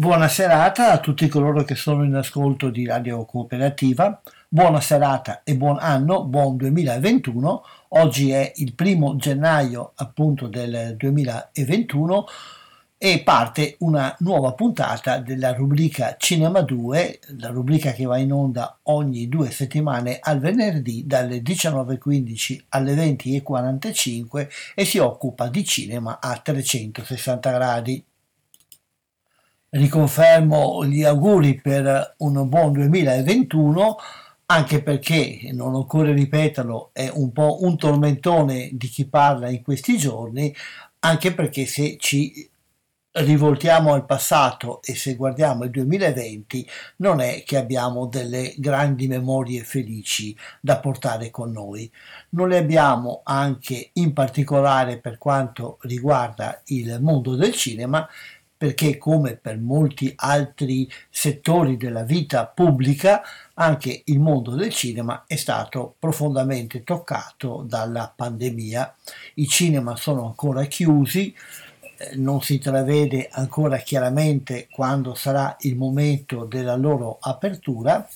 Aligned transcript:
Buona 0.00 0.28
serata 0.28 0.92
a 0.92 0.98
tutti 0.98 1.28
coloro 1.28 1.62
che 1.62 1.74
sono 1.74 2.04
in 2.04 2.14
ascolto 2.14 2.70
di 2.70 2.86
Radio 2.86 3.26
Cooperativa. 3.26 4.18
Buona 4.48 4.80
serata 4.80 5.42
e 5.44 5.54
buon 5.56 5.76
anno, 5.78 6.24
buon 6.24 6.56
2021. 6.56 7.62
Oggi 7.88 8.30
è 8.30 8.50
il 8.56 8.72
primo 8.72 9.16
gennaio 9.16 9.92
appunto 9.96 10.46
del 10.46 10.94
2021 10.96 12.24
e 12.96 13.20
parte 13.22 13.76
una 13.80 14.16
nuova 14.20 14.54
puntata 14.54 15.18
della 15.18 15.52
rubrica 15.52 16.16
Cinema 16.18 16.62
2, 16.62 17.20
la 17.36 17.48
rubrica 17.48 17.92
che 17.92 18.06
va 18.06 18.16
in 18.16 18.32
onda 18.32 18.78
ogni 18.84 19.28
due 19.28 19.50
settimane 19.50 20.18
al 20.18 20.38
venerdì 20.40 21.06
dalle 21.06 21.42
19.15 21.42 22.64
alle 22.70 22.94
20.45 22.94 24.48
e 24.74 24.84
si 24.86 24.96
occupa 24.96 25.48
di 25.48 25.62
cinema 25.62 26.20
a 26.22 26.38
360 26.38 27.50
gradi. 27.50 28.04
Riconfermo 29.72 30.84
gli 30.84 31.04
auguri 31.04 31.60
per 31.60 32.16
un 32.18 32.48
buon 32.48 32.72
2021 32.72 33.96
anche 34.46 34.82
perché, 34.82 35.50
non 35.52 35.76
occorre 35.76 36.12
ripeterlo, 36.12 36.90
è 36.92 37.08
un 37.14 37.30
po' 37.30 37.62
un 37.62 37.76
tormentone 37.76 38.70
di 38.72 38.88
chi 38.88 39.06
parla 39.06 39.48
in 39.48 39.62
questi 39.62 39.96
giorni, 39.96 40.52
anche 41.00 41.32
perché 41.34 41.66
se 41.66 41.96
ci 42.00 42.50
rivoltiamo 43.12 43.92
al 43.92 44.06
passato 44.06 44.82
e 44.82 44.94
se 44.96 45.14
guardiamo 45.14 45.64
il 45.64 45.70
2020 45.70 46.68
non 46.96 47.20
è 47.20 47.42
che 47.44 47.56
abbiamo 47.56 48.06
delle 48.06 48.54
grandi 48.56 49.08
memorie 49.08 49.62
felici 49.62 50.36
da 50.60 50.80
portare 50.80 51.30
con 51.30 51.52
noi. 51.52 51.90
Non 52.30 52.48
le 52.48 52.58
abbiamo 52.58 53.20
anche 53.22 53.90
in 53.94 54.12
particolare 54.12 54.98
per 54.98 55.18
quanto 55.18 55.78
riguarda 55.82 56.60
il 56.66 56.98
mondo 57.00 57.36
del 57.36 57.52
cinema 57.52 58.08
perché 58.60 58.98
come 58.98 59.36
per 59.36 59.58
molti 59.58 60.12
altri 60.16 60.86
settori 61.08 61.78
della 61.78 62.02
vita 62.02 62.44
pubblica, 62.44 63.22
anche 63.54 64.02
il 64.04 64.20
mondo 64.20 64.54
del 64.54 64.68
cinema 64.68 65.24
è 65.26 65.36
stato 65.36 65.94
profondamente 65.98 66.84
toccato 66.84 67.64
dalla 67.66 68.12
pandemia. 68.14 68.94
I 69.36 69.46
cinema 69.46 69.96
sono 69.96 70.26
ancora 70.26 70.66
chiusi, 70.66 71.34
non 72.14 72.42
si 72.42 72.54
intravede 72.54 73.28
ancora 73.30 73.78
chiaramente 73.78 74.68
quando 74.70 75.14
sarà 75.14 75.56
il 75.60 75.76
momento 75.76 76.44
della 76.44 76.76
loro 76.76 77.18
apertura 77.20 78.08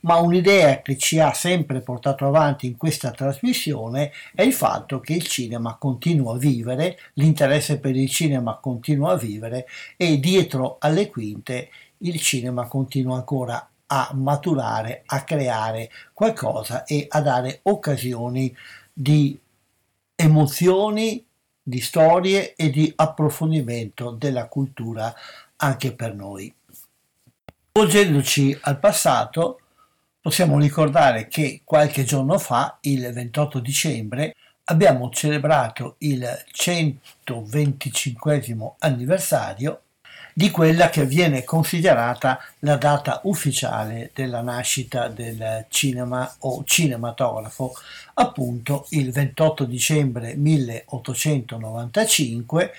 ma 0.00 0.16
un'idea 0.16 0.80
che 0.82 0.96
ci 0.96 1.18
ha 1.18 1.32
sempre 1.32 1.80
portato 1.80 2.26
avanti 2.26 2.66
in 2.66 2.76
questa 2.76 3.10
trasmissione 3.10 4.12
è 4.34 4.42
il 4.42 4.52
fatto 4.52 5.00
che 5.00 5.14
il 5.14 5.26
cinema 5.26 5.76
continua 5.76 6.34
a 6.34 6.38
vivere, 6.38 6.98
l'interesse 7.14 7.78
per 7.78 7.96
il 7.96 8.08
cinema 8.08 8.58
continua 8.60 9.12
a 9.12 9.16
vivere 9.16 9.66
e 9.96 10.18
dietro 10.20 10.76
alle 10.78 11.08
quinte 11.08 11.70
il 11.98 12.20
cinema 12.20 12.66
continua 12.66 13.16
ancora 13.16 13.68
a 13.90 14.10
maturare, 14.14 15.02
a 15.06 15.24
creare 15.24 15.90
qualcosa 16.12 16.84
e 16.84 17.06
a 17.08 17.20
dare 17.20 17.60
occasioni 17.62 18.54
di 18.92 19.38
emozioni, 20.14 21.24
di 21.68 21.80
storie 21.80 22.54
e 22.54 22.70
di 22.70 22.90
approfondimento 22.96 24.10
della 24.10 24.46
cultura 24.46 25.14
anche 25.56 25.92
per 25.92 26.14
noi. 26.14 26.50
Volgendoci 27.72 28.56
al 28.62 28.78
passato, 28.78 29.60
possiamo 30.20 30.58
ricordare 30.58 31.28
che 31.28 31.60
qualche 31.64 32.04
giorno 32.04 32.38
fa, 32.38 32.78
il 32.82 33.12
28 33.12 33.58
dicembre, 33.58 34.34
abbiamo 34.64 35.10
celebrato 35.10 35.96
il 35.98 36.26
125 36.52 38.42
anniversario 38.78 39.82
di 40.38 40.52
quella 40.52 40.88
che 40.88 41.04
viene 41.04 41.42
considerata 41.42 42.38
la 42.60 42.76
data 42.76 43.22
ufficiale 43.24 44.12
della 44.14 44.40
nascita 44.40 45.08
del 45.08 45.64
cinema 45.66 46.32
o 46.42 46.62
cinematografo, 46.64 47.72
appunto 48.14 48.86
il 48.90 49.10
28 49.10 49.64
dicembre 49.64 50.36
1895, 50.36 52.72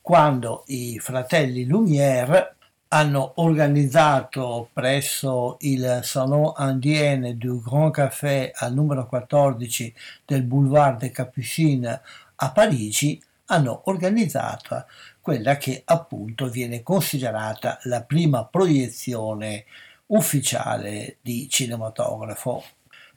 quando 0.00 0.64
i 0.66 0.98
fratelli 0.98 1.66
Lumière 1.66 2.56
hanno 2.88 3.34
organizzato 3.36 4.70
presso 4.72 5.56
il 5.60 6.00
Salon 6.02 6.52
Indienne 6.58 7.36
du 7.36 7.62
Grand 7.62 7.92
Café 7.92 8.50
al 8.52 8.74
numero 8.74 9.06
14 9.06 9.94
del 10.24 10.42
Boulevard 10.42 10.98
des 10.98 11.12
Capucines 11.12 12.00
a 12.34 12.50
Parigi, 12.50 13.22
hanno 13.46 13.82
organizzato 13.84 14.86
quella 15.24 15.56
che 15.56 15.80
appunto 15.86 16.50
viene 16.50 16.82
considerata 16.82 17.78
la 17.84 18.02
prima 18.02 18.44
proiezione 18.44 19.64
ufficiale 20.08 21.16
di 21.22 21.48
cinematografo. 21.48 22.62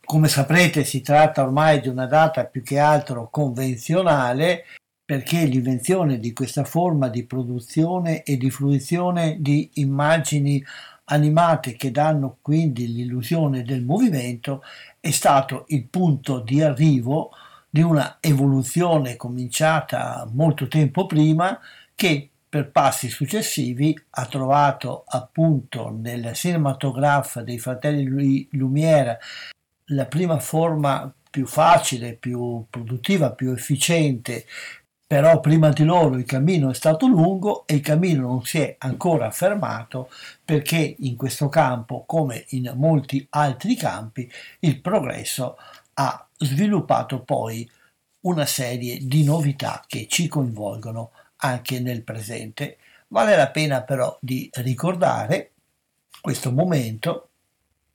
Come 0.05 0.29
saprete 0.29 0.85
si 0.85 1.01
tratta 1.01 1.43
ormai 1.43 1.81
di 1.81 1.89
una 1.89 2.05
data 2.05 2.45
più 2.45 2.63
che 2.63 2.79
altro 2.79 3.27
convenzionale 3.29 4.63
perché 5.03 5.43
l'invenzione 5.43 6.17
di 6.17 6.31
questa 6.31 6.63
forma 6.63 7.09
di 7.09 7.25
produzione 7.25 8.23
e 8.23 8.37
di 8.37 8.49
fruizione 8.51 9.35
di 9.41 9.69
immagini 9.73 10.63
animate 11.09 11.75
che 11.75 11.91
danno 11.91 12.37
quindi 12.41 12.87
l'illusione 12.87 13.63
del 13.63 13.83
movimento 13.83 14.63
è 15.01 15.11
stato 15.11 15.65
il 15.67 15.83
punto 15.83 16.39
di 16.39 16.61
arrivo 16.61 17.31
di 17.69 17.81
una 17.81 18.19
evoluzione 18.21 19.17
cominciata 19.17 20.25
molto 20.31 20.69
tempo 20.69 21.05
prima 21.05 21.59
che 21.97 22.29
per 22.47 22.69
passi 22.69 23.09
successivi 23.09 23.99
ha 24.11 24.27
trovato 24.27 25.03
appunto 25.07 25.89
nel 25.89 26.31
cinematograph 26.31 27.41
dei 27.41 27.57
fratelli 27.57 28.47
Lumière 28.51 29.17
la 29.85 30.05
prima 30.05 30.37
forma 30.37 31.11
più 31.31 31.47
facile, 31.47 32.13
più 32.13 32.65
produttiva, 32.69 33.31
più 33.31 33.51
efficiente. 33.51 34.45
Però 35.07 35.39
prima 35.39 35.69
di 35.69 35.83
loro 35.85 36.17
il 36.17 36.25
cammino 36.25 36.69
è 36.69 36.75
stato 36.75 37.07
lungo 37.07 37.65
e 37.65 37.75
il 37.75 37.81
cammino 37.81 38.27
non 38.27 38.43
si 38.43 38.59
è 38.59 38.75
ancora 38.77 39.31
fermato 39.31 40.11
perché 40.45 40.97
in 40.99 41.15
questo 41.15 41.49
campo, 41.49 42.03
come 42.05 42.45
in 42.49 42.73
molti 42.75 43.25
altri 43.31 43.75
campi, 43.75 44.29
il 44.59 44.81
progresso 44.81 45.57
ha 45.95 46.27
sviluppato 46.37 47.21
poi 47.21 47.67
una 48.21 48.45
serie 48.45 48.99
di 49.01 49.23
novità 49.23 49.83
che 49.87 50.05
ci 50.07 50.27
coinvolgono 50.27 51.11
anche 51.37 51.79
nel 51.79 52.03
presente. 52.03 52.77
Vale 53.09 53.35
la 53.35 53.49
pena 53.49 53.83
però 53.83 54.17
di 54.21 54.49
ricordare 54.55 55.51
questo 56.21 56.51
momento 56.51 57.29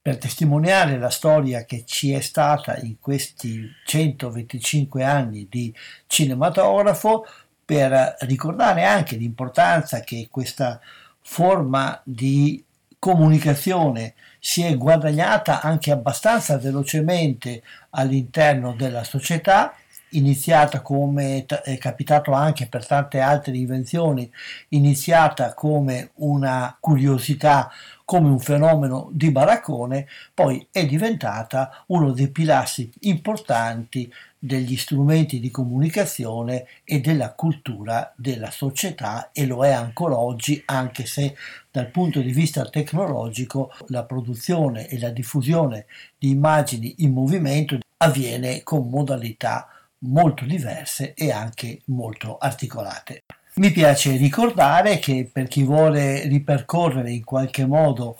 per 0.00 0.18
testimoniare 0.18 0.98
la 0.98 1.10
storia 1.10 1.64
che 1.64 1.84
ci 1.86 2.12
è 2.12 2.20
stata 2.20 2.76
in 2.78 2.98
questi 2.98 3.68
125 3.84 5.04
anni 5.04 5.46
di 5.48 5.72
cinematografo, 6.06 7.24
per 7.64 8.16
ricordare 8.20 8.84
anche 8.84 9.16
l'importanza 9.16 10.00
che 10.00 10.26
questa 10.30 10.80
forma 11.20 12.00
di 12.04 12.62
comunicazione 12.98 14.14
si 14.38 14.62
è 14.62 14.76
guadagnata 14.76 15.60
anche 15.60 15.90
abbastanza 15.90 16.58
velocemente 16.58 17.62
all'interno 17.90 18.74
della 18.74 19.04
società 19.04 19.74
iniziata 20.12 20.80
come 20.80 21.44
è 21.46 21.78
capitato 21.78 22.32
anche 22.32 22.66
per 22.66 22.86
tante 22.86 23.20
altre 23.20 23.56
invenzioni, 23.56 24.30
iniziata 24.68 25.54
come 25.54 26.10
una 26.14 26.76
curiosità, 26.78 27.70
come 28.04 28.28
un 28.28 28.40
fenomeno 28.40 29.08
di 29.12 29.30
baraccone, 29.30 30.06
poi 30.34 30.66
è 30.70 30.84
diventata 30.86 31.84
uno 31.86 32.12
dei 32.12 32.28
pilastri 32.28 32.90
importanti 33.00 34.12
degli 34.44 34.76
strumenti 34.76 35.38
di 35.38 35.52
comunicazione 35.52 36.66
e 36.82 37.00
della 37.00 37.32
cultura 37.32 38.12
della 38.16 38.50
società 38.50 39.30
e 39.32 39.46
lo 39.46 39.64
è 39.64 39.70
ancora 39.70 40.18
oggi 40.18 40.60
anche 40.66 41.06
se 41.06 41.36
dal 41.70 41.86
punto 41.90 42.20
di 42.20 42.32
vista 42.32 42.68
tecnologico 42.68 43.72
la 43.86 44.02
produzione 44.02 44.88
e 44.88 44.98
la 44.98 45.10
diffusione 45.10 45.86
di 46.18 46.30
immagini 46.30 46.96
in 46.98 47.12
movimento 47.12 47.78
avviene 47.98 48.64
con 48.64 48.90
modalità 48.90 49.68
molto 50.02 50.44
diverse 50.44 51.14
e 51.14 51.30
anche 51.30 51.80
molto 51.86 52.38
articolate. 52.38 53.24
Mi 53.54 53.70
piace 53.70 54.16
ricordare 54.16 54.98
che 54.98 55.28
per 55.30 55.46
chi 55.46 55.62
vuole 55.62 56.26
ripercorrere 56.26 57.10
in 57.10 57.24
qualche 57.24 57.66
modo 57.66 58.16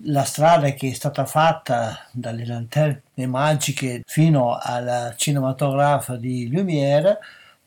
la 0.00 0.24
strada 0.24 0.70
che 0.72 0.90
è 0.90 0.92
stata 0.92 1.24
fatta 1.24 2.06
dalle 2.12 2.46
lanterne 2.46 3.26
magiche 3.26 4.02
fino 4.06 4.56
al 4.60 5.14
cinematografo 5.16 6.16
di 6.16 6.48
Lumière, 6.50 7.18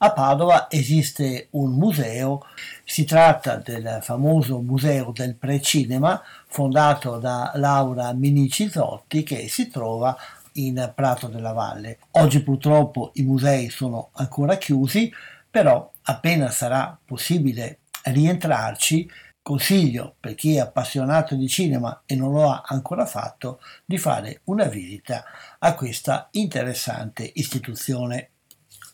a 0.02 0.12
Padova 0.14 0.68
esiste 0.70 1.48
un 1.52 1.72
museo, 1.72 2.46
si 2.86 3.04
tratta 3.04 3.58
del 3.58 4.00
famoso 4.02 4.60
Museo 4.60 5.12
del 5.14 5.36
Precinema 5.36 6.22
fondato 6.48 7.18
da 7.18 7.52
Laura 7.56 8.14
Minici 8.14 8.70
Zotti 8.70 9.24
che 9.24 9.50
si 9.50 9.70
trova 9.70 10.18
in 10.66 10.92
Prato 10.96 11.28
della 11.28 11.54
Valle. 11.54 12.00
Oggi 12.12 12.42
purtroppo 12.44 13.12
i 13.16 13.24
musei 13.24 13.70
sono 13.70 14.10
ancora 14.14 14.58
chiusi, 14.58 15.12
però 15.50 15.92
appena 16.04 16.50
sarà 16.52 16.98
possibile 17.04 17.80
rientrarci, 18.04 19.10
consiglio 19.42 20.16
per 20.20 20.36
chi 20.36 20.56
è 20.56 20.60
appassionato 20.60 21.36
di 21.36 21.48
cinema 21.48 22.04
e 22.06 22.16
non 22.16 22.32
lo 22.32 22.50
ha 22.50 22.64
ancora 22.66 23.06
fatto 23.06 23.60
di 23.86 23.98
fare 23.98 24.42
una 24.46 24.66
visita 24.66 25.24
a 25.58 25.74
questa 25.76 26.28
interessante 26.32 27.30
istituzione. 27.36 28.30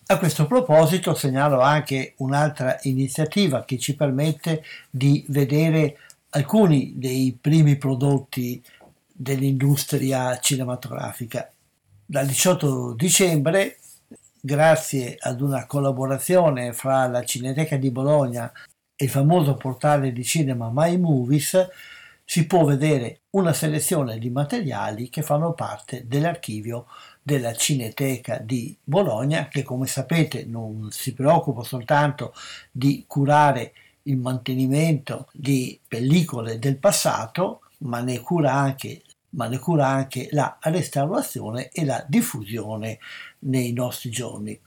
A 0.08 0.20
questo 0.20 0.46
proposito 0.46 1.16
segnalo 1.16 1.62
anche 1.62 2.14
un'altra 2.18 2.78
iniziativa 2.84 3.66
che 3.66 3.80
ci 3.80 3.96
permette 3.96 4.64
di 4.90 5.26
vedere 5.30 5.98
alcuni 6.30 6.94
dei 6.96 7.36
primi 7.40 7.76
prodotti 7.78 8.64
dell'industria 9.12 10.38
cinematografica. 10.40 11.50
Dal 12.08 12.28
18 12.28 12.94
dicembre, 12.94 13.80
grazie 14.40 15.18
ad 15.20 15.42
una 15.42 15.66
collaborazione 15.66 16.72
fra 16.72 17.08
la 17.08 17.24
Cineteca 17.24 17.78
di 17.78 17.90
Bologna 17.90 18.52
e 18.96 19.06
il 19.06 19.10
famoso 19.10 19.56
portale 19.56 20.12
di 20.12 20.24
cinema 20.24 20.70
My 20.72 20.98
Movies, 21.00 21.68
si 22.24 22.46
può 22.46 22.64
vedere 22.64 23.22
una 23.32 23.54
selezione 23.54 24.20
di 24.20 24.30
materiali 24.30 25.10
che 25.10 25.24
fanno 25.24 25.54
parte 25.54 26.06
dell'archivio 26.06 26.86
della 27.24 27.56
Cineteca 27.56 28.38
di 28.38 28.78
Bologna, 28.84 29.48
che 29.48 29.64
come 29.64 29.88
sapete 29.88 30.46
non 30.46 30.90
si 30.92 31.12
preoccupa 31.16 31.64
soltanto 31.64 32.36
di 32.72 33.06
curare 33.08 33.74
il 34.04 34.18
mantenimento 34.18 35.28
di 35.34 35.80
pellicole 35.88 36.60
del 36.60 36.78
passato, 36.78 37.62
ma 37.80 38.00
ne 38.02 38.20
cura 38.20 38.54
anche, 38.54 39.02
ma 39.36 39.48
ne 39.48 39.60
cura 39.60 39.88
anche 39.88 40.28
la 40.32 40.58
restaurazione 40.62 41.70
e 41.70 41.86
la 41.86 42.04
diffusione 42.08 42.98
nei 43.40 43.72
nostri 43.74 44.10
giorni. 44.10 44.60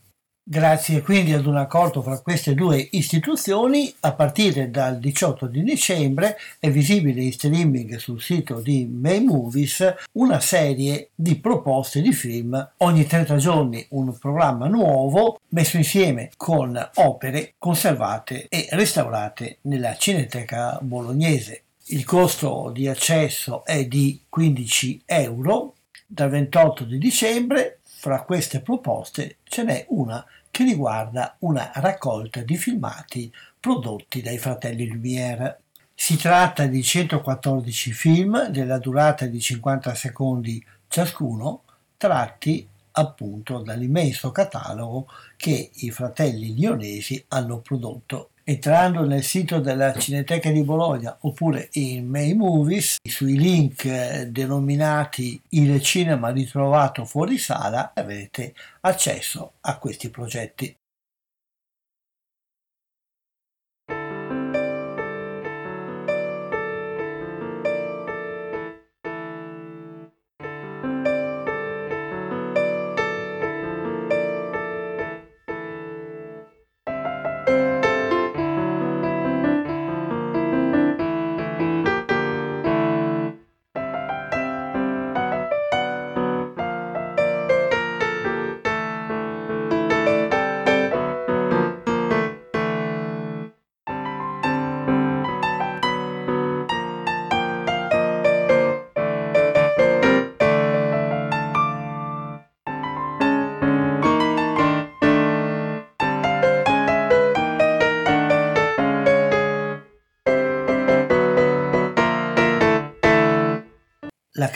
Grazie 0.50 1.02
quindi 1.02 1.34
ad 1.34 1.44
un 1.44 1.58
accordo 1.58 2.00
fra 2.00 2.20
queste 2.20 2.54
due 2.54 2.88
istituzioni, 2.92 3.94
a 4.00 4.14
partire 4.14 4.70
dal 4.70 4.98
18 4.98 5.46
di 5.46 5.62
dicembre 5.62 6.38
è 6.58 6.70
visibile 6.70 7.20
in 7.20 7.32
streaming 7.32 7.96
sul 7.96 8.22
sito 8.22 8.60
di 8.60 8.86
May 8.90 9.22
Movies 9.22 9.94
una 10.12 10.40
serie 10.40 11.10
di 11.14 11.36
proposte 11.36 12.00
di 12.00 12.14
film, 12.14 12.72
ogni 12.78 13.04
30 13.04 13.36
giorni 13.36 13.84
un 13.90 14.16
programma 14.18 14.68
nuovo 14.68 15.38
messo 15.48 15.76
insieme 15.76 16.30
con 16.34 16.90
opere 16.94 17.52
conservate 17.58 18.46
e 18.48 18.68
restaurate 18.70 19.58
nella 19.62 19.96
Cineteca 19.96 20.78
bolognese. 20.80 21.64
Il 21.90 22.04
costo 22.04 22.70
di 22.70 22.86
accesso 22.86 23.64
è 23.64 23.86
di 23.86 24.22
15 24.28 25.04
euro. 25.06 25.76
Dal 26.06 26.28
28 26.28 26.84
di 26.84 26.98
dicembre 26.98 27.80
fra 27.82 28.24
queste 28.24 28.60
proposte 28.60 29.38
ce 29.44 29.62
n'è 29.62 29.86
una 29.88 30.22
che 30.50 30.64
riguarda 30.64 31.36
una 31.40 31.70
raccolta 31.76 32.42
di 32.42 32.58
filmati 32.58 33.32
prodotti 33.58 34.20
dai 34.20 34.36
fratelli 34.36 34.86
Lumière. 34.86 35.60
Si 35.94 36.18
tratta 36.18 36.66
di 36.66 36.82
114 36.82 37.92
film 37.92 38.48
della 38.48 38.78
durata 38.78 39.24
di 39.24 39.40
50 39.40 39.94
secondi 39.94 40.62
ciascuno, 40.88 41.62
tratti 41.96 42.68
appunto 42.92 43.62
dall'immenso 43.62 44.30
catalogo 44.30 45.06
che 45.38 45.70
i 45.72 45.90
fratelli 45.90 46.52
lionesi 46.52 47.24
hanno 47.28 47.60
prodotto 47.60 48.32
entrando 48.48 49.04
nel 49.04 49.24
sito 49.24 49.60
della 49.60 49.92
Cineteca 49.92 50.50
di 50.50 50.62
Bologna 50.62 51.14
oppure 51.20 51.68
in 51.72 52.08
May 52.08 52.32
Movies, 52.32 52.96
sui 53.02 53.36
link 53.36 53.84
eh, 53.84 54.28
denominati 54.30 55.38
Il 55.50 55.82
cinema 55.82 56.30
ritrovato 56.30 57.04
fuori 57.04 57.36
sala 57.36 57.92
avrete 57.94 58.54
accesso 58.80 59.52
a 59.60 59.76
questi 59.76 60.08
progetti. 60.08 60.74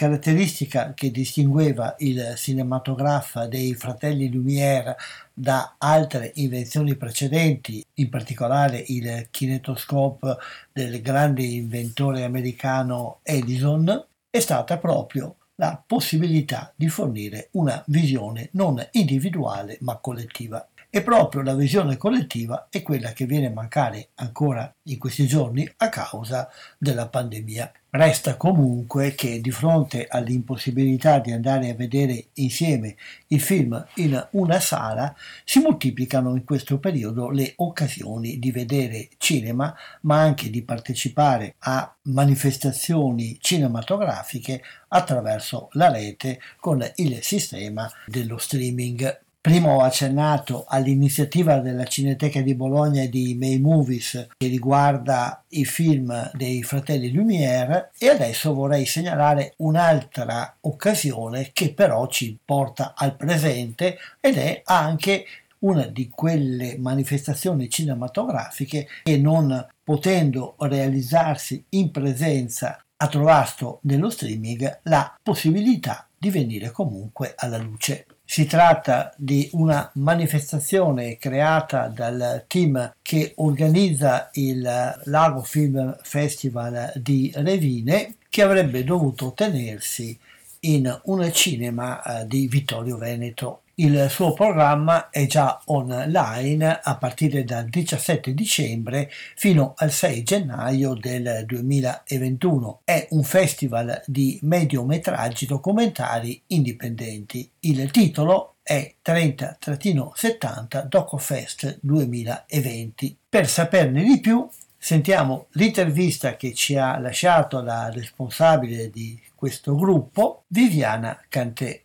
Caratteristica 0.03 0.95
che 0.95 1.13
distingueva 1.13 1.95
il 1.99 2.35
cinematografo 2.35 3.47
dei 3.47 3.73
fratelli 3.75 4.33
Lumière 4.33 4.97
da 5.33 5.77
altre 5.79 6.33
invenzioni 6.35 6.97
precedenti, 6.97 7.87
in 7.95 8.09
particolare 8.09 8.83
il 8.89 9.29
kinetoscope 9.31 10.39
del 10.73 11.01
grande 11.01 11.45
inventore 11.45 12.25
americano 12.25 13.21
Edison, 13.23 14.05
è 14.29 14.41
stata 14.41 14.77
proprio 14.79 15.37
la 15.55 15.81
possibilità 15.87 16.73
di 16.75 16.89
fornire 16.89 17.51
una 17.53 17.81
visione 17.87 18.49
non 18.55 18.85
individuale 18.91 19.77
ma 19.83 19.99
collettiva. 19.99 20.67
E 20.95 21.01
proprio 21.01 21.41
la 21.41 21.55
visione 21.55 21.97
collettiva 21.97 22.67
è 22.69 22.83
quella 22.83 23.15
che 23.15 23.25
viene 23.25 23.47
a 23.47 23.51
mancare 23.51 24.11
ancora 24.17 24.71
in 24.83 24.99
questi 24.99 25.27
giorni 25.27 25.67
a 25.79 25.89
causa 25.89 26.51
della 26.77 27.09
pandemia. 27.09 27.73
Resta 27.89 28.37
comunque 28.37 29.15
che 29.15 29.41
di 29.41 29.51
fronte 29.51 30.07
all'impossibilità 30.07 31.19
di 31.19 31.33
andare 31.33 31.71
a 31.71 31.75
vedere 31.75 32.27
insieme 32.35 32.97
il 33.29 33.41
film 33.41 33.83
in 33.95 34.29
una 34.33 34.61
sala 34.61 35.17
si 35.45 35.61
moltiplicano 35.61 36.37
in 36.37 36.45
questo 36.45 36.79
periodo 36.79 37.31
le 37.31 37.55
occasioni 37.57 38.39
di 38.39 38.51
vedere 38.51 39.09
cinema 39.17 39.75
ma 40.03 40.21
anche 40.21 40.51
di 40.51 40.63
partecipare 40.63 41.55
a 41.61 41.91
manifestazioni 42.03 43.39
cinematografiche 43.41 44.63
attraverso 44.89 45.71
la 45.73 45.91
rete 45.91 46.39
con 46.61 46.87
il 46.97 47.23
sistema 47.23 47.91
dello 48.05 48.37
streaming. 48.37 49.21
Prima 49.43 49.71
ho 49.73 49.81
accennato 49.81 50.67
all'iniziativa 50.69 51.59
della 51.59 51.83
Cineteca 51.83 52.41
di 52.43 52.55
Bologna 52.55 53.05
di 53.07 53.35
May 53.35 53.59
Movies 53.59 54.29
che 54.37 54.47
riguarda 54.47 55.43
i 55.49 55.65
film 55.65 56.31
dei 56.33 56.63
fratelli 56.63 57.11
Lumière 57.11 57.91
e 57.99 58.09
adesso 58.09 58.55
vorrei 58.55 58.87
segnalare 58.87 59.55
un'altra 59.57 60.59
occasione 60.61 61.51
che 61.53 61.75
però 61.75 62.07
ci 62.07 62.39
porta 62.45 62.95
al 62.97 63.17
presente 63.17 63.99
ed 64.21 64.37
è 64.37 64.63
anche 64.65 65.25
una 65.59 65.87
di 65.87 66.09
quelle 66.09 66.79
manifestazioni 66.79 67.69
cinematografiche 67.69 68.87
che 69.03 69.19
non 69.19 69.67
potendo 69.83 70.55
realizzarsi 70.59 71.65
in 71.71 71.91
presenza 71.91 72.81
ha 72.97 73.09
trovato 73.09 73.81
nello 73.83 74.09
streaming 74.09 74.83
la 74.85 75.19
possibilità 75.21 76.07
di 76.17 76.31
venire 76.31 76.71
comunque 76.71 77.33
alla 77.37 77.59
luce. 77.59 78.07
Si 78.33 78.47
tratta 78.47 79.13
di 79.19 79.51
una 79.53 79.91
manifestazione 79.97 81.19
creata 81.19 81.89
dal 81.89 82.45
team 82.47 82.95
che 83.03 83.35
organizza 83.37 84.31
il 84.33 84.63
Lago 85.05 85.43
Film 85.43 85.99
Festival 86.01 86.93
di 86.95 87.31
Revine 87.35 88.15
che 88.31 88.41
avrebbe 88.41 88.85
dovuto 88.85 89.35
tenersi 89.35 90.19
in 90.61 90.99
un 91.05 91.31
cinema 91.31 92.03
eh, 92.23 92.27
di 92.27 92.47
Vittorio 92.47 92.97
Veneto. 92.97 93.62
Il 93.77 94.09
suo 94.11 94.35
programma 94.35 95.09
è 95.09 95.27
già 95.27 95.59
online 95.65 96.81
a 96.83 96.99
partire 96.99 97.43
dal 97.43 97.71
17 97.71 98.35
dicembre 98.35 99.11
fino 99.35 99.73
al 99.79 99.91
6 99.91 100.23
gennaio 100.23 100.93
del 100.93 101.45
2021. 101.47 102.83
È 102.85 103.07
un 103.13 103.23
festival 103.23 104.03
di 104.05 104.39
mediometraggi 104.43 105.47
documentari 105.47 106.43
indipendenti. 106.49 107.51
Il 107.61 107.91
titolo 107.91 108.57
è 108.63 108.95
30-70 109.03 110.85
DocoFest 110.85 111.79
2020. 111.81 113.17
Per 113.27 113.49
saperne 113.49 114.03
di 114.05 114.21
più 114.21 114.47
sentiamo 114.77 115.47
l'intervista 115.53 116.37
che 116.37 116.53
ci 116.53 116.77
ha 116.77 116.99
lasciato 116.99 117.63
la 117.63 117.89
responsabile 117.91 118.91
di 118.91 119.19
questo 119.35 119.75
gruppo, 119.75 120.45
Viviana 120.49 121.19
Cantè. 121.27 121.85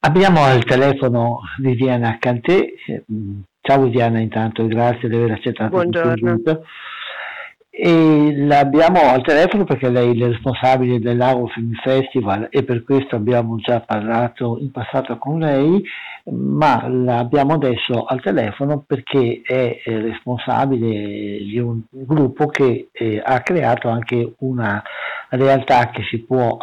Abbiamo 0.00 0.44
al 0.44 0.64
telefono 0.64 1.40
Viviana 1.58 2.18
Cantè. 2.20 2.66
Ciao 3.60 3.82
Viviana, 3.82 4.20
intanto 4.20 4.64
grazie 4.66 5.08
di 5.08 5.16
aver 5.16 5.32
accettato 5.32 5.80
il 5.80 6.14
invito. 6.16 6.62
E 7.80 8.34
l'abbiamo 8.34 9.02
al 9.02 9.22
telefono 9.22 9.62
perché 9.62 9.88
lei 9.88 10.08
è 10.08 10.12
il 10.12 10.26
responsabile 10.32 10.98
dell'Auro 10.98 11.46
Film 11.46 11.74
Festival 11.74 12.48
e 12.50 12.64
per 12.64 12.82
questo 12.82 13.14
abbiamo 13.14 13.54
già 13.58 13.78
parlato 13.78 14.58
in 14.60 14.72
passato 14.72 15.16
con 15.16 15.38
lei, 15.38 15.80
ma 16.24 16.88
l'abbiamo 16.88 17.52
adesso 17.54 18.04
al 18.04 18.20
telefono 18.20 18.82
perché 18.84 19.42
è 19.44 19.80
responsabile 19.84 20.88
di 21.38 21.56
un 21.60 21.82
gruppo 21.88 22.48
che 22.48 22.88
eh, 22.90 23.22
ha 23.24 23.42
creato 23.42 23.88
anche 23.88 24.34
una 24.38 24.82
realtà 25.28 25.90
che 25.90 26.02
si 26.10 26.18
può 26.24 26.58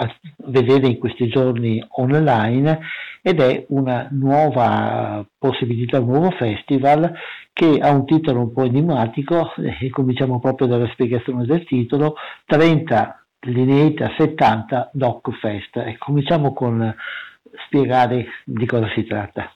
vedere 0.48 0.88
in 0.88 0.98
questi 0.98 1.30
giorni 1.30 1.82
online 1.92 2.78
ed 3.22 3.40
è 3.40 3.66
una 3.70 4.10
nuova 4.12 5.26
possibilità, 5.38 5.98
un 6.02 6.08
nuovo 6.08 6.32
festival 6.32 7.10
che 7.56 7.80
ha 7.80 7.90
un 7.90 8.06
titolo 8.06 8.42
un 8.42 8.52
po' 8.52 8.64
enigmatico 8.64 9.54
e 9.80 9.90
cominciamo 9.90 10.42
proprio 10.42 10.68
dalla 10.68 10.90
spiegazione 10.92 11.46
del 11.46 11.64
titolo, 11.64 12.16
30 12.46 13.26
lineita 13.48 14.12
70 14.18 14.90
Doc 14.92 15.32
Fest 15.40 15.78
e 15.78 15.96
cominciamo 15.98 16.52
con 16.52 16.94
spiegare 17.66 18.26
di 18.44 18.66
cosa 18.66 18.90
si 18.94 19.06
tratta. 19.06 19.50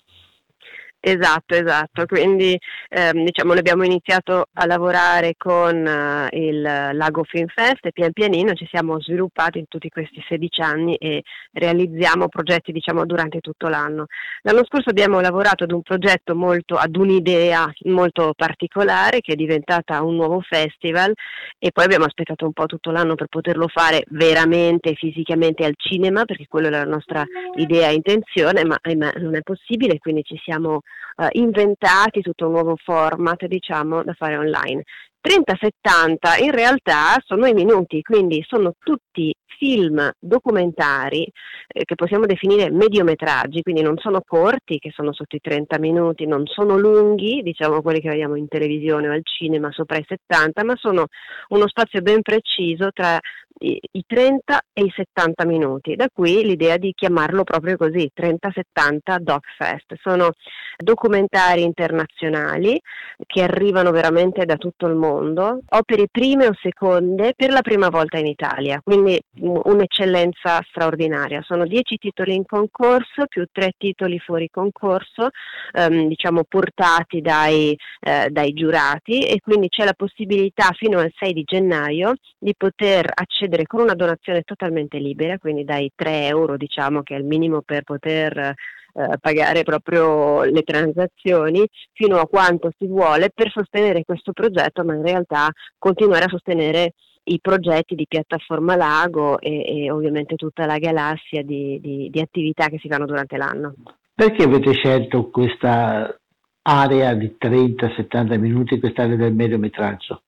Esatto, 1.01 1.55
esatto, 1.55 2.05
quindi 2.05 2.59
ehm, 2.89 3.23
diciamo 3.23 3.51
noi 3.51 3.59
abbiamo 3.59 3.85
iniziato 3.85 4.47
a 4.51 4.65
lavorare 4.65 5.35
con 5.37 5.77
uh, 5.77 6.35
il 6.35 6.61
Lago 6.61 7.23
Film 7.23 7.47
Fest 7.47 7.85
e 7.85 7.93
pian 7.93 8.11
pianino 8.11 8.53
ci 8.53 8.67
siamo 8.69 8.99
sviluppati 8.99 9.59
in 9.59 9.69
tutti 9.69 9.87
questi 9.87 10.21
16 10.27 10.61
anni 10.61 10.95
e 10.95 11.23
realizziamo 11.53 12.27
progetti 12.27 12.73
diciamo 12.73 13.05
durante 13.05 13.39
tutto 13.39 13.69
l'anno. 13.69 14.07
L'anno 14.41 14.65
scorso 14.65 14.89
abbiamo 14.89 15.21
lavorato 15.21 15.63
ad 15.63 15.71
un 15.71 15.81
progetto 15.83 16.35
molto, 16.35 16.75
ad 16.75 16.93
un'idea 16.97 17.71
molto 17.85 18.33
particolare 18.35 19.21
che 19.21 19.33
è 19.33 19.35
diventata 19.37 20.03
un 20.03 20.15
nuovo 20.15 20.41
festival 20.41 21.13
e 21.57 21.71
poi 21.71 21.85
abbiamo 21.85 22.05
aspettato 22.05 22.45
un 22.45 22.51
po' 22.51 22.65
tutto 22.65 22.91
l'anno 22.91 23.15
per 23.15 23.27
poterlo 23.27 23.69
fare 23.69 24.03
veramente 24.09 24.95
fisicamente 24.95 25.63
al 25.63 25.75
cinema 25.77 26.25
perché 26.25 26.45
quella 26.49 26.67
è 26.67 26.71
la 26.71 26.83
nostra 26.83 27.23
idea 27.55 27.87
e 27.87 27.93
intenzione 27.93 28.65
ma 28.65 28.77
ahimè 28.81 29.13
non 29.19 29.35
è 29.37 29.41
possibile 29.43 29.97
quindi 29.97 30.23
ci 30.23 30.37
siamo 30.43 30.81
eh, 30.81 30.88
inventati 31.31 32.21
tutto 32.21 32.45
un 32.45 32.53
nuovo 32.53 32.75
format 32.77 33.45
diciamo 33.45 34.03
da 34.03 34.13
fare 34.13 34.37
online. 34.37 34.83
30-70 35.21 36.43
in 36.43 36.51
realtà 36.51 37.15
sono 37.25 37.45
i 37.45 37.53
minuti, 37.53 38.01
quindi 38.01 38.43
sono 38.47 38.73
tutti 38.79 39.33
film 39.59 40.09
documentari 40.17 41.29
eh, 41.67 41.83
che 41.83 41.95
possiamo 41.95 42.25
definire 42.25 42.71
mediometraggi, 42.71 43.61
quindi 43.61 43.81
non 43.81 43.97
sono 43.97 44.21
corti, 44.25 44.79
che 44.79 44.91
sono 44.91 45.11
sotto 45.11 45.35
i 45.35 45.41
30 45.41 45.77
minuti, 45.79 46.25
non 46.25 46.45
sono 46.47 46.77
lunghi, 46.77 47.41
diciamo 47.43 47.81
quelli 47.81 47.99
che 47.99 48.09
vediamo 48.09 48.35
in 48.35 48.47
televisione 48.47 49.09
o 49.09 49.11
al 49.11 49.21
cinema 49.23 49.69
sopra 49.71 49.97
i 49.97 50.05
70, 50.07 50.63
ma 50.63 50.75
sono 50.77 51.07
uno 51.49 51.67
spazio 51.67 52.01
ben 52.01 52.21
preciso 52.21 52.91
tra 52.93 53.19
i, 53.59 53.79
i 53.91 54.03
30 54.07 54.61
e 54.73 54.83
i 54.83 54.93
70 54.95 55.45
minuti. 55.45 55.95
Da 55.95 56.07
qui 56.11 56.43
l'idea 56.45 56.77
di 56.77 56.93
chiamarlo 56.95 57.43
proprio 57.43 57.77
così, 57.77 58.09
30-70 58.15 59.17
DocFest. 59.19 59.95
Sono 60.01 60.31
documentari 60.77 61.63
internazionali 61.63 62.79
che 63.25 63.43
arrivano 63.43 63.91
veramente 63.91 64.45
da 64.45 64.55
tutto 64.55 64.87
il 64.87 64.95
mondo, 64.95 65.08
opere 65.11 66.07
prime 66.09 66.47
o 66.47 66.53
seconde 66.61 67.33
per 67.35 67.51
la 67.51 67.61
prima 67.61 67.89
volta 67.89 68.17
in 68.17 68.27
Italia, 68.27 68.81
quindi 68.83 69.19
un'eccellenza 69.39 70.63
straordinaria. 70.69 71.41
Sono 71.41 71.65
10 71.65 71.97
titoli 71.97 72.35
in 72.35 72.45
concorso 72.45 73.25
più 73.27 73.45
3 73.51 73.73
titoli 73.77 74.19
fuori 74.19 74.49
concorso, 74.51 75.29
ehm, 75.73 76.07
diciamo 76.07 76.43
portati 76.43 77.21
dai, 77.21 77.77
eh, 77.99 78.29
dai 78.29 78.53
giurati 78.53 79.25
e 79.25 79.39
quindi 79.41 79.69
c'è 79.69 79.85
la 79.85 79.93
possibilità 79.93 80.71
fino 80.73 80.99
al 80.99 81.11
6 81.17 81.33
di 81.33 81.43
gennaio 81.43 82.13
di 82.37 82.53
poter 82.55 83.09
accedere 83.13 83.37
accedere 83.39 83.65
con 83.65 83.81
una 83.81 83.95
donazione 83.95 84.41
totalmente 84.43 84.97
libera, 84.97 85.37
quindi 85.37 85.63
dai 85.63 85.91
3 85.95 86.27
euro 86.27 86.57
diciamo 86.57 87.01
che 87.03 87.15
è 87.15 87.17
il 87.17 87.25
minimo 87.25 87.61
per 87.61 87.83
poter 87.83 88.53
eh, 88.93 89.17
pagare 89.19 89.63
proprio 89.63 90.43
le 90.43 90.63
transazioni 90.63 91.67
fino 91.93 92.17
a 92.17 92.27
quanto 92.27 92.71
si 92.77 92.87
vuole 92.87 93.29
per 93.33 93.51
sostenere 93.51 94.03
questo 94.03 94.31
progetto, 94.31 94.83
ma 94.83 94.95
in 94.95 95.03
realtà 95.03 95.49
continuare 95.77 96.25
a 96.25 96.29
sostenere 96.29 96.93
i 97.23 97.39
progetti 97.39 97.95
di 97.95 98.07
piattaforma 98.07 98.75
Lago 98.75 99.39
e, 99.39 99.83
e 99.83 99.91
ovviamente 99.91 100.35
tutta 100.35 100.65
la 100.65 100.77
galassia 100.77 101.43
di, 101.43 101.79
di, 101.79 102.09
di 102.09 102.19
attività 102.19 102.67
che 102.67 102.79
si 102.79 102.87
fanno 102.87 103.05
durante 103.05 103.37
l'anno. 103.37 103.75
Perché 104.13 104.43
avete 104.43 104.73
scelto 104.73 105.29
questa 105.29 106.19
area 106.63 107.13
di 107.13 107.35
30-70 107.39 108.37
minuti, 108.37 108.79
quest'area 108.79 109.15
del 109.15 109.33
mediometraggio? 109.33 110.23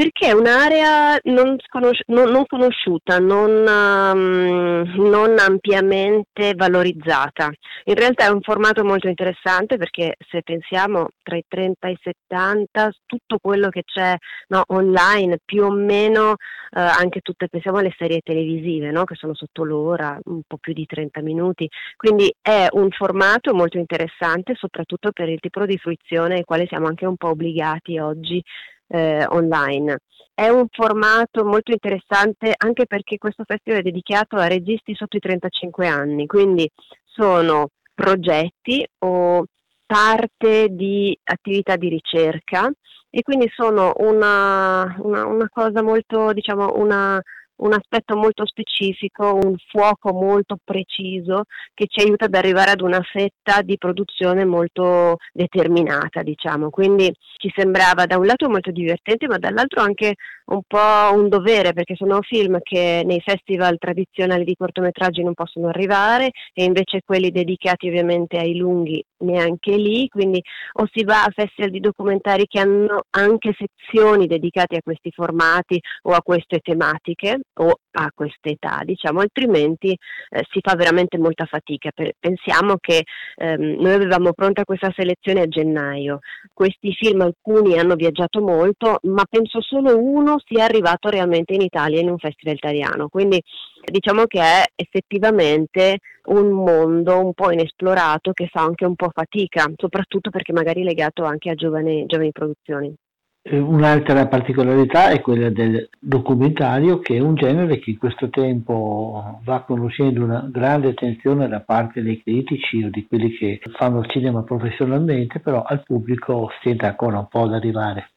Perché 0.00 0.28
è 0.28 0.32
un'area 0.32 1.18
non, 1.24 1.58
sconosci- 1.58 2.04
non, 2.06 2.30
non 2.30 2.46
conosciuta, 2.46 3.18
non, 3.18 3.50
um, 3.50 4.94
non, 4.96 5.38
ampiamente 5.38 6.54
valorizzata. 6.56 7.50
In 7.84 7.94
realtà 7.96 8.24
è 8.24 8.30
un 8.30 8.40
formato 8.40 8.82
molto 8.82 9.08
interessante 9.08 9.76
perché 9.76 10.14
se 10.30 10.40
pensiamo 10.40 11.08
tra 11.22 11.36
i 11.36 11.44
30 11.46 11.88
e 11.88 11.90
i 11.90 11.98
70, 12.00 12.90
tutto 13.04 13.36
quello 13.42 13.68
che 13.68 13.82
c'è 13.84 14.16
no, 14.48 14.62
online, 14.68 15.36
più 15.44 15.64
o 15.64 15.70
meno 15.70 16.30
uh, 16.30 16.36
anche 16.70 17.20
tutte, 17.20 17.48
pensiamo 17.50 17.76
alle 17.76 17.94
serie 17.98 18.22
televisive 18.24 18.90
no, 18.90 19.04
che 19.04 19.16
sono 19.16 19.34
sotto 19.34 19.64
l'ora, 19.64 20.18
un 20.24 20.40
po' 20.46 20.56
più 20.56 20.72
di 20.72 20.86
30 20.86 21.20
minuti. 21.20 21.68
Quindi 21.94 22.34
è 22.40 22.68
un 22.70 22.88
formato 22.90 23.52
molto 23.52 23.76
interessante 23.76 24.54
soprattutto 24.54 25.10
per 25.12 25.28
il 25.28 25.40
tipo 25.40 25.66
di 25.66 25.76
fruizione 25.76 26.36
ai 26.36 26.44
quale 26.44 26.64
siamo 26.68 26.86
anche 26.86 27.04
un 27.04 27.16
po' 27.16 27.28
obbligati 27.28 27.98
oggi 27.98 28.42
eh, 28.90 29.24
online. 29.28 29.98
È 30.34 30.48
un 30.48 30.66
formato 30.70 31.44
molto 31.44 31.72
interessante 31.72 32.54
anche 32.56 32.86
perché 32.86 33.18
questo 33.18 33.44
festival 33.46 33.80
è 33.80 33.82
dedicato 33.82 34.36
a 34.36 34.46
registi 34.46 34.94
sotto 34.94 35.16
i 35.16 35.20
35 35.20 35.86
anni, 35.86 36.26
quindi 36.26 36.70
sono 37.04 37.68
progetti 37.94 38.86
o 39.00 39.44
parte 39.84 40.68
di 40.70 41.18
attività 41.24 41.76
di 41.76 41.88
ricerca 41.88 42.70
e 43.10 43.22
quindi 43.22 43.50
sono 43.54 43.92
una, 43.96 44.96
una, 45.00 45.26
una 45.26 45.48
cosa 45.52 45.82
molto, 45.82 46.32
diciamo, 46.32 46.74
una, 46.76 47.20
un 47.60 47.72
aspetto 47.72 48.16
molto 48.16 48.46
specifico, 48.46 49.34
un 49.34 49.54
fuoco 49.68 50.12
molto 50.12 50.56
preciso 50.62 51.44
che 51.74 51.86
ci 51.88 52.00
aiuta 52.00 52.26
ad 52.26 52.34
arrivare 52.34 52.70
ad 52.72 52.80
una 52.80 53.00
fetta 53.02 53.62
di 53.62 53.76
produzione 53.76 54.44
molto 54.44 55.16
determinata, 55.32 56.22
diciamo. 56.22 56.70
Quindi 56.70 57.12
ci 57.36 57.50
sembrava 57.54 58.06
da 58.06 58.18
un 58.18 58.26
lato 58.26 58.48
molto 58.48 58.70
divertente, 58.70 59.26
ma 59.26 59.38
dall'altro 59.38 59.80
anche 59.82 60.14
un 60.46 60.60
po' 60.66 61.14
un 61.14 61.28
dovere, 61.28 61.72
perché 61.72 61.94
sono 61.96 62.20
film 62.22 62.58
che 62.62 63.02
nei 63.04 63.20
festival 63.20 63.78
tradizionali 63.78 64.44
di 64.44 64.56
cortometraggi 64.56 65.22
non 65.22 65.34
possono 65.34 65.68
arrivare 65.68 66.30
e 66.52 66.64
invece 66.64 67.02
quelli 67.04 67.30
dedicati 67.30 67.88
ovviamente 67.88 68.36
ai 68.36 68.56
lunghi 68.56 69.02
neanche 69.20 69.76
lì, 69.76 70.08
quindi 70.08 70.42
o 70.74 70.88
si 70.92 71.04
va 71.04 71.24
a 71.24 71.32
festival 71.34 71.70
di 71.70 71.80
documentari 71.80 72.46
che 72.46 72.60
hanno 72.60 73.04
anche 73.10 73.54
sezioni 73.56 74.26
dedicate 74.26 74.76
a 74.76 74.82
questi 74.82 75.10
formati 75.10 75.80
o 76.02 76.12
a 76.12 76.22
queste 76.22 76.58
tematiche 76.60 77.40
o 77.54 77.78
a 77.92 78.10
questa 78.14 78.48
età, 78.48 78.80
diciamo, 78.84 79.20
altrimenti 79.20 79.90
eh, 79.90 80.44
si 80.50 80.60
fa 80.62 80.74
veramente 80.74 81.18
molta 81.18 81.44
fatica. 81.44 81.90
Per, 81.92 82.12
pensiamo 82.18 82.76
che 82.80 83.04
ehm, 83.36 83.80
noi 83.80 83.92
avevamo 83.92 84.32
pronta 84.32 84.64
questa 84.64 84.92
selezione 84.94 85.42
a 85.42 85.48
gennaio, 85.48 86.20
questi 86.52 86.92
film 86.92 87.22
alcuni 87.22 87.78
hanno 87.78 87.96
viaggiato 87.96 88.40
molto, 88.40 88.98
ma 89.02 89.24
penso 89.28 89.60
solo 89.60 89.98
uno 89.98 90.40
sia 90.44 90.64
arrivato 90.64 91.08
realmente 91.08 91.54
in 91.54 91.62
Italia 91.62 92.00
in 92.00 92.10
un 92.10 92.18
festival 92.18 92.54
italiano, 92.54 93.08
quindi 93.08 93.42
diciamo 93.84 94.24
che 94.24 94.40
è 94.40 94.64
effettivamente 94.74 95.98
un 96.26 96.50
mondo 96.50 97.18
un 97.18 97.32
po' 97.32 97.50
inesplorato 97.50 98.32
che 98.32 98.48
fa 98.50 98.62
anche 98.62 98.84
un 98.84 98.94
po' 98.94 99.10
fatica, 99.12 99.70
soprattutto 99.76 100.30
perché 100.30 100.52
magari 100.52 100.82
legato 100.82 101.24
anche 101.24 101.50
a 101.50 101.54
giovani, 101.54 102.06
giovani 102.06 102.32
produzioni. 102.32 102.94
Un'altra 103.42 104.26
particolarità 104.26 105.08
è 105.08 105.22
quella 105.22 105.48
del 105.48 105.88
documentario, 105.98 106.98
che 106.98 107.16
è 107.16 107.20
un 107.20 107.34
genere 107.34 107.78
che 107.78 107.90
in 107.90 107.98
questo 107.98 108.28
tempo 108.28 109.40
va 109.42 109.62
conoscendo 109.62 110.22
una 110.22 110.46
grande 110.52 110.88
attenzione 110.90 111.48
da 111.48 111.60
parte 111.60 112.02
dei 112.02 112.20
critici 112.22 112.84
o 112.84 112.90
di 112.90 113.06
quelli 113.06 113.32
che 113.32 113.60
fanno 113.78 114.00
il 114.00 114.10
cinema 114.10 114.42
professionalmente, 114.42 115.40
però 115.40 115.62
al 115.62 115.82
pubblico 115.82 116.50
stenta 116.60 116.88
ancora 116.88 117.18
un 117.18 117.28
po' 117.28 117.44
ad 117.44 117.54
arrivare. 117.54 118.10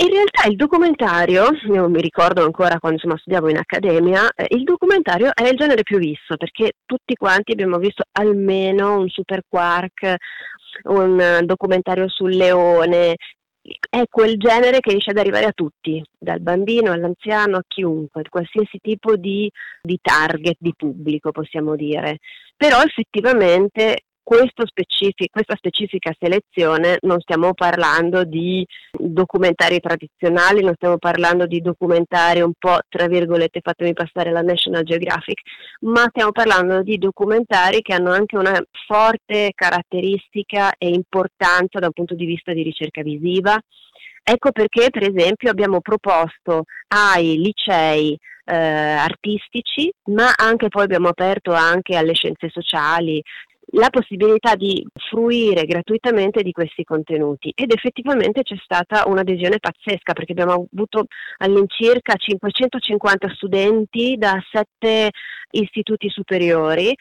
In 0.00 0.10
realtà 0.10 0.46
il 0.48 0.54
documentario, 0.54 1.46
io 1.72 1.88
mi 1.88 2.00
ricordo 2.00 2.44
ancora 2.44 2.78
quando 2.78 2.98
insomma, 2.98 3.18
studiavo 3.18 3.48
in 3.48 3.56
accademia, 3.56 4.30
eh, 4.32 4.46
il 4.50 4.62
documentario 4.62 5.32
è 5.34 5.48
il 5.48 5.56
genere 5.56 5.82
più 5.82 5.98
visto 5.98 6.36
perché 6.36 6.74
tutti 6.86 7.14
quanti 7.16 7.50
abbiamo 7.50 7.78
visto 7.78 8.04
almeno 8.12 9.00
un 9.00 9.08
super 9.08 9.40
quark, 9.48 10.14
un 10.84 11.40
documentario 11.44 12.08
sul 12.08 12.30
leone, 12.30 13.16
è 13.90 14.04
quel 14.08 14.36
genere 14.36 14.78
che 14.78 14.90
riesce 14.90 15.10
ad 15.10 15.18
arrivare 15.18 15.46
a 15.46 15.52
tutti, 15.52 16.00
dal 16.16 16.40
bambino 16.40 16.92
all'anziano 16.92 17.56
a 17.56 17.64
chiunque, 17.66 18.22
qualsiasi 18.28 18.78
tipo 18.80 19.16
di, 19.16 19.50
di 19.82 19.98
target 20.00 20.56
di 20.60 20.74
pubblico 20.76 21.32
possiamo 21.32 21.74
dire. 21.74 22.18
Però 22.56 22.80
effettivamente 22.82 24.04
specific- 24.66 25.30
questa 25.30 25.56
specifica 25.56 26.14
selezione 26.18 26.98
non 27.00 27.18
stiamo 27.20 27.54
parlando 27.54 28.24
di 28.24 28.66
documentari 28.92 29.80
tradizionali, 29.80 30.62
non 30.62 30.74
stiamo 30.74 30.98
parlando 30.98 31.46
di 31.46 31.62
documentari 31.62 32.42
un 32.42 32.52
po', 32.58 32.78
tra 32.90 33.06
virgolette, 33.06 33.60
fatemi 33.62 33.94
passare 33.94 34.30
la 34.30 34.42
National 34.42 34.82
Geographic, 34.82 35.40
ma 35.80 36.04
stiamo 36.10 36.32
parlando 36.32 36.82
di 36.82 36.98
documentari 36.98 37.80
che 37.80 37.94
hanno 37.94 38.10
anche 38.10 38.36
una 38.36 38.60
forte 38.86 39.52
caratteristica 39.54 40.72
e 40.76 40.88
importanza 40.88 41.78
da 41.78 41.86
un 41.86 41.92
punto 41.92 42.14
di 42.14 42.26
vista 42.26 42.52
di 42.52 42.62
ricerca 42.62 43.02
visiva. 43.02 43.58
Ecco 44.22 44.52
perché, 44.52 44.90
per 44.90 45.04
esempio, 45.10 45.50
abbiamo 45.50 45.80
proposto 45.80 46.64
ai 46.88 47.38
licei 47.38 48.14
eh, 48.48 48.54
artistici, 48.54 49.90
ma 50.06 50.32
anche 50.34 50.68
poi 50.68 50.84
abbiamo 50.84 51.08
aperto 51.08 51.52
anche 51.52 51.96
alle 51.96 52.14
scienze 52.14 52.48
sociali, 52.48 53.22
la 53.72 53.90
possibilità 53.90 54.54
di 54.54 54.86
fruire 55.10 55.64
gratuitamente 55.64 56.42
di 56.42 56.52
questi 56.52 56.84
contenuti. 56.84 57.52
Ed 57.54 57.72
effettivamente 57.72 58.42
c'è 58.42 58.56
stata 58.62 59.04
un'adesione 59.06 59.58
pazzesca 59.58 60.12
perché 60.12 60.32
abbiamo 60.32 60.68
avuto 60.72 61.06
all'incirca 61.38 62.14
550 62.14 63.28
studenti 63.34 64.16
da 64.16 64.42
sette 64.50 65.10
istituti 65.50 66.08
superiori, 66.08 66.94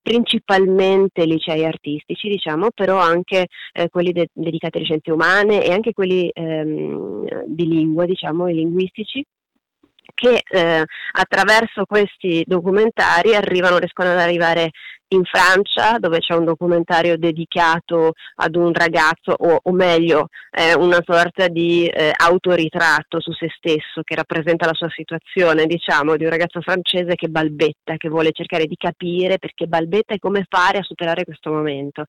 principalmente 0.00 1.24
licei 1.24 1.64
artistici 1.64 2.28
diciamo, 2.28 2.68
però 2.74 2.98
anche 2.98 3.46
eh, 3.72 3.88
quelli 3.88 4.12
de- 4.12 4.28
dedicati 4.32 4.78
alle 4.78 4.86
scienze 4.86 5.12
umane 5.12 5.64
e 5.64 5.72
anche 5.72 5.92
quelli 5.92 6.30
ehm, 6.32 7.44
di 7.46 7.66
lingua, 7.66 8.06
diciamo, 8.06 8.48
i 8.48 8.54
linguistici 8.54 9.24
che 10.14 10.42
eh, 10.48 10.84
attraverso 11.12 11.84
questi 11.84 12.44
documentari 12.46 13.34
arrivano, 13.34 13.78
riescono 13.78 14.10
ad 14.10 14.18
arrivare 14.18 14.70
in 15.14 15.24
Francia 15.24 15.98
dove 15.98 16.18
c'è 16.18 16.34
un 16.34 16.44
documentario 16.44 17.16
dedicato 17.16 18.12
ad 18.36 18.56
un 18.56 18.72
ragazzo 18.72 19.34
o, 19.36 19.60
o 19.62 19.72
meglio 19.72 20.28
eh, 20.50 20.74
una 20.74 21.02
sorta 21.04 21.48
di 21.48 21.86
eh, 21.86 22.12
autoritratto 22.16 23.20
su 23.20 23.32
se 23.32 23.48
stesso 23.56 24.02
che 24.02 24.14
rappresenta 24.14 24.66
la 24.66 24.74
sua 24.74 24.88
situazione 24.90 25.66
diciamo 25.66 26.16
di 26.16 26.24
un 26.24 26.30
ragazzo 26.30 26.60
francese 26.60 27.14
che 27.14 27.28
balbetta 27.28 27.96
che 27.96 28.08
vuole 28.08 28.32
cercare 28.32 28.66
di 28.66 28.76
capire 28.76 29.38
perché 29.38 29.66
balbetta 29.66 30.14
e 30.14 30.18
come 30.18 30.46
fare 30.48 30.78
a 30.78 30.82
superare 30.82 31.24
questo 31.24 31.50
momento 31.52 32.04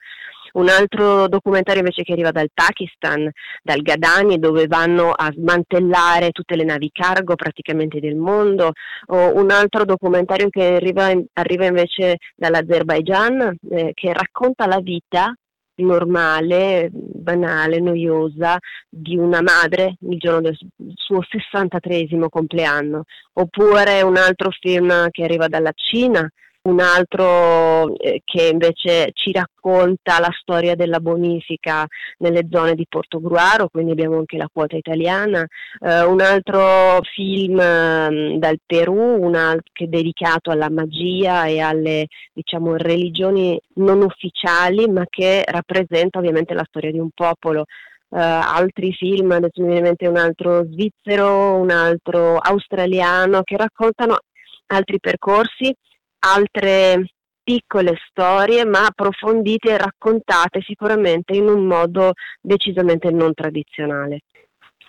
un 0.54 0.70
altro 0.70 1.28
documentario 1.28 1.82
invece 1.82 2.04
che 2.04 2.14
arriva 2.14 2.32
dal 2.32 2.50
Pakistan, 2.54 3.30
dal 3.62 3.82
Gadani, 3.82 4.40
dove 4.40 4.68
vanno 4.68 5.12
a 5.12 5.32
smantellare 5.32 6.32
tutte 6.32 6.56
le 6.56 6.64
navi 6.64 6.90
cargo 6.92 7.36
praticamente 7.36 8.00
del 8.00 8.16
mondo, 8.16 8.72
o 9.08 9.36
un 9.36 9.52
altro 9.52 9.86
documentario 9.86 10.50
che 10.50 10.76
arriva, 10.76 11.12
arriva 11.34 11.66
invece 11.66 12.18
dall'Azerbaijan, 12.36 13.58
eh, 13.72 13.92
che 13.94 14.14
racconta 14.14 14.66
la 14.68 14.80
vita 14.80 15.34
normale, 15.76 16.90
banale, 16.92 17.80
noiosa 17.80 18.60
di 18.88 19.18
una 19.18 19.42
madre 19.42 19.96
il 20.02 20.18
giorno 20.18 20.42
del 20.42 20.58
suo 20.94 21.22
63 21.28 22.08
compleanno, 22.30 23.04
oppure 23.34 24.02
un 24.04 24.18
altro 24.18 24.52
film 24.52 25.10
che 25.10 25.24
arriva 25.24 25.48
dalla 25.48 25.72
Cina 25.74 26.30
un 26.64 26.80
altro 26.80 27.94
eh, 27.98 28.22
che 28.24 28.48
invece 28.48 29.10
ci 29.14 29.34
racconta 29.34 30.20
la 30.20 30.30
storia 30.40 30.76
della 30.76 31.02
bonifica 31.02 31.86
nelle 32.20 32.48
zone 32.50 32.74
di 32.74 32.86
Portogruaro, 32.88 33.68
quindi 33.68 33.92
abbiamo 33.92 34.18
anche 34.18 34.38
la 34.38 34.48
quota 34.52 34.78
italiana, 34.78 35.46
eh, 35.82 36.04
un 36.04 36.22
altro 36.22 37.02
film 37.14 37.60
eh, 37.60 38.38
dal 38.38 38.60
Perù, 38.66 39.30
altro 39.36 39.62
che 39.74 39.86
è 39.86 39.88
dedicato 39.88 40.52
alla 40.52 40.70
magia 40.70 41.46
e 41.48 41.60
alle 41.60 42.08
diciamo, 42.32 42.78
religioni 42.78 43.60
non 43.76 44.02
ufficiali, 44.02 44.88
ma 44.90 45.04
che 45.10 45.44
rappresenta 45.46 46.20
ovviamente 46.20 46.54
la 46.54 46.66
storia 46.68 46.92
di 46.92 47.00
un 47.00 47.10
popolo. 47.14 47.66
Uh, 48.14 48.20
altri 48.20 48.94
film, 48.94 49.32
adesso 49.32 49.60
mi 49.64 49.72
viene 49.72 49.80
in 49.80 49.84
mente 49.86 50.08
un 50.08 50.18
altro 50.18 50.64
svizzero, 50.66 51.56
un 51.56 51.72
altro 51.72 52.38
australiano, 52.38 53.42
che 53.42 53.58
raccontano 53.58 54.20
altri 54.68 55.00
percorsi 55.00 55.76
altre 56.24 57.06
piccole 57.44 57.96
storie 58.10 58.64
ma 58.66 58.86
approfondite 58.86 59.72
e 59.72 59.78
raccontate 59.78 60.62
sicuramente 60.62 61.36
in 61.36 61.48
un 61.48 61.66
modo 61.66 62.14
decisamente 62.42 63.12
non 63.12 63.34
tradizionale. 63.34 64.22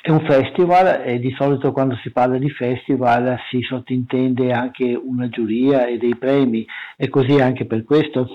È 0.01 0.11
un 0.11 0.25
festival 0.27 1.03
e 1.05 1.19
di 1.19 1.35
solito 1.37 1.73
quando 1.73 1.97
si 2.03 2.11
parla 2.11 2.37
di 2.37 2.51
festival 2.51 3.39
si 3.51 3.61
sottintende 3.63 4.53
anche 4.53 4.95
una 4.95 5.29
giuria 5.29 5.87
e 5.87 5.97
dei 5.97 6.15
premi, 6.17 6.65
è 6.95 7.09
così 7.09 7.41
anche 7.41 7.65
per 7.65 7.85
questo? 7.85 8.29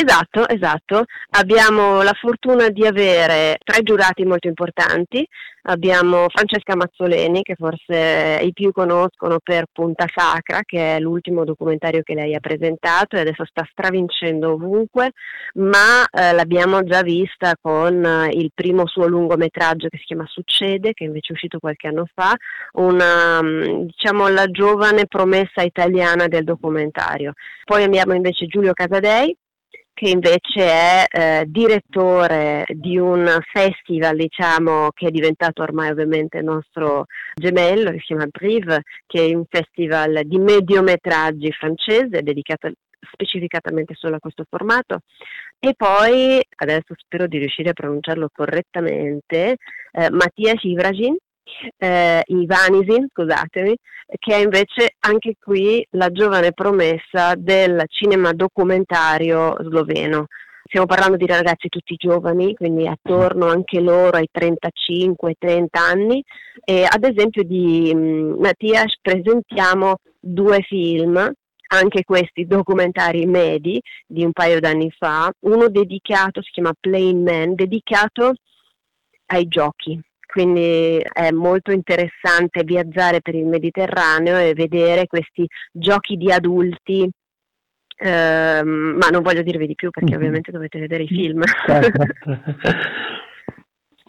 Esatto, 0.00 0.48
esatto. 0.48 1.06
Abbiamo 1.30 2.02
la 2.02 2.12
fortuna 2.12 2.68
di 2.68 2.86
avere 2.86 3.58
tre 3.64 3.82
giurati 3.82 4.24
molto 4.24 4.46
importanti. 4.46 5.26
Abbiamo 5.62 6.28
Francesca 6.28 6.76
Mazzoleni, 6.76 7.42
che 7.42 7.56
forse 7.56 8.38
i 8.40 8.52
più 8.52 8.70
conoscono 8.70 9.38
per 9.42 9.64
Punta 9.72 10.06
Sacra, 10.06 10.60
che 10.64 10.94
è 10.94 11.00
l'ultimo 11.00 11.42
documentario 11.42 12.02
che 12.04 12.14
lei 12.14 12.36
ha 12.36 12.38
presentato 12.38 13.16
e 13.16 13.20
adesso 13.20 13.44
sta 13.44 13.66
stravincendo 13.72 14.52
ovunque, 14.52 15.10
ma 15.54 16.06
eh, 16.08 16.32
l'abbiamo 16.32 16.84
già 16.84 17.02
vista 17.02 17.56
con 17.60 18.04
eh, 18.04 18.28
il 18.34 18.52
primo 18.54 18.86
suo 18.86 19.08
lungometraggio 19.08 19.88
che 19.88 19.98
si 19.98 20.04
chiama 20.04 20.26
Succede, 20.28 20.92
che 20.92 21.04
invece 21.04 21.30
è 21.30 21.32
uscito 21.32 21.58
qualche 21.58 21.88
anno 21.88 22.06
fa, 22.14 22.36
una, 22.74 23.42
mm, 23.42 23.82
diciamo, 23.86 24.28
la 24.28 24.46
giovane 24.46 25.06
promessa 25.06 25.62
italiana 25.62 26.28
del 26.28 26.44
documentario. 26.44 27.32
Poi 27.64 27.82
abbiamo 27.82 28.14
invece 28.14 28.46
Giulio 28.46 28.72
Casadei, 28.72 29.36
che 29.98 30.10
invece 30.10 30.64
è 30.64 31.06
eh, 31.10 31.44
direttore 31.48 32.64
di 32.68 32.96
un 32.98 33.26
festival 33.52 34.16
diciamo, 34.16 34.90
che 34.94 35.08
è 35.08 35.10
diventato 35.10 35.62
ormai 35.62 35.90
ovviamente 35.90 36.40
nostro 36.40 37.06
gemello, 37.34 37.90
che 37.90 37.98
si 37.98 38.06
chiama 38.06 38.28
Brive, 38.30 38.82
che 39.08 39.26
è 39.26 39.34
un 39.34 39.44
festival 39.48 40.20
di 40.24 40.38
mediometraggi 40.38 41.50
francese 41.50 42.22
dedicato 42.22 42.70
specificatamente 43.10 43.94
solo 43.96 44.16
a 44.16 44.20
questo 44.20 44.44
formato. 44.48 45.00
e 45.58 45.74
poi, 45.76 46.40
adesso 46.58 46.94
spero 46.96 47.26
di 47.26 47.38
riuscire 47.38 47.70
a 47.70 47.72
pronunciarlo 47.72 48.28
correttamente, 48.32 49.56
eh, 49.90 50.10
Mattia 50.10 50.54
Ivragin, 50.60 51.16
eh, 51.76 52.22
Ivanisi, 52.26 53.06
scusatemi, 53.12 53.76
che 54.18 54.34
è 54.34 54.42
invece 54.42 54.94
anche 55.00 55.34
qui 55.38 55.86
la 55.90 56.10
giovane 56.10 56.52
promessa 56.52 57.34
del 57.36 57.84
cinema 57.88 58.32
documentario 58.32 59.56
sloveno. 59.60 60.26
Stiamo 60.64 60.86
parlando 60.86 61.16
di 61.16 61.26
ragazzi 61.26 61.68
tutti 61.68 61.94
giovani, 61.96 62.54
quindi 62.54 62.86
attorno 62.86 63.46
anche 63.46 63.80
loro 63.80 64.18
ai 64.18 64.28
35-30 64.30 65.66
anni. 65.70 66.22
E 66.62 66.84
ad 66.84 67.04
esempio 67.04 67.42
di 67.42 67.90
um, 67.94 68.36
Mattias 68.38 68.98
presentiamo 69.00 69.96
due 70.20 70.60
film 70.60 71.32
anche 71.68 72.04
questi 72.04 72.46
documentari 72.46 73.26
medi 73.26 73.80
di 74.06 74.24
un 74.24 74.32
paio 74.32 74.60
d'anni 74.60 74.90
fa, 74.90 75.30
uno 75.40 75.68
dedicato, 75.68 76.42
si 76.42 76.50
chiama 76.50 76.72
Plain 76.78 77.22
Man, 77.22 77.54
dedicato 77.54 78.34
ai 79.26 79.46
giochi. 79.48 80.00
Quindi 80.30 81.00
è 81.10 81.30
molto 81.30 81.72
interessante 81.72 82.62
viaggiare 82.62 83.22
per 83.22 83.34
il 83.34 83.46
Mediterraneo 83.46 84.36
e 84.36 84.52
vedere 84.52 85.06
questi 85.06 85.46
giochi 85.72 86.16
di 86.16 86.30
adulti 86.30 87.10
ehm, 87.96 88.96
ma 89.00 89.08
non 89.08 89.22
voglio 89.22 89.42
dirvi 89.42 89.66
di 89.66 89.74
più 89.74 89.90
perché 89.90 90.10
mm-hmm. 90.10 90.18
ovviamente 90.18 90.52
dovete 90.52 90.78
vedere 90.78 91.04
i 91.04 91.08
film. 91.08 91.42
Certo. 91.66 92.04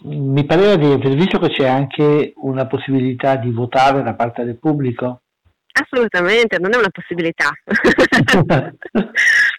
Mi 0.04 0.46
pareva 0.46 0.76
di 0.76 0.86
aver 0.86 1.14
visto 1.16 1.40
che 1.40 1.50
c'è 1.50 1.68
anche 1.68 2.34
una 2.38 2.68
possibilità 2.68 3.36
di 3.36 3.52
votare 3.52 4.02
da 4.02 4.14
parte 4.14 4.46
del 4.46 4.58
pubblico. 4.58 5.24
Assolutamente, 5.72 6.58
non 6.60 6.74
è 6.74 6.78
una 6.78 6.90
possibilità. 6.90 7.50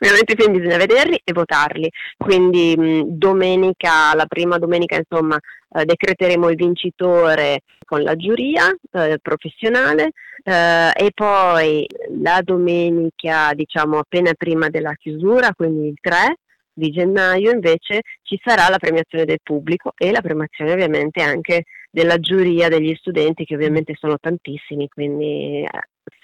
Ovviamente 0.01 0.33
i 0.33 0.37
film 0.37 0.57
bisogna 0.57 0.77
vederli 0.77 1.21
e 1.23 1.33
votarli. 1.33 1.91
Quindi 2.17 2.75
mh, 2.77 3.03
domenica, 3.17 4.15
la 4.15 4.27
prima 4.27 4.59
domenica, 4.59 4.97
insomma, 4.97 5.39
eh, 5.73 5.85
decreteremo 5.85 6.49
il 6.49 6.57
vincitore 6.57 7.61
con 7.85 8.03
la 8.03 8.17
giuria 8.17 8.75
eh, 8.93 9.19
professionale 9.21 10.13
eh, 10.43 10.91
e 10.95 11.11
poi 11.15 11.87
la 12.21 12.41
domenica, 12.43 13.53
diciamo, 13.55 13.99
appena 13.99 14.33
prima 14.35 14.69
della 14.69 14.95
chiusura, 14.95 15.53
quindi 15.55 15.89
il 15.89 15.99
3 16.01 16.37
di 16.73 16.91
gennaio, 16.91 17.51
invece 17.51 18.03
ci 18.23 18.41
sarà 18.43 18.69
la 18.69 18.79
premiazione 18.79 19.25
del 19.25 19.41
pubblico 19.43 19.93
e 19.97 20.11
la 20.11 20.21
premiazione 20.21 20.73
ovviamente 20.73 21.21
anche 21.21 21.65
della 21.91 22.19
giuria 22.19 22.69
degli 22.69 22.95
studenti 22.95 23.45
che 23.45 23.55
ovviamente 23.55 23.95
sono 23.99 24.17
tantissimi, 24.19 24.89
quindi 24.89 25.63
eh, 25.63 25.69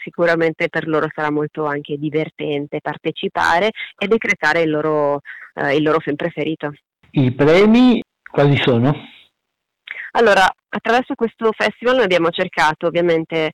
sicuramente 0.03 0.69
per 0.69 0.87
loro 0.87 1.09
sarà 1.13 1.31
molto 1.31 1.65
anche 1.65 1.97
divertente 1.99 2.81
partecipare 2.81 3.71
e 3.99 4.07
decretare 4.07 4.63
il 4.63 4.71
loro, 4.71 5.21
eh, 5.55 5.75
il 5.77 5.83
loro 5.83 5.99
film 5.99 6.17
preferito. 6.17 6.73
I 7.11 7.33
premi 7.33 8.01
quali 8.31 8.57
sono? 8.57 8.95
Allora, 10.13 10.49
attraverso 10.69 11.15
questo 11.15 11.51
festival 11.53 11.97
noi 11.97 12.05
abbiamo 12.05 12.31
cercato 12.31 12.87
ovviamente 12.87 13.53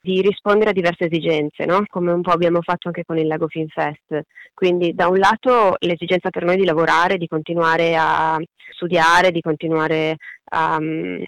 di 0.00 0.20
rispondere 0.20 0.70
a 0.70 0.72
diverse 0.72 1.04
esigenze, 1.04 1.64
no? 1.64 1.84
come 1.86 2.10
un 2.10 2.22
po' 2.22 2.32
abbiamo 2.32 2.60
fatto 2.60 2.88
anche 2.88 3.04
con 3.04 3.18
il 3.18 3.28
Lago 3.28 3.46
Film 3.46 3.68
Fest. 3.68 4.22
Quindi 4.52 4.94
da 4.94 5.06
un 5.06 5.18
lato 5.18 5.76
l'esigenza 5.78 6.30
per 6.30 6.44
noi 6.44 6.56
di 6.56 6.64
lavorare, 6.64 7.18
di 7.18 7.28
continuare 7.28 7.94
a 7.96 8.36
studiare, 8.72 9.30
di 9.30 9.40
continuare 9.40 10.10
a 10.10 10.41
um, 10.52 11.22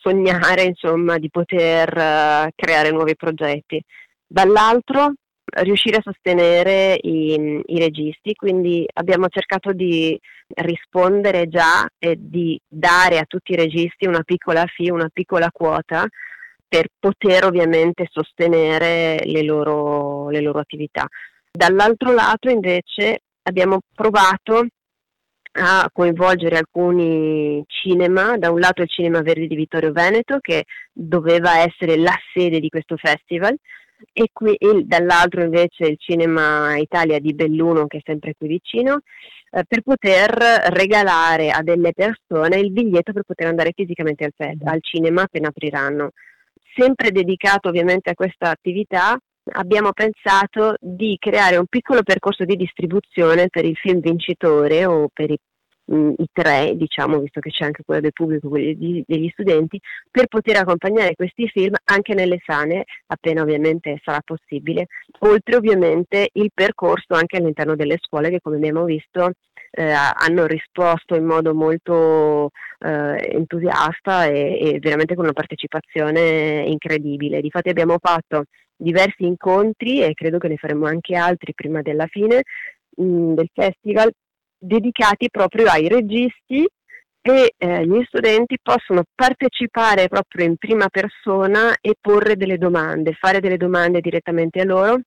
sognare 0.00 0.62
insomma, 0.64 1.18
di 1.18 1.30
poter 1.30 1.88
uh, 1.88 2.48
creare 2.54 2.90
nuovi 2.90 3.16
progetti. 3.16 3.82
Dall'altro 4.26 5.14
riuscire 5.62 5.96
a 5.96 6.02
sostenere 6.02 6.96
i, 7.00 7.62
i, 7.66 7.78
registi, 7.78 8.34
quindi 8.34 8.86
abbiamo 8.92 9.26
cercato 9.28 9.72
di 9.72 10.18
rispondere 10.46 11.48
già 11.48 11.88
e 11.98 12.16
di 12.18 12.60
dare 12.66 13.18
a 13.18 13.24
tutti 13.26 13.52
i 13.52 13.56
registi 13.56 14.06
una 14.06 14.22
piccola 14.22 14.64
fee, 14.66 14.92
una 14.92 15.10
piccola 15.12 15.50
quota 15.50 16.06
per 16.68 16.86
poter 16.98 17.44
ovviamente 17.44 18.06
sostenere 18.08 19.18
le 19.24 19.42
loro, 19.42 20.28
le 20.30 20.40
loro 20.40 20.60
attività. 20.60 21.06
Dall'altro 21.50 22.12
lato 22.12 22.48
invece 22.48 23.22
abbiamo 23.42 23.80
provato 23.92 24.66
a 25.52 25.88
coinvolgere 25.92 26.56
alcuni 26.56 27.62
cinema, 27.66 28.36
da 28.36 28.50
un 28.50 28.60
lato 28.60 28.82
il 28.82 28.88
Cinema 28.88 29.20
Verdi 29.20 29.48
di 29.48 29.56
Vittorio 29.56 29.92
Veneto 29.92 30.38
che 30.40 30.64
doveva 30.92 31.58
essere 31.58 31.96
la 31.96 32.16
sede 32.32 32.60
di 32.60 32.68
questo 32.68 32.96
festival 32.96 33.56
e, 34.12 34.28
qui, 34.32 34.54
e 34.54 34.82
dall'altro 34.84 35.42
invece 35.42 35.86
il 35.86 35.96
Cinema 35.98 36.76
Italia 36.76 37.18
di 37.18 37.34
Belluno 37.34 37.86
che 37.86 37.98
è 37.98 38.02
sempre 38.04 38.34
qui 38.36 38.48
vicino 38.48 39.00
eh, 39.50 39.64
per 39.66 39.82
poter 39.82 40.30
regalare 40.68 41.50
a 41.50 41.62
delle 41.62 41.92
persone 41.92 42.58
il 42.58 42.70
biglietto 42.70 43.12
per 43.12 43.24
poter 43.24 43.48
andare 43.48 43.72
fisicamente 43.74 44.24
al, 44.24 44.56
al 44.64 44.78
cinema 44.80 45.22
appena 45.22 45.48
apriranno. 45.48 46.10
Sempre 46.76 47.10
dedicato 47.10 47.68
ovviamente 47.68 48.10
a 48.10 48.14
questa 48.14 48.50
attività 48.50 49.18
abbiamo 49.52 49.92
pensato 49.92 50.76
di 50.80 51.16
creare 51.18 51.56
un 51.56 51.66
piccolo 51.66 52.02
percorso 52.02 52.44
di 52.44 52.56
distribuzione 52.56 53.48
per 53.48 53.64
il 53.64 53.76
film 53.76 54.00
vincitore 54.00 54.84
o 54.84 55.08
per 55.12 55.30
i, 55.30 55.38
mh, 55.86 56.12
i 56.18 56.26
tre, 56.32 56.74
diciamo, 56.76 57.18
visto 57.18 57.40
che 57.40 57.50
c'è 57.50 57.64
anche 57.64 57.82
quello 57.84 58.00
del 58.00 58.12
pubblico, 58.12 58.48
quelli 58.48 59.04
degli 59.06 59.28
studenti, 59.30 59.80
per 60.10 60.26
poter 60.26 60.56
accompagnare 60.56 61.14
questi 61.14 61.48
film 61.48 61.74
anche 61.84 62.14
nelle 62.14 62.38
sane, 62.44 62.84
appena 63.06 63.42
ovviamente 63.42 64.00
sarà 64.04 64.20
possibile, 64.24 64.86
oltre 65.20 65.56
ovviamente 65.56 66.28
il 66.32 66.50
percorso 66.54 67.14
anche 67.14 67.36
all'interno 67.36 67.76
delle 67.76 67.98
scuole 68.00 68.30
che 68.30 68.40
come 68.40 68.56
abbiamo 68.56 68.84
visto 68.84 69.32
eh, 69.72 69.92
hanno 69.92 70.46
risposto 70.46 71.14
in 71.14 71.24
modo 71.24 71.54
molto 71.54 72.50
eh, 72.80 73.30
entusiasta 73.34 74.26
e, 74.26 74.58
e, 74.74 74.78
veramente 74.80 75.14
con 75.14 75.24
una 75.24 75.32
partecipazione 75.32 76.64
incredibile. 76.66 77.40
Difatti 77.40 77.68
abbiamo 77.68 77.96
fatto 78.00 78.44
diversi 78.80 79.24
incontri 79.26 80.02
e 80.02 80.14
credo 80.14 80.38
che 80.38 80.48
ne 80.48 80.56
faremo 80.56 80.86
anche 80.86 81.14
altri 81.14 81.52
prima 81.54 81.82
della 81.82 82.06
fine 82.06 82.42
mh, 82.96 83.04
mm, 83.04 83.34
del 83.34 83.50
festival 83.52 84.10
dedicati 84.58 85.28
proprio 85.30 85.68
ai 85.68 85.88
registi 85.88 86.66
e 87.22 87.54
eh, 87.56 87.86
gli 87.86 88.02
studenti 88.06 88.56
possono 88.62 89.02
partecipare 89.14 90.08
proprio 90.08 90.46
in 90.46 90.56
prima 90.56 90.88
persona 90.88 91.74
e 91.80 91.94
porre 92.00 92.36
delle 92.36 92.56
domande, 92.56 93.12
fare 93.12 93.40
delle 93.40 93.58
domande 93.58 94.00
direttamente 94.00 94.60
a 94.60 94.64
loro 94.64 95.00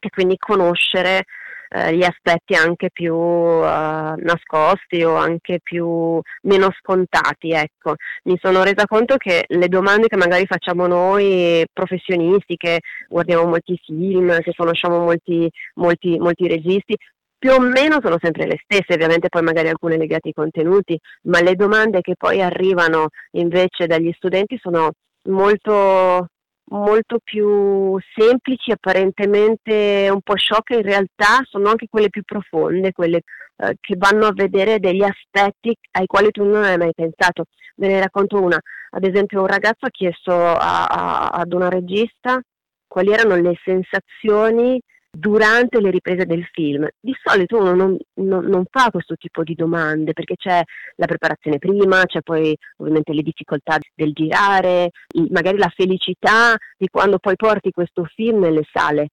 e 0.00 0.08
quindi 0.08 0.36
conoscere 0.38 1.24
eh, 1.68 1.94
gli 1.96 2.04
aspetti 2.04 2.54
anche 2.54 2.90
più 2.92 3.14
uh, 3.14 4.14
nascosti 4.16 5.02
o 5.02 5.14
anche 5.16 5.60
più 5.62 6.20
meno 6.42 6.70
scontati. 6.78 7.50
Ecco. 7.50 7.94
Mi 8.24 8.38
sono 8.40 8.62
resa 8.62 8.86
conto 8.86 9.16
che 9.16 9.44
le 9.48 9.68
domande 9.68 10.08
che 10.08 10.16
magari 10.16 10.46
facciamo 10.46 10.86
noi 10.86 11.64
professionisti, 11.72 12.56
che 12.56 12.80
guardiamo 13.08 13.44
molti 13.46 13.78
film, 13.84 14.40
che 14.40 14.52
conosciamo 14.54 14.98
molti, 14.98 15.50
molti, 15.74 16.18
molti 16.18 16.48
registi, 16.48 16.96
più 17.38 17.52
o 17.52 17.60
meno 17.60 17.98
sono 18.02 18.16
sempre 18.20 18.46
le 18.46 18.58
stesse, 18.62 18.94
ovviamente 18.94 19.28
poi 19.28 19.42
magari 19.42 19.68
alcune 19.68 19.96
legate 19.96 20.28
ai 20.28 20.34
contenuti, 20.34 20.98
ma 21.24 21.40
le 21.40 21.54
domande 21.54 22.00
che 22.00 22.14
poi 22.16 22.40
arrivano 22.40 23.08
invece 23.32 23.86
dagli 23.86 24.12
studenti 24.16 24.58
sono 24.60 24.92
molto 25.28 26.28
molto 26.68 27.18
più 27.22 27.98
semplici, 28.14 28.70
apparentemente 28.70 30.08
un 30.10 30.20
po' 30.20 30.36
shock, 30.36 30.70
in 30.70 30.82
realtà 30.82 31.42
sono 31.44 31.68
anche 31.68 31.86
quelle 31.88 32.10
più 32.10 32.22
profonde, 32.22 32.92
quelle 32.92 33.22
eh, 33.56 33.76
che 33.80 33.94
vanno 33.96 34.26
a 34.26 34.32
vedere 34.32 34.78
degli 34.78 35.02
aspetti 35.02 35.74
ai 35.92 36.06
quali 36.06 36.30
tu 36.30 36.44
non 36.44 36.64
hai 36.64 36.76
mai 36.78 36.92
pensato. 36.94 37.44
Ve 37.76 37.88
ne 37.88 38.00
racconto 38.00 38.40
una. 38.40 38.58
Ad 38.90 39.04
esempio 39.04 39.40
un 39.40 39.46
ragazzo 39.46 39.86
ha 39.86 39.90
chiesto 39.90 40.32
a, 40.32 40.86
a, 40.86 41.28
ad 41.28 41.52
una 41.52 41.68
regista 41.68 42.40
quali 42.86 43.12
erano 43.12 43.36
le 43.36 43.54
sensazioni 43.62 44.80
durante 45.18 45.80
le 45.80 45.90
riprese 45.90 46.26
del 46.26 46.44
film. 46.52 46.86
Di 47.00 47.14
solito 47.22 47.58
uno 47.58 47.74
non, 47.74 47.96
non, 48.14 48.44
non, 48.44 48.64
fa 48.70 48.90
questo 48.90 49.16
tipo 49.16 49.42
di 49.42 49.54
domande 49.54 50.12
perché 50.12 50.36
c'è 50.36 50.62
la 50.96 51.06
preparazione 51.06 51.58
prima, 51.58 52.04
c'è 52.04 52.22
poi 52.22 52.56
ovviamente 52.78 53.12
le 53.12 53.22
difficoltà 53.22 53.78
del 53.94 54.12
girare, 54.12 54.90
magari 55.30 55.58
la 55.58 55.72
felicità 55.74 56.56
di 56.76 56.88
quando 56.88 57.18
poi 57.18 57.36
porti 57.36 57.70
questo 57.70 58.04
film 58.04 58.40
nelle 58.40 58.66
sale, 58.70 59.08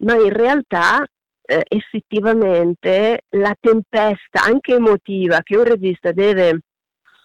ma 0.00 0.14
in 0.14 0.32
realtà 0.32 1.04
eh, 1.46 1.62
effettivamente 1.68 3.22
la 3.30 3.54
tempesta 3.58 4.42
anche 4.44 4.74
emotiva 4.74 5.40
che 5.42 5.56
un 5.56 5.64
regista 5.64 6.12
deve 6.12 6.60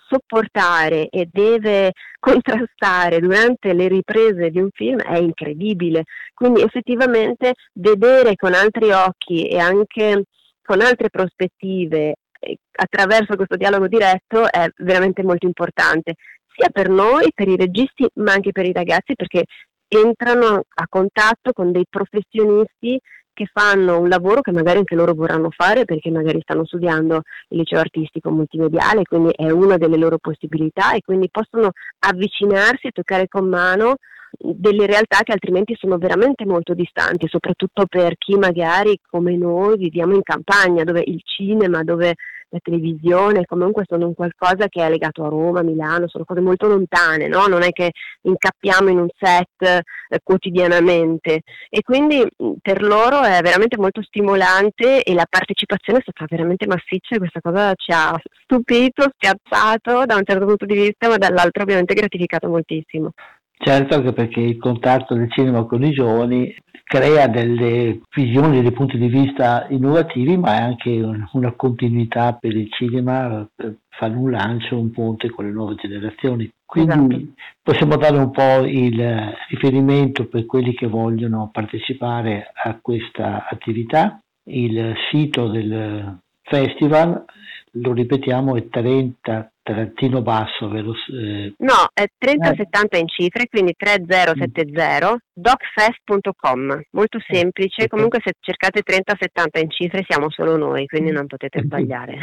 sopportare 0.09 1.07
e 1.09 1.27
deve 1.31 1.91
contrastare 2.19 3.19
durante 3.19 3.73
le 3.73 3.87
riprese 3.87 4.49
di 4.49 4.59
un 4.59 4.69
film 4.71 4.99
è 4.99 5.17
incredibile. 5.17 6.03
Quindi 6.33 6.61
effettivamente 6.61 7.53
vedere 7.73 8.35
con 8.35 8.53
altri 8.53 8.91
occhi 8.91 9.47
e 9.47 9.59
anche 9.59 10.23
con 10.61 10.81
altre 10.81 11.09
prospettive 11.09 12.15
eh, 12.39 12.57
attraverso 12.71 13.35
questo 13.35 13.55
dialogo 13.55 13.87
diretto 13.87 14.49
è 14.49 14.67
veramente 14.77 15.23
molto 15.23 15.45
importante, 15.45 16.15
sia 16.53 16.69
per 16.69 16.89
noi, 16.89 17.31
per 17.33 17.47
i 17.47 17.55
registi, 17.55 18.07
ma 18.15 18.33
anche 18.33 18.51
per 18.51 18.65
i 18.65 18.73
ragazzi, 18.73 19.15
perché 19.15 19.45
entrano 19.87 20.63
a 20.75 20.85
contatto 20.87 21.51
con 21.51 21.71
dei 21.71 21.85
professionisti 21.89 22.99
che 23.39 23.49
fanno 23.53 23.99
un 23.99 24.09
lavoro 24.09 24.41
che 24.41 24.51
magari 24.51 24.79
anche 24.79 24.95
loro 24.95 25.13
vorranno 25.13 25.49
fare 25.49 25.85
perché 25.85 26.11
magari 26.11 26.41
stanno 26.41 26.65
studiando 26.65 27.21
il 27.49 27.59
liceo 27.59 27.79
artistico 27.79 28.29
multimediale, 28.31 29.03
quindi 29.03 29.31
è 29.33 29.49
una 29.49 29.77
delle 29.77 29.95
loro 29.95 30.17
possibilità 30.17 30.91
e 30.91 30.99
quindi 31.01 31.29
possono 31.31 31.71
avvicinarsi 31.99 32.87
e 32.87 32.91
toccare 32.91 33.29
con 33.29 33.47
mano 33.47 33.95
delle 34.37 34.85
realtà 34.85 35.19
che 35.23 35.31
altrimenti 35.31 35.73
sono 35.79 35.97
veramente 35.97 36.45
molto 36.45 36.73
distanti, 36.73 37.29
soprattutto 37.29 37.85
per 37.87 38.17
chi 38.17 38.35
magari 38.35 38.99
come 39.09 39.37
noi 39.37 39.77
viviamo 39.77 40.15
in 40.15 40.21
campagna, 40.21 40.83
dove 40.83 41.01
il 41.05 41.21
cinema, 41.23 41.81
dove 41.83 42.15
la 42.49 42.59
televisione 42.61 43.45
comunque 43.45 43.83
sono 43.87 44.07
un 44.07 44.13
qualcosa 44.13 44.67
che 44.67 44.85
è 44.85 44.89
legato 44.89 45.23
a 45.23 45.29
Roma, 45.29 45.61
Milano, 45.61 46.07
sono 46.07 46.25
cose 46.25 46.41
molto 46.41 46.67
lontane, 46.67 47.27
no? 47.27 47.45
non 47.47 47.63
è 47.63 47.71
che 47.71 47.91
incappiamo 48.21 48.89
in 48.89 48.99
un 48.99 49.07
set 49.17 49.61
eh, 49.61 49.83
quotidianamente 50.23 51.41
e 51.69 51.81
quindi 51.81 52.27
per 52.61 52.81
loro 52.81 53.21
è 53.21 53.39
veramente 53.41 53.77
molto 53.77 54.01
stimolante 54.01 55.03
e 55.03 55.13
la 55.13 55.25
partecipazione 55.29 55.99
è 55.99 56.01
stata 56.01 56.25
veramente 56.27 56.67
massiccia 56.67 57.15
e 57.15 57.19
questa 57.19 57.41
cosa 57.41 57.73
ci 57.75 57.91
ha 57.91 58.19
stupito, 58.43 59.11
spiazzato 59.13 60.05
da 60.05 60.15
un 60.15 60.23
certo 60.25 60.45
punto 60.45 60.65
di 60.65 60.75
vista, 60.75 61.07
ma 61.07 61.17
dall'altro 61.17 61.63
ovviamente 61.63 61.93
gratificato 61.93 62.47
moltissimo. 62.47 63.13
Certo, 63.61 63.95
anche 63.95 64.13
perché 64.13 64.39
il 64.39 64.57
contatto 64.57 65.15
del 65.15 65.29
cinema 65.29 65.65
con 65.65 65.83
i 65.83 65.91
giovani 65.91 66.55
crea 66.81 67.27
delle 67.27 67.99
visioni, 68.15 68.61
dei 68.61 68.71
punti 68.71 68.97
di 68.97 69.09
vista 69.09 69.67
innovativi, 69.69 70.37
ma 70.37 70.57
è 70.57 70.61
anche 70.61 70.89
una 71.33 71.51
continuità 71.51 72.33
per 72.33 72.55
il 72.55 72.71
cinema, 72.71 73.45
per 73.53 73.75
fare 73.89 74.15
un 74.15 74.31
lancio, 74.31 74.79
un 74.79 74.91
ponte 74.91 75.29
con 75.29 75.45
le 75.45 75.51
nuove 75.51 75.75
generazioni. 75.75 76.49
Quindi 76.65 77.15
esatto. 77.15 77.33
possiamo 77.61 77.97
dare 77.97 78.17
un 78.17 78.31
po' 78.31 78.63
il 78.65 79.35
riferimento 79.49 80.27
per 80.27 80.45
quelli 80.45 80.73
che 80.73 80.87
vogliono 80.87 81.49
partecipare 81.51 82.51
a 82.63 82.79
questa 82.81 83.45
attività. 83.49 84.19
Il 84.45 84.93
sito 85.11 85.49
del 85.49 86.17
festival, 86.43 87.25
lo 87.73 87.91
ripetiamo, 87.91 88.55
è 88.55 88.69
30 88.69 89.51
trattino 89.73 90.21
basso, 90.21 90.67
vero? 90.67 90.93
Eh, 91.11 91.53
no, 91.57 91.89
è 91.93 92.05
3070 92.17 92.97
eh. 92.97 92.99
in 92.99 93.07
cifre, 93.07 93.47
quindi 93.47 93.73
3070, 93.77 95.17
docfest.com, 95.33 96.81
molto 96.91 97.19
semplice, 97.27 97.87
comunque 97.87 98.19
se 98.23 98.33
cercate 98.39 98.81
3070 98.81 99.59
in 99.59 99.69
cifre 99.69 100.05
siamo 100.07 100.29
solo 100.29 100.57
noi, 100.57 100.85
quindi 100.87 101.11
non 101.11 101.27
potete 101.27 101.61
sbagliare. 101.61 102.17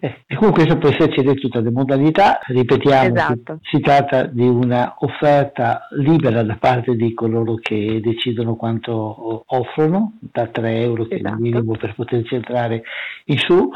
Eh, 0.00 0.24
e 0.26 0.34
comunque 0.34 0.64
questo 0.64 0.78
può 0.78 0.90
esserci 0.90 1.22
di 1.22 1.34
tutte 1.34 1.60
le 1.60 1.70
modalità, 1.70 2.40
ripetiamo, 2.48 3.14
esatto. 3.14 3.58
si 3.62 3.80
tratta 3.80 4.24
di 4.24 4.46
una 4.46 4.96
offerta 4.98 5.86
libera 5.92 6.42
da 6.42 6.56
parte 6.56 6.94
di 6.94 7.14
coloro 7.14 7.54
che 7.54 8.00
decidono 8.02 8.56
quanto 8.56 9.44
offrono, 9.46 10.18
da 10.20 10.46
3 10.48 10.80
euro 10.80 11.04
che 11.04 11.14
esatto. 11.14 11.14
è 11.14 11.16
il 11.16 11.26
esatto. 11.26 11.40
minimo 11.40 11.76
per 11.76 11.94
poterci 11.94 12.34
entrare 12.34 12.82
in 13.26 13.38
su 13.38 13.70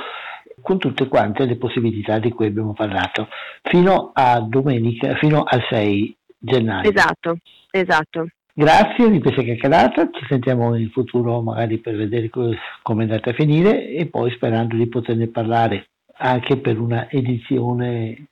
con 0.60 0.78
tutte 0.78 1.08
quante 1.08 1.44
le 1.44 1.56
possibilità 1.56 2.18
di 2.18 2.30
cui 2.30 2.46
abbiamo 2.46 2.72
parlato, 2.72 3.28
fino 3.62 4.10
a 4.12 4.40
domenica, 4.40 5.14
fino 5.16 5.42
al 5.42 5.62
6 5.68 6.16
gennaio. 6.38 6.90
Esatto, 6.90 7.38
esatto. 7.70 8.28
Grazie 8.52 9.10
di 9.10 9.20
questa 9.20 9.42
chiacchierata, 9.42 10.10
ci 10.12 10.24
sentiamo 10.28 10.74
in 10.74 10.90
futuro 10.90 11.40
magari 11.40 11.78
per 11.78 11.94
vedere 11.94 12.28
come 12.28 12.56
è 12.82 13.00
andata 13.02 13.30
a 13.30 13.34
finire 13.34 13.88
e 13.88 14.06
poi 14.06 14.32
sperando 14.32 14.74
di 14.74 14.88
poterne 14.88 15.28
parlare 15.28 15.90
anche 16.16 16.56
per 16.56 16.80
una 16.80 17.08
edizione 17.08 18.26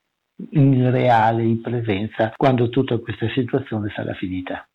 in 0.50 0.90
reale, 0.90 1.44
in 1.44 1.60
presenza, 1.60 2.32
quando 2.36 2.68
tutta 2.68 2.98
questa 2.98 3.28
situazione 3.30 3.92
sarà 3.94 4.14
finita. 4.14 4.66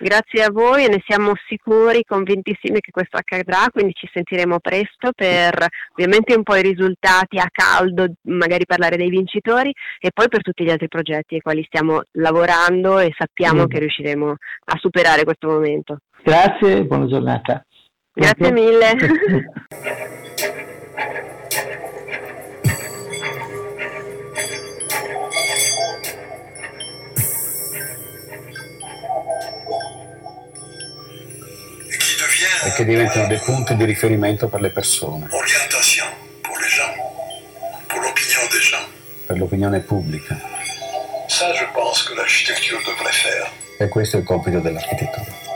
Grazie 0.00 0.44
a 0.44 0.50
voi 0.52 0.84
e 0.84 0.88
ne 0.88 1.02
siamo 1.04 1.32
sicuri, 1.48 2.04
convintissimi 2.04 2.78
che 2.80 2.92
questo 2.92 3.16
accadrà, 3.16 3.66
quindi 3.72 3.92
ci 3.94 4.08
sentiremo 4.12 4.60
presto 4.60 5.10
per 5.12 5.66
ovviamente 5.90 6.36
un 6.36 6.44
po' 6.44 6.54
i 6.54 6.62
risultati 6.62 7.38
a 7.38 7.48
caldo, 7.50 8.06
magari 8.22 8.64
parlare 8.64 8.96
dei 8.96 9.08
vincitori 9.08 9.72
e 9.98 10.10
poi 10.14 10.28
per 10.28 10.42
tutti 10.42 10.62
gli 10.62 10.70
altri 10.70 10.86
progetti 10.86 11.34
ai 11.34 11.40
quali 11.40 11.64
stiamo 11.64 12.02
lavorando 12.12 13.00
e 13.00 13.12
sappiamo 13.16 13.64
mm. 13.64 13.66
che 13.66 13.78
riusciremo 13.80 14.30
a 14.30 14.76
superare 14.78 15.24
questo 15.24 15.48
momento. 15.48 15.98
Grazie, 16.22 16.84
buona 16.84 17.06
giornata. 17.06 17.64
Grazie, 18.12 18.36
Grazie 18.36 18.52
mille. 18.52 20.26
e 32.64 32.72
che 32.72 32.84
diventino 32.84 33.26
dei 33.26 33.38
punti 33.38 33.76
di 33.76 33.84
riferimento 33.84 34.48
per 34.48 34.60
le 34.60 34.70
persone. 34.70 35.28
Per 39.26 39.38
l'opinione 39.38 39.80
pubblica. 39.80 40.40
E 43.78 43.88
questo 43.88 44.16
è 44.16 44.20
il 44.20 44.24
compito 44.24 44.60
dell'architettura. 44.60 45.47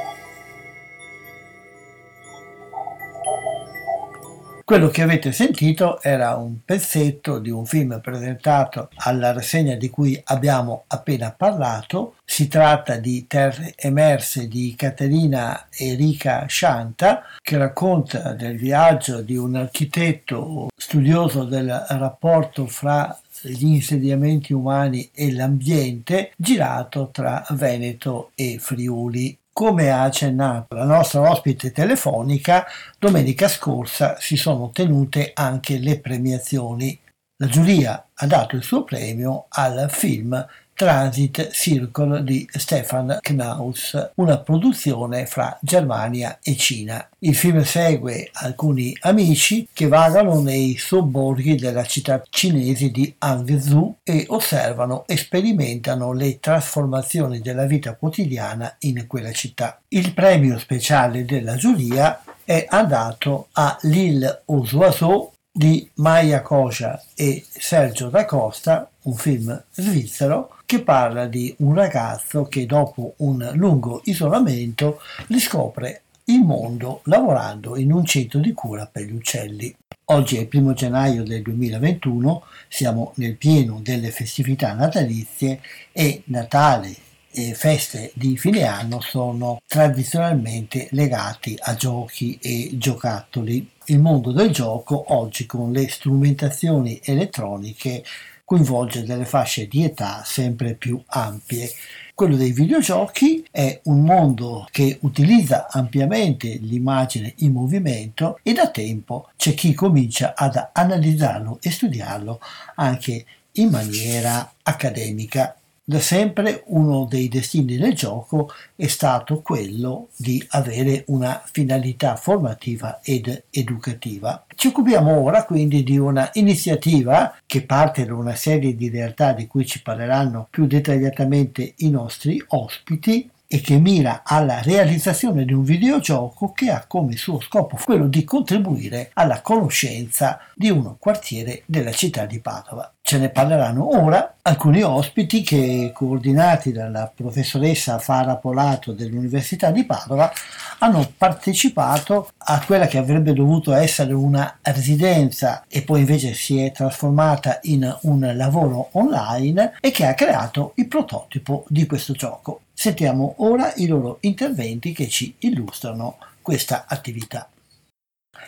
Quello 4.72 4.88
che 4.88 5.02
avete 5.02 5.32
sentito 5.32 6.00
era 6.00 6.37
un 6.37 6.64
pezzetto 6.64 7.38
di 7.38 7.50
un 7.50 7.66
film 7.66 8.00
presentato 8.00 8.88
alla 8.94 9.30
rassegna 9.30 9.74
di 9.74 9.90
cui 9.90 10.18
abbiamo 10.24 10.85
appena 10.87 11.30
parlato. 11.30 12.14
Si 12.24 12.48
tratta 12.48 12.96
di 12.96 13.26
Terre 13.26 13.74
emerse 13.76 14.48
di 14.48 14.74
Caterina 14.74 15.66
Erika 15.68 16.46
Shanta, 16.48 17.22
che 17.42 17.58
racconta 17.58 18.32
del 18.32 18.56
viaggio 18.56 19.20
di 19.20 19.37
un 19.37 19.56
architetto 19.56 20.68
studioso 20.74 21.44
del 21.44 21.68
rapporto 21.88 22.66
fra 22.66 23.14
gli 23.42 23.66
insediamenti 23.66 24.54
umani 24.54 25.11
e 25.12 25.35
l'ambiente 25.35 26.32
girato 26.35 27.11
tra 27.12 27.44
Veneto 27.50 28.30
e 28.35 28.56
Friuli. 28.58 29.37
Come 29.55 29.91
ha 29.91 30.05
accennato 30.05 30.75
la 30.75 30.85
nostra 30.85 31.21
ospite 31.21 31.73
telefonica, 31.73 32.65
domenica 32.99 33.49
scorsa 33.49 34.17
si 34.19 34.37
sono 34.37 34.71
tenute 34.71 35.33
anche 35.35 35.79
le 35.79 36.01
premiazioni. 36.01 36.99
La 37.37 37.49
giuria 37.49 38.09
ha 38.15 38.27
dato 38.27 38.57
il 38.57 38.62
suo 38.62 38.83
premio 38.83 39.45
al 39.51 39.91
film 39.91 40.47
Transit 40.83 41.51
Circle 41.53 42.25
di 42.25 42.45
Stefan 42.51 43.18
Knaus, 43.21 44.11
una 44.16 44.38
produzione 44.38 45.27
fra 45.27 45.57
Germania 45.61 46.40
e 46.42 46.57
Cina. 46.57 47.09
Il 47.21 47.37
film 47.37 47.62
segue 47.62 48.31
alcuni 48.33 48.92
amici 49.03 49.68
che 49.73 49.87
vagano 49.87 50.40
nei 50.40 50.77
sobborghi 50.77 51.55
della 51.55 51.85
città 51.85 52.21
cinese 52.29 52.90
di 52.90 53.14
Hangzhou 53.16 53.99
e 54.03 54.25
osservano 54.27 55.05
e 55.07 55.16
sperimentano 55.16 56.12
le 56.12 56.40
trasformazioni 56.40 57.38
della 57.38 57.66
vita 57.66 57.95
quotidiana 57.95 58.75
in 58.81 59.05
quella 59.07 59.31
città. 59.31 59.79
Il 59.87 60.12
premio 60.12 60.59
speciale 60.59 61.25
della 61.25 61.55
giuria 61.55 62.25
è 62.45 62.66
andato 62.68 63.47
a 63.53 63.79
Lille 63.83 64.42
Oiseaux 64.47 65.32
di 65.55 65.87
Maya 65.97 66.41
Cosa 66.41 67.01
e 67.15 67.45
Sergio 67.47 68.09
da 68.09 68.25
Costa, 68.25 68.88
un 69.03 69.15
film 69.15 69.62
svizzero 69.71 70.57
che 70.65 70.81
parla 70.81 71.27
di 71.27 71.55
un 71.59 71.75
ragazzo 71.75 72.45
che 72.45 72.65
dopo 72.65 73.12
un 73.19 73.51
lungo 73.55 74.01
isolamento 74.05 75.01
riscopre 75.29 76.03
il 76.25 76.41
mondo 76.41 77.03
lavorando 77.05 77.77
in 77.77 77.93
un 77.93 78.07
centro 78.07 78.38
di 78.38 78.53
cura 78.55 78.88
per 78.91 79.03
gli 79.03 79.12
uccelli. 79.12 79.75
Oggi 80.07 80.37
è 80.37 80.41
il 80.41 80.49
primo 80.49 80.73
gennaio 80.73 81.23
del 81.23 81.43
2021, 81.43 82.45
siamo 82.69 83.12
nel 83.17 83.37
pieno 83.37 83.81
delle 83.83 84.11
festività 84.11 84.73
natalizie 84.73 85.61
e 85.93 86.23
Natale 86.27 86.95
e 87.35 87.55
feste 87.55 88.11
di 88.15 88.37
fine 88.37 88.65
anno 88.65 89.01
sono 89.01 89.61
tradizionalmente 89.67 90.88
legati 90.91 91.57
a 91.59 91.75
giochi 91.75 92.38
e 92.41 92.71
giocattoli. 92.75 93.69
Il 93.87 93.99
mondo 93.99 94.31
del 94.31 94.51
gioco 94.51 95.14
oggi 95.14 95.45
con 95.45 95.73
le 95.73 95.88
strumentazioni 95.88 97.01
elettroniche 97.03 98.05
coinvolge 98.45 99.03
delle 99.03 99.25
fasce 99.25 99.66
di 99.66 99.83
età 99.83 100.23
sempre 100.25 100.75
più 100.75 101.03
ampie. 101.07 101.71
Quello 102.14 102.37
dei 102.37 102.53
videogiochi 102.53 103.45
è 103.51 103.81
un 103.85 104.05
mondo 104.05 104.68
che 104.71 104.99
utilizza 105.01 105.68
ampiamente 105.71 106.59
l'immagine 106.61 107.35
in 107.38 107.53
movimento 107.53 108.38
e 108.42 108.53
da 108.53 108.68
tempo 108.71 109.31
c'è 109.37 109.55
chi 109.55 109.75
comincia 109.75 110.35
ad 110.37 110.68
analizzarlo 110.73 111.59
e 111.61 111.71
studiarlo 111.71 112.40
anche 112.77 113.25
in 113.53 113.71
maniera 113.71 114.53
accademica 114.62 115.57
da 115.85 115.99
sempre 115.99 116.62
uno 116.66 117.07
dei 117.07 117.29
destini 117.29 117.77
del 117.77 117.95
gioco 117.95 118.51
è 118.77 118.87
stato 118.87 119.42
quello 119.42 120.11
di 120.16 120.45
avere 120.51 121.03
una 121.09 121.42
finalità 121.51 122.14
formativa 122.14 123.01
ed 123.03 123.45
educativa. 123.51 124.47
Ci 124.55 124.68
occupiamo 124.68 125.18
ora 125.18 125.45
quindi 125.45 125.83
di 125.83 125.99
una 125.99 126.31
iniziativa 126.35 127.37
che 127.45 127.62
parte 127.62 128.05
da 128.07 128.14
una 128.14 128.37
serie 128.37 128.77
di 128.77 128.90
realtà 128.90 129.33
di 129.33 129.49
cui 129.49 129.66
ci 129.66 129.83
parleranno 129.83 130.47
più 130.49 130.66
dettagliatamente 130.66 131.75
i 131.79 131.90
nostri 131.90 132.42
ospiti 132.49 133.29
e 133.53 133.61
che 133.61 133.77
mira 133.77 134.23
alla 134.25 134.62
realizzazione 134.62 135.45
di 135.45 135.53
un 135.53 135.62
videogioco 135.62 136.53
che 136.53 136.71
ha 136.71 136.87
come 136.87 137.16
suo 137.16 137.38
scopo 137.38 137.77
quello 137.77 138.07
di 138.07 138.25
contribuire 138.25 139.11
alla 139.12 139.42
conoscenza 139.42 140.40
di 140.55 140.71
un 140.71 140.95
quartiere 140.99 141.62
della 141.66 141.92
città 141.92 142.25
di 142.25 142.40
Padova. 142.40 142.90
Ce 143.05 143.19
ne 143.19 143.31
parleranno 143.31 144.01
ora 144.01 144.37
alcuni 144.43 144.81
ospiti 144.83 145.43
che, 145.43 145.91
coordinati 145.93 146.71
dalla 146.71 147.11
professoressa 147.15 147.99
Fara 147.99 148.37
Polato 148.37 148.93
dell'Università 148.93 149.73
di 149.73 149.85
Padova, 149.85 150.33
hanno 150.79 151.12
partecipato 151.19 152.31
a 152.38 152.65
quella 152.65 152.87
che 152.87 152.99
avrebbe 152.99 153.33
dovuto 153.33 153.73
essere 153.73 154.12
una 154.12 154.59
residenza 154.62 155.65
e 155.69 155.83
poi 155.83 156.01
invece 156.01 156.33
si 156.33 156.61
è 156.61 156.71
trasformata 156.71 157.59
in 157.62 157.93
un 158.03 158.33
lavoro 158.37 158.88
online 158.93 159.75
e 159.81 159.91
che 159.91 160.07
ha 160.07 160.15
creato 160.15 160.73
il 160.77 160.87
prototipo 160.87 161.65
di 161.69 161.87
questo 161.87 162.12
gioco. 162.12 162.62
Sentiamo 162.73 163.35
ora 163.38 163.73
i 163.77 163.87
loro 163.88 164.19
interventi 164.21 164.93
che 164.93 165.09
ci 165.09 165.35
illustrano 165.41 166.19
questa 166.41 166.85
attività. 166.87 167.49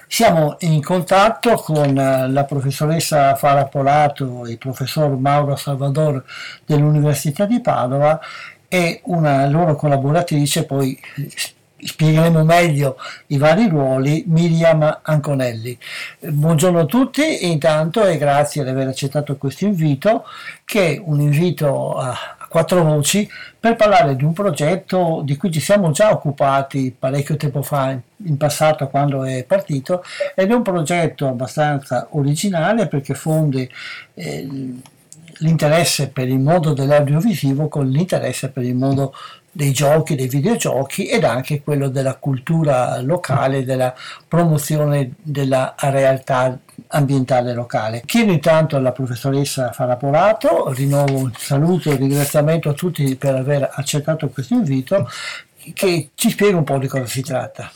Siamo 0.06 0.56
in 0.60 0.82
contatto 0.82 1.54
con 1.54 1.98
eh, 1.98 2.28
la 2.28 2.44
professoressa 2.44 3.34
Fara 3.34 3.64
Polato 3.66 4.46
e 4.46 4.52
il 4.52 4.58
professor 4.58 5.16
Mauro 5.16 5.56
Salvador 5.56 6.24
dell'Università 6.64 7.46
di 7.46 7.60
Padova 7.60 8.20
e 8.68 9.00
una 9.04 9.46
loro 9.46 9.76
collaboratrice, 9.76 10.64
poi 10.64 10.98
spiegheremo 11.84 12.44
meglio 12.44 12.96
i 13.28 13.38
vari 13.38 13.68
ruoli, 13.68 14.24
Miriam 14.26 15.00
Anconelli. 15.02 15.78
Buongiorno 16.20 16.80
a 16.80 16.84
tutti 16.86 17.50
intanto 17.50 18.04
e 18.04 18.16
grazie 18.16 18.64
di 18.64 18.70
aver 18.70 18.88
accettato 18.88 19.36
questo 19.36 19.64
invito, 19.64 20.24
che 20.64 20.94
è 20.94 21.02
un 21.04 21.20
invito 21.20 21.94
quattro 22.54 22.84
voci 22.84 23.28
per 23.58 23.74
parlare 23.74 24.14
di 24.14 24.22
un 24.22 24.32
progetto 24.32 25.22
di 25.24 25.36
cui 25.36 25.50
ci 25.50 25.58
siamo 25.58 25.90
già 25.90 26.12
occupati 26.12 26.94
parecchio 26.96 27.36
tempo 27.36 27.62
fa 27.62 27.98
in 28.26 28.36
passato 28.36 28.86
quando 28.86 29.24
è 29.24 29.42
partito 29.42 30.04
ed 30.36 30.52
è 30.52 30.54
un 30.54 30.62
progetto 30.62 31.26
abbastanza 31.26 32.06
originale 32.12 32.86
perché 32.86 33.14
fonde 33.14 33.68
eh, 34.14 34.48
l'interesse 35.38 36.10
per 36.10 36.28
il 36.28 36.38
mondo 36.38 36.74
dell'audiovisivo 36.74 37.66
con 37.66 37.88
l'interesse 37.88 38.50
per 38.50 38.62
il 38.62 38.76
mondo 38.76 39.12
dei 39.54 39.72
giochi, 39.72 40.16
dei 40.16 40.26
videogiochi 40.26 41.06
ed 41.06 41.22
anche 41.22 41.62
quello 41.62 41.88
della 41.88 42.16
cultura 42.16 43.00
locale, 43.00 43.64
della 43.64 43.94
promozione 44.26 45.12
della 45.22 45.74
realtà 45.78 46.58
ambientale 46.88 47.54
locale. 47.54 48.02
Chiedo 48.04 48.32
intanto 48.32 48.76
alla 48.76 48.90
professoressa 48.90 49.70
Farapolato, 49.70 50.72
rinnovo 50.72 51.16
un 51.16 51.32
saluto 51.36 51.88
e 51.88 51.92
un 51.92 51.98
ringraziamento 51.98 52.68
a 52.68 52.72
tutti 52.72 53.14
per 53.14 53.36
aver 53.36 53.70
accettato 53.72 54.28
questo 54.28 54.54
invito, 54.54 55.08
che 55.72 56.10
ci 56.14 56.30
spiega 56.30 56.56
un 56.56 56.64
po' 56.64 56.78
di 56.78 56.88
cosa 56.88 57.06
si 57.06 57.22
tratta. 57.22 57.70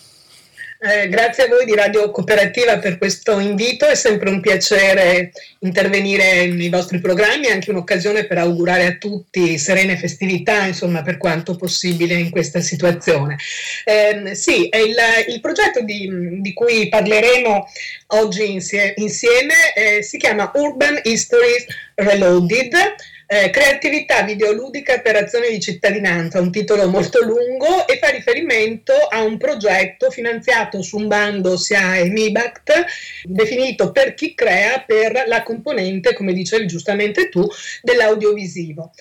Eh, 0.80 1.08
grazie 1.08 1.42
a 1.42 1.48
voi 1.48 1.64
di 1.64 1.74
Radio 1.74 2.08
Cooperativa 2.12 2.78
per 2.78 2.98
questo 2.98 3.40
invito, 3.40 3.84
è 3.84 3.96
sempre 3.96 4.30
un 4.30 4.40
piacere 4.40 5.32
intervenire 5.58 6.46
nei 6.46 6.68
vostri 6.68 7.00
programmi, 7.00 7.46
è 7.46 7.50
anche 7.50 7.70
un'occasione 7.70 8.26
per 8.26 8.38
augurare 8.38 8.86
a 8.86 8.94
tutti 8.94 9.58
serene 9.58 9.96
festività, 9.96 10.66
insomma, 10.66 11.02
per 11.02 11.16
quanto 11.16 11.56
possibile 11.56 12.14
in 12.14 12.30
questa 12.30 12.60
situazione. 12.60 13.36
Eh, 13.84 14.36
sì, 14.36 14.68
il, 14.72 14.96
il 15.26 15.40
progetto 15.40 15.82
di, 15.82 16.40
di, 16.40 16.52
cui 16.52 16.88
parleremo 16.88 17.66
oggi 18.08 18.52
insieme, 18.52 18.94
insieme 18.98 19.74
eh, 19.74 20.02
si 20.04 20.16
chiama 20.16 20.52
Urban 20.54 21.00
Histories 21.02 21.66
Reloaded 21.96 22.72
eh, 23.30 23.50
creatività 23.50 24.22
videoludica 24.22 25.00
per 25.00 25.16
azione 25.16 25.50
di 25.50 25.60
cittadinanza, 25.60 26.40
un 26.40 26.50
titolo 26.50 26.88
molto 26.88 27.22
lungo 27.22 27.86
e 27.86 27.98
fa 27.98 28.08
riferimento 28.08 28.94
a 28.94 29.22
un 29.22 29.36
progetto 29.36 30.10
finanziato 30.10 30.80
su 30.80 30.96
un 30.96 31.08
bando 31.08 31.58
SIAE 31.58 32.08
MIBACT 32.08 32.84
definito 33.24 33.92
per 33.92 34.14
chi 34.14 34.34
crea 34.34 34.82
per 34.86 35.24
la 35.26 35.42
componente, 35.42 36.14
come 36.14 36.32
dicevi 36.32 36.66
giustamente 36.66 37.28
tu, 37.28 37.46
dell'audiovisivo. 37.82 38.92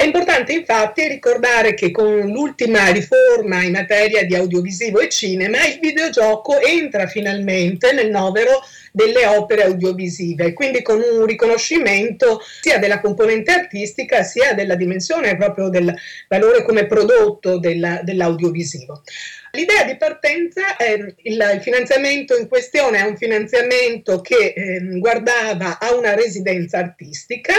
È 0.00 0.04
importante 0.04 0.54
infatti 0.54 1.06
ricordare 1.08 1.74
che 1.74 1.90
con 1.90 2.20
l'ultima 2.20 2.88
riforma 2.90 3.62
in 3.62 3.72
materia 3.72 4.24
di 4.24 4.34
audiovisivo 4.34 4.98
e 4.98 5.10
cinema 5.10 5.66
il 5.66 5.78
videogioco 5.78 6.58
entra 6.58 7.06
finalmente 7.06 7.92
nel 7.92 8.08
novero 8.08 8.62
delle 8.92 9.26
opere 9.26 9.64
audiovisive, 9.64 10.54
quindi 10.54 10.80
con 10.80 11.02
un 11.02 11.26
riconoscimento 11.26 12.40
sia 12.62 12.78
della 12.78 12.98
componente 12.98 13.52
artistica 13.52 14.22
sia 14.22 14.54
della 14.54 14.74
dimensione 14.74 15.36
proprio 15.36 15.68
del 15.68 15.94
valore 16.28 16.62
come 16.62 16.86
prodotto 16.86 17.58
della, 17.58 18.00
dell'audiovisivo. 18.02 19.02
L'idea 19.52 19.84
di 19.84 19.96
partenza, 19.96 20.76
è 20.76 20.92
il, 20.92 21.14
il, 21.24 21.58
finanziamento 21.60 22.36
in 22.36 22.48
questione 22.48 23.00
è 23.00 23.02
un 23.02 23.16
finanziamento 23.16 24.20
che 24.20 24.54
eh, 24.56 24.80
guardava 24.98 25.78
a 25.78 25.92
una 25.92 26.14
residenza 26.14 26.78
artistica 26.78 27.52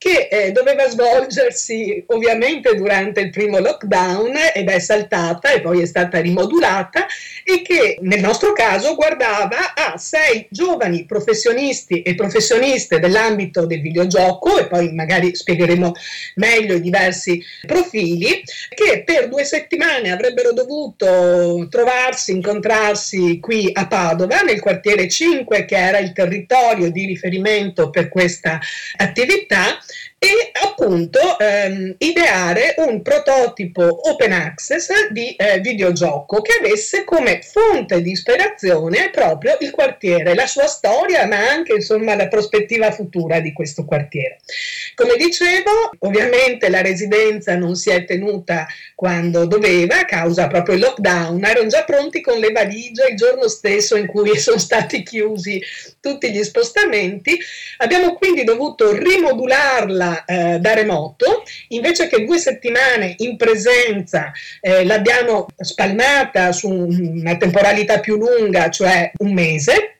che 0.00 0.28
eh, 0.30 0.50
doveva 0.52 0.88
svolgersi 0.88 2.02
ovviamente 2.06 2.74
durante 2.74 3.20
il 3.20 3.28
primo 3.28 3.58
lockdown 3.58 4.32
ed 4.54 4.70
è 4.70 4.78
saltata 4.78 5.52
e 5.52 5.60
poi 5.60 5.82
è 5.82 5.84
stata 5.84 6.18
rimodulata 6.20 7.04
e 7.44 7.60
che 7.60 7.98
nel 8.00 8.20
nostro 8.20 8.54
caso 8.54 8.94
guardava 8.94 9.74
a 9.74 9.98
sei 9.98 10.46
giovani 10.48 11.04
professionisti 11.04 12.00
e 12.00 12.14
professioniste 12.14 12.98
dell'ambito 12.98 13.66
del 13.66 13.82
videogioco 13.82 14.56
e 14.56 14.68
poi 14.68 14.90
magari 14.94 15.36
spiegheremo 15.36 15.92
meglio 16.36 16.76
i 16.76 16.80
diversi 16.80 17.38
profili 17.66 18.42
che 18.70 19.02
per 19.04 19.28
due 19.28 19.44
settimane 19.44 20.12
avrebbero 20.12 20.54
dovuto 20.54 21.66
trovarsi, 21.68 22.32
incontrarsi 22.32 23.38
qui 23.38 23.68
a 23.70 23.86
Padova 23.86 24.40
nel 24.40 24.60
quartiere 24.60 25.08
5 25.08 25.66
che 25.66 25.76
era 25.76 25.98
il 25.98 26.14
territorio 26.14 26.90
di 26.90 27.04
riferimento 27.04 27.90
per 27.90 28.08
questa 28.08 28.58
attività 28.96 29.78
e 30.22 30.50
appunto 30.52 31.38
ehm, 31.38 31.94
ideare 31.96 32.74
un 32.76 33.00
prototipo 33.00 34.10
open 34.10 34.32
access 34.32 35.08
di 35.08 35.34
eh, 35.34 35.60
videogioco 35.60 36.42
che 36.42 36.58
avesse 36.60 37.04
come 37.04 37.40
fonte 37.40 38.02
di 38.02 38.10
ispirazione 38.10 39.08
proprio 39.08 39.56
il 39.60 39.70
quartiere, 39.70 40.34
la 40.34 40.46
sua 40.46 40.66
storia, 40.66 41.26
ma 41.26 41.48
anche 41.48 41.72
insomma 41.72 42.14
la 42.14 42.28
prospettiva 42.28 42.90
futura 42.90 43.40
di 43.40 43.54
questo 43.54 43.86
quartiere. 43.86 44.40
Come 44.94 45.16
dicevo, 45.16 45.70
ovviamente 46.00 46.68
la 46.68 46.82
residenza 46.82 47.56
non 47.56 47.74
si 47.74 47.88
è 47.88 48.04
tenuta 48.04 48.66
quando 48.94 49.46
doveva 49.46 50.00
a 50.00 50.04
causa 50.04 50.48
proprio 50.48 50.74
del 50.74 50.84
lockdown, 50.84 51.42
erano 51.42 51.68
già 51.68 51.84
pronti 51.84 52.20
con 52.20 52.38
le 52.38 52.52
valigie 52.52 53.08
il 53.08 53.16
giorno 53.16 53.48
stesso 53.48 53.96
in 53.96 54.06
cui 54.06 54.36
sono 54.38 54.58
stati 54.58 55.02
chiusi 55.02 55.62
tutti 55.98 56.30
gli 56.30 56.42
spostamenti. 56.42 57.38
Abbiamo 57.78 58.12
quindi 58.16 58.44
dovuto 58.44 58.92
rimodularla 58.92 60.09
eh, 60.24 60.58
da 60.58 60.74
remoto, 60.74 61.42
invece 61.68 62.08
che 62.08 62.24
due 62.24 62.38
settimane 62.38 63.14
in 63.18 63.36
presenza 63.36 64.32
eh, 64.60 64.84
l'abbiamo 64.84 65.46
spalmata 65.58 66.52
su 66.52 66.68
una 66.68 67.36
temporalità 67.36 68.00
più 68.00 68.16
lunga, 68.16 68.70
cioè 68.70 69.10
un 69.18 69.32
mese. 69.32 69.94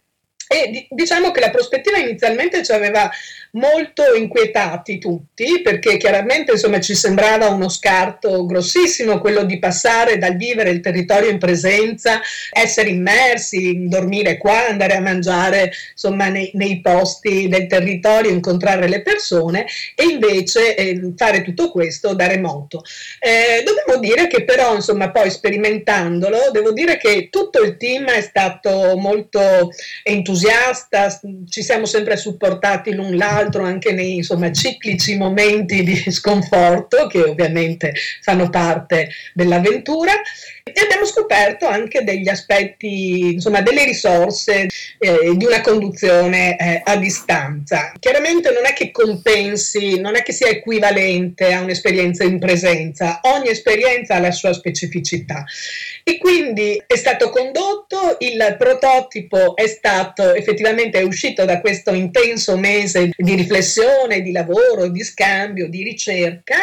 E 0.52 0.88
diciamo 0.90 1.30
che 1.30 1.38
la 1.38 1.50
prospettiva 1.50 1.96
inizialmente 1.98 2.64
ci 2.64 2.72
aveva 2.72 3.08
molto 3.52 4.14
inquietati 4.14 4.98
tutti 4.98 5.60
perché 5.62 5.96
chiaramente 5.96 6.52
insomma, 6.52 6.80
ci 6.80 6.94
sembrava 6.94 7.48
uno 7.48 7.68
scarto 7.68 8.46
grossissimo 8.46 9.18
quello 9.18 9.44
di 9.44 9.58
passare 9.58 10.18
dal 10.18 10.36
vivere 10.36 10.70
il 10.70 10.80
territorio 10.80 11.30
in 11.30 11.38
presenza, 11.38 12.20
essere 12.50 12.90
immersi, 12.90 13.88
dormire 13.88 14.36
qua, 14.36 14.68
andare 14.68 14.94
a 14.94 15.00
mangiare 15.00 15.72
insomma, 15.92 16.28
nei, 16.28 16.50
nei 16.54 16.80
posti 16.80 17.48
del 17.48 17.66
territorio, 17.66 18.30
incontrare 18.30 18.88
le 18.88 19.02
persone 19.02 19.66
e 19.94 20.04
invece 20.04 20.76
eh, 20.76 21.12
fare 21.16 21.42
tutto 21.42 21.70
questo 21.70 22.14
da 22.14 22.26
remoto. 22.26 22.82
Eh, 23.18 23.62
dobbiamo 23.64 24.00
dire 24.00 24.26
che 24.26 24.44
però 24.44 24.74
insomma 24.74 25.10
poi 25.10 25.30
sperimentandolo 25.30 26.50
devo 26.52 26.72
dire 26.72 26.96
che 26.96 27.28
tutto 27.30 27.62
il 27.62 27.76
team 27.76 28.06
è 28.06 28.20
stato 28.20 28.96
molto 28.96 29.70
entusiasta, 30.02 31.20
ci 31.48 31.62
siamo 31.62 31.86
sempre 31.86 32.16
supportati 32.16 32.92
l'un 32.94 33.16
l'altro 33.16 33.39
l'altro 33.40 33.64
anche 33.64 33.92
nei 33.92 34.16
insomma, 34.16 34.52
ciclici 34.52 35.16
momenti 35.16 35.82
di 35.82 36.04
sconforto 36.12 37.06
che 37.06 37.22
ovviamente 37.22 37.94
fanno 38.20 38.50
parte 38.50 39.08
dell'avventura 39.34 40.12
e 40.62 40.80
abbiamo 40.82 41.04
scoperto 41.04 41.66
anche 41.66 42.04
degli 42.04 42.28
aspetti, 42.28 43.32
insomma, 43.32 43.60
delle 43.60 43.84
risorse 43.84 44.68
eh, 44.98 45.32
di 45.34 45.44
una 45.44 45.60
conduzione 45.62 46.56
eh, 46.56 46.82
a 46.84 46.96
distanza. 46.96 47.92
Chiaramente 47.98 48.52
non 48.52 48.66
è 48.66 48.72
che 48.72 48.90
compensi, 48.90 49.98
non 49.98 50.16
è 50.16 50.22
che 50.22 50.32
sia 50.32 50.48
equivalente 50.48 51.52
a 51.52 51.62
un'esperienza 51.62 52.24
in 52.24 52.38
presenza, 52.38 53.20
ogni 53.22 53.48
esperienza 53.48 54.14
ha 54.14 54.20
la 54.20 54.30
sua 54.30 54.52
specificità. 54.52 55.44
E 56.10 56.18
quindi 56.18 56.82
è 56.88 56.96
stato 56.96 57.30
condotto, 57.30 58.16
il 58.18 58.56
prototipo 58.58 59.54
è 59.54 59.68
stato 59.68 60.34
effettivamente 60.34 60.98
è 60.98 61.02
uscito 61.02 61.44
da 61.44 61.60
questo 61.60 61.94
intenso 61.94 62.56
mese 62.56 63.12
di 63.16 63.36
riflessione, 63.36 64.20
di 64.20 64.32
lavoro, 64.32 64.88
di 64.88 65.04
scambio, 65.04 65.68
di 65.68 65.84
ricerca. 65.84 66.56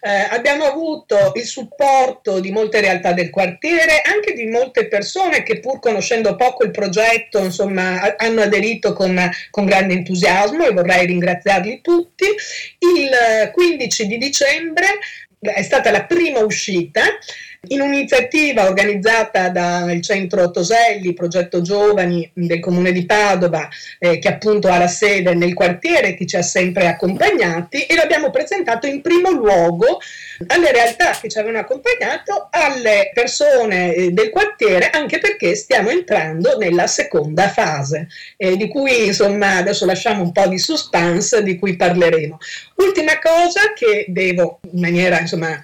Eh, 0.00 0.28
abbiamo 0.30 0.66
avuto 0.66 1.32
il 1.34 1.42
supporto 1.42 2.38
di 2.38 2.52
molte 2.52 2.80
realtà 2.80 3.12
del 3.12 3.30
quartiere, 3.30 4.02
anche 4.02 4.34
di 4.34 4.46
molte 4.46 4.86
persone 4.86 5.42
che 5.42 5.58
pur 5.58 5.80
conoscendo 5.80 6.36
poco 6.36 6.62
il 6.62 6.70
progetto, 6.70 7.38
insomma, 7.42 8.14
hanno 8.16 8.42
aderito 8.42 8.92
con, 8.92 9.18
con 9.50 9.64
grande 9.64 9.94
entusiasmo 9.94 10.64
e 10.64 10.72
vorrei 10.72 11.06
ringraziarli 11.06 11.80
tutti. 11.80 12.26
Il 12.78 13.50
15 13.52 14.06
di 14.06 14.18
dicembre 14.18 14.86
è 15.40 15.62
stata 15.62 15.90
la 15.90 16.04
prima 16.04 16.38
uscita 16.38 17.02
in 17.68 17.80
un'iniziativa 17.80 18.66
organizzata 18.66 19.48
dal 19.48 20.00
centro 20.00 20.50
Toselli, 20.50 21.14
progetto 21.14 21.62
giovani 21.62 22.28
del 22.34 22.58
comune 22.58 22.90
di 22.90 23.06
Padova, 23.06 23.68
eh, 24.00 24.18
che 24.18 24.26
appunto 24.26 24.66
ha 24.66 24.78
la 24.78 24.88
sede 24.88 25.34
nel 25.34 25.54
quartiere, 25.54 26.14
che 26.14 26.26
ci 26.26 26.36
ha 26.36 26.42
sempre 26.42 26.88
accompagnati 26.88 27.86
e 27.86 27.94
l'abbiamo 27.94 28.30
presentato 28.30 28.88
in 28.88 29.00
primo 29.00 29.30
luogo 29.30 30.00
alle 30.48 30.72
realtà 30.72 31.16
che 31.20 31.28
ci 31.28 31.38
avevano 31.38 31.60
accompagnato, 31.60 32.48
alle 32.50 33.12
persone 33.14 33.94
eh, 33.94 34.10
del 34.10 34.30
quartiere, 34.30 34.90
anche 34.90 35.20
perché 35.20 35.54
stiamo 35.54 35.90
entrando 35.90 36.58
nella 36.58 36.88
seconda 36.88 37.48
fase, 37.48 38.08
eh, 38.38 38.56
di 38.56 38.66
cui 38.66 39.06
insomma 39.06 39.58
adesso 39.58 39.86
lasciamo 39.86 40.24
un 40.24 40.32
po' 40.32 40.48
di 40.48 40.58
suspense, 40.58 41.44
di 41.44 41.56
cui 41.60 41.76
parleremo. 41.76 42.38
Ultima 42.74 43.20
cosa 43.20 43.72
che 43.72 44.06
devo 44.08 44.58
in 44.72 44.80
maniera 44.80 45.20
insomma 45.20 45.62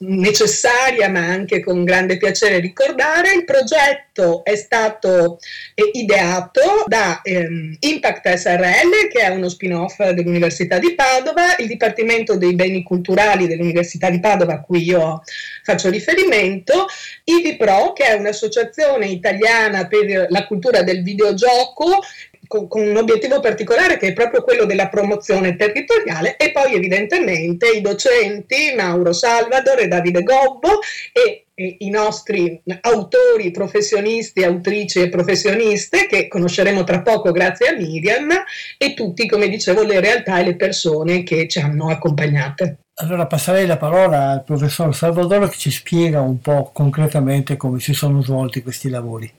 necessaria 0.00 1.08
ma 1.08 1.20
anche 1.20 1.62
con 1.62 1.84
grande 1.84 2.16
piacere 2.16 2.60
ricordare, 2.60 3.34
il 3.34 3.44
progetto 3.44 4.44
è 4.44 4.54
stato 4.56 5.38
eh, 5.74 5.90
ideato 5.92 6.84
da 6.86 7.20
ehm, 7.22 7.76
Impact 7.80 8.34
SRL 8.34 9.08
che 9.10 9.20
è 9.20 9.28
uno 9.28 9.48
spin-off 9.48 10.02
dell'Università 10.10 10.78
di 10.78 10.94
Padova, 10.94 11.56
il 11.58 11.66
Dipartimento 11.66 12.36
dei 12.36 12.54
Beni 12.54 12.82
Culturali 12.82 13.46
dell'Università 13.46 14.10
di 14.10 14.20
Padova 14.20 14.54
a 14.54 14.60
cui 14.60 14.82
io 14.82 15.22
faccio 15.62 15.90
riferimento, 15.90 16.86
IVPRO 17.24 17.92
che 17.92 18.04
è 18.04 18.12
un'associazione 18.14 19.06
italiana 19.06 19.86
per 19.86 20.26
la 20.28 20.46
cultura 20.46 20.82
del 20.82 21.02
videogioco 21.02 22.00
con, 22.48 22.66
con, 22.66 22.86
un 22.86 22.96
obiettivo 22.96 23.38
particolare 23.38 23.98
che 23.98 24.08
è 24.08 24.12
proprio 24.12 24.42
quello 24.42 24.64
della 24.64 24.88
promozione 24.88 25.54
territoriale 25.54 26.36
e 26.36 26.50
poi 26.50 26.74
evidentemente 26.74 27.68
i 27.68 27.80
docenti 27.80 28.74
Mauro 28.74 29.12
Salvador 29.12 29.78
e 29.80 29.86
Davide 29.88 30.22
Gobbo 30.24 30.80
e, 31.12 31.44
i 31.60 31.90
nostri 31.90 32.60
autori, 32.82 33.50
professionisti, 33.50 34.44
autrici 34.44 35.00
e 35.00 35.08
professioniste 35.08 36.06
che 36.06 36.28
conosceremo 36.28 36.84
tra 36.84 37.02
poco 37.02 37.32
grazie 37.32 37.68
a 37.68 37.76
Miriam 37.76 38.28
e 38.76 38.94
tutti, 38.94 39.28
come 39.28 39.48
dicevo, 39.48 39.82
le 39.82 39.98
realtà 40.00 40.38
e 40.38 40.44
le 40.44 40.56
persone 40.56 41.24
che 41.24 41.48
ci 41.48 41.58
hanno 41.58 41.88
accompagnate. 41.88 42.78
Allora 43.00 43.26
passerei 43.26 43.66
la 43.66 43.76
parola 43.76 44.30
al 44.30 44.44
professor 44.44 44.94
Salvador 44.94 45.48
che 45.48 45.56
ci 45.56 45.70
spiega 45.70 46.20
un 46.20 46.40
po' 46.40 46.70
concretamente 46.72 47.56
come 47.56 47.80
si 47.80 47.92
sono 47.92 48.22
svolti 48.22 48.62
questi 48.62 48.88
lavori. 48.88 49.37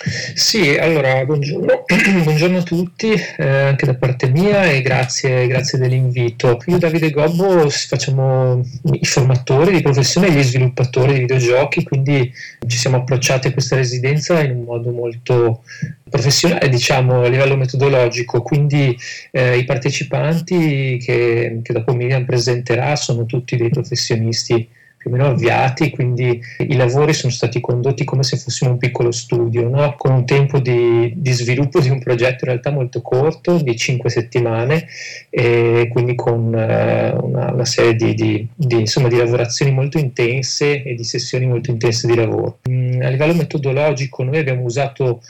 Sì, 0.00 0.76
allora 0.76 1.24
buongiorno, 1.24 1.84
buongiorno 2.22 2.58
a 2.58 2.62
tutti, 2.62 3.10
eh, 3.12 3.48
anche 3.48 3.84
da 3.84 3.96
parte 3.96 4.28
mia 4.28 4.70
e 4.70 4.80
grazie, 4.80 5.48
grazie 5.48 5.76
dell'invito. 5.76 6.62
Io 6.66 6.76
e 6.76 6.78
Davide 6.78 7.10
Gobbo 7.10 7.68
facciamo 7.68 8.64
i 8.92 9.04
formatori 9.04 9.74
di 9.74 9.82
professione 9.82 10.28
e 10.28 10.32
gli 10.32 10.42
sviluppatori 10.42 11.14
di 11.14 11.20
videogiochi, 11.20 11.82
quindi 11.82 12.32
ci 12.68 12.78
siamo 12.78 12.98
approcciati 12.98 13.48
a 13.48 13.52
questa 13.52 13.74
residenza 13.74 14.40
in 14.40 14.52
un 14.52 14.62
modo 14.62 14.92
molto 14.92 15.64
professionale, 16.08 16.68
diciamo 16.68 17.22
a 17.22 17.28
livello 17.28 17.56
metodologico, 17.56 18.40
quindi 18.40 18.96
eh, 19.32 19.58
i 19.58 19.64
partecipanti 19.64 20.98
che, 21.04 21.58
che 21.60 21.72
dopo 21.72 21.92
Miriam 21.92 22.24
presenterà 22.24 22.94
sono 22.94 23.26
tutti 23.26 23.56
dei 23.56 23.68
professionisti 23.68 24.76
più 24.98 25.10
o 25.10 25.12
meno 25.12 25.28
avviati, 25.28 25.90
quindi 25.90 26.40
i 26.58 26.74
lavori 26.74 27.14
sono 27.14 27.32
stati 27.32 27.60
condotti 27.60 28.04
come 28.04 28.24
se 28.24 28.36
fossimo 28.36 28.72
un 28.72 28.78
piccolo 28.78 29.12
studio, 29.12 29.68
no? 29.68 29.94
con 29.96 30.12
un 30.12 30.26
tempo 30.26 30.58
di, 30.58 31.12
di, 31.14 31.32
sviluppo 31.32 31.80
di 31.80 31.88
un 31.88 32.00
progetto 32.00 32.44
in 32.44 32.50
realtà 32.50 32.70
molto 32.70 33.00
corto, 33.00 33.62
di 33.62 33.76
cinque 33.76 34.10
settimane, 34.10 34.86
e 35.30 35.88
quindi 35.92 36.16
con 36.16 36.46
uh, 36.46 37.24
una, 37.24 37.52
una, 37.52 37.64
serie 37.64 37.94
di, 37.94 38.14
di, 38.14 38.48
di, 38.54 38.80
insomma, 38.80 39.06
di, 39.08 39.16
lavorazioni 39.16 39.70
molto 39.70 39.98
intense 39.98 40.82
e 40.82 40.94
di 40.94 41.04
sessioni 41.04 41.46
molto 41.46 41.70
intense 41.70 42.08
di 42.08 42.16
lavoro. 42.16 42.58
Mm, 42.68 43.00
a 43.00 43.08
livello 43.08 43.34
metodologico 43.34 44.24
noi 44.24 44.38
abbiamo 44.38 44.64
usato 44.64 45.22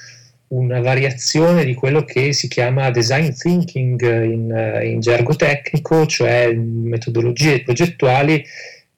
una 0.49 0.81
variazione 0.81 1.63
di 1.67 1.75
quello 1.75 2.05
che 2.05 2.33
si 2.33 2.49
chiama 2.49 2.91
design 2.91 3.33
thinking 3.33 4.01
in, 4.25 4.81
in 4.83 5.01
gergo 5.01 5.37
tecnico, 5.37 6.07
cioè 6.07 6.55
metodologie 6.55 7.63
progettuali 7.63 8.43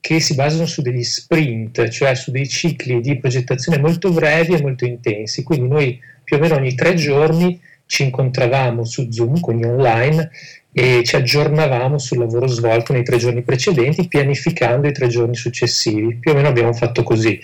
che 0.01 0.19
si 0.19 0.33
basano 0.33 0.65
su 0.65 0.81
degli 0.81 1.03
sprint, 1.03 1.87
cioè 1.89 2.15
su 2.15 2.31
dei 2.31 2.49
cicli 2.49 2.99
di 2.99 3.19
progettazione 3.19 3.77
molto 3.77 4.11
brevi 4.11 4.55
e 4.55 4.61
molto 4.61 4.83
intensi. 4.83 5.43
Quindi 5.43 5.67
noi 5.67 5.99
più 6.23 6.37
o 6.37 6.39
meno 6.39 6.55
ogni 6.55 6.73
tre 6.73 6.95
giorni 6.95 7.61
ci 7.85 8.03
incontravamo 8.03 8.83
su 8.83 9.11
Zoom, 9.11 9.39
quindi 9.39 9.65
online, 9.65 10.31
e 10.73 11.03
ci 11.03 11.15
aggiornavamo 11.15 11.97
sul 11.97 12.17
lavoro 12.17 12.47
svolto 12.47 12.93
nei 12.93 13.03
tre 13.03 13.17
giorni 13.17 13.43
precedenti, 13.43 14.07
pianificando 14.07 14.87
i 14.87 14.91
tre 14.91 15.07
giorni 15.07 15.35
successivi. 15.35 16.15
Più 16.15 16.31
o 16.31 16.33
meno 16.33 16.47
abbiamo 16.47 16.73
fatto 16.73 17.03
così. 17.03 17.39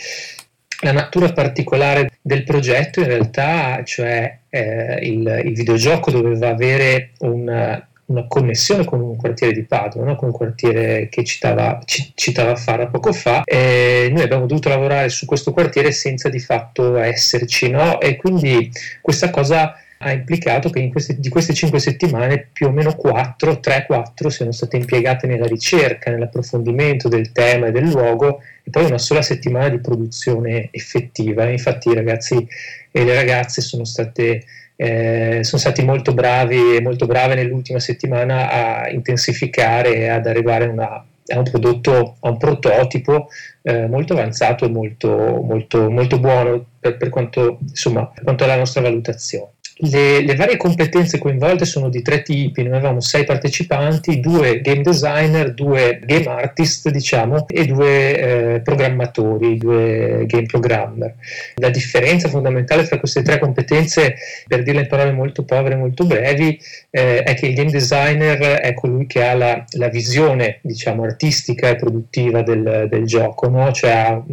La 0.81 0.93
natura 0.93 1.31
particolare 1.31 2.09
del 2.21 2.43
progetto 2.43 3.01
in 3.01 3.07
realtà, 3.07 3.83
cioè 3.83 4.39
eh, 4.49 4.99
il, 5.01 5.41
il, 5.45 5.53
videogioco 5.53 6.11
doveva 6.11 6.49
avere 6.49 7.11
un 7.19 7.83
una 8.07 8.25
connessione 8.27 8.85
con 8.85 9.01
un 9.01 9.15
quartiere 9.15 9.53
di 9.53 9.63
Padova, 9.63 10.05
no? 10.05 10.15
con 10.15 10.29
un 10.29 10.33
quartiere 10.33 11.07
che 11.09 11.23
citava, 11.23 11.81
ci, 11.85 12.11
citava 12.15 12.55
Fara 12.55 12.87
poco 12.87 13.11
fa, 13.11 13.43
e 13.43 14.09
noi 14.11 14.23
abbiamo 14.23 14.45
dovuto 14.45 14.69
lavorare 14.69 15.09
su 15.09 15.25
questo 15.25 15.51
quartiere 15.51 15.91
senza 15.91 16.29
di 16.29 16.39
fatto 16.39 16.97
esserci, 16.97 17.69
no? 17.69 17.99
e 17.99 18.15
quindi 18.15 18.71
questa 19.01 19.29
cosa 19.29 19.75
ha 19.99 20.11
implicato 20.11 20.69
che 20.69 20.89
queste, 20.89 21.19
di 21.19 21.29
queste 21.29 21.53
cinque 21.53 21.79
settimane 21.79 22.47
più 22.53 22.67
o 22.67 22.71
meno 22.71 22.95
4, 22.95 23.59
3-4 23.63 24.27
siano 24.27 24.51
state 24.51 24.77
impiegate 24.77 25.25
nella 25.27 25.47
ricerca, 25.47 26.11
nell'approfondimento 26.11 27.07
del 27.07 27.31
tema 27.31 27.67
e 27.67 27.71
del 27.71 27.89
luogo 27.89 28.41
e 28.63 28.69
poi 28.69 28.85
una 28.85 28.99
sola 28.99 29.21
settimana 29.21 29.69
di 29.69 29.79
produzione 29.79 30.69
effettiva. 30.71 31.49
Infatti 31.49 31.89
i 31.89 31.95
ragazzi 31.95 32.47
e 32.91 33.03
le 33.03 33.15
ragazze 33.15 33.61
sono 33.61 33.85
state 33.85 34.43
eh, 34.77 35.39
sono 35.43 35.59
stati 35.59 35.83
molto 35.83 36.13
bravi 36.13 36.75
e 36.75 36.81
molto 36.81 37.07
brave 37.07 37.35
nell'ultima 37.35 37.79
settimana 37.79 38.49
a 38.49 38.89
intensificare 38.89 39.95
e 39.95 40.07
ad 40.07 40.27
arrivare 40.27 40.67
una, 40.67 40.87
a 40.87 41.37
un 41.37 41.43
prodotto, 41.43 42.17
a 42.19 42.29
un 42.29 42.37
prototipo 42.37 43.27
eh, 43.63 43.87
molto 43.87 44.13
avanzato 44.13 44.65
e 44.65 44.69
molto, 44.69 45.09
molto, 45.09 45.89
molto 45.89 46.19
buono 46.19 46.63
per, 46.79 46.97
per, 46.97 47.09
quanto, 47.09 47.57
insomma, 47.61 48.07
per 48.07 48.23
quanto 48.23 48.43
è 48.43 48.47
la 48.47 48.57
nostra 48.57 48.81
valutazione. 48.81 49.49
Le, 49.79 50.21
le, 50.21 50.35
varie 50.35 50.57
competenze 50.57 51.19
coinvolte 51.19 51.65
sono 51.65 51.89
di 51.89 52.01
tre 52.01 52.23
tipi, 52.23 52.63
noi 52.63 52.77
avevamo 52.77 52.99
sei 52.99 53.25
partecipanti, 53.25 54.19
due 54.19 54.59
game 54.61 54.81
designer, 54.81 55.53
due 55.53 55.99
game 56.03 56.25
artist 56.25 56.89
diciamo 56.89 57.47
e 57.47 57.65
due 57.65 58.55
eh, 58.55 58.61
programmatori, 58.61 59.57
due 59.57 60.23
game 60.25 60.45
programmer. 60.47 61.13
La 61.55 61.69
differenza 61.69 62.27
fondamentale 62.27 62.85
fra 62.85 62.97
queste 62.97 63.21
tre 63.21 63.37
competenze, 63.37 64.15
per 64.47 64.63
dirle 64.63 64.81
in 64.81 64.87
parole 64.87 65.11
molto 65.11 65.43
povere 65.43 65.75
e 65.75 65.77
molto 65.77 66.05
brevi, 66.05 66.59
eh, 66.89 67.21
è 67.21 67.35
che 67.35 67.47
il 67.47 67.53
game 67.53 67.69
designer 67.69 68.59
è 68.59 68.73
colui 68.73 69.05
che 69.05 69.23
ha 69.23 69.35
la, 69.35 69.63
la 69.73 69.89
visione 69.89 70.57
diciamo 70.61 71.03
artistica 71.03 71.69
e 71.69 71.75
produttiva 71.75 72.41
del, 72.41 72.87
del 72.89 73.05
gioco, 73.05 73.47
no? 73.47 73.71
cioè 73.71 73.91
ha, 73.91 74.23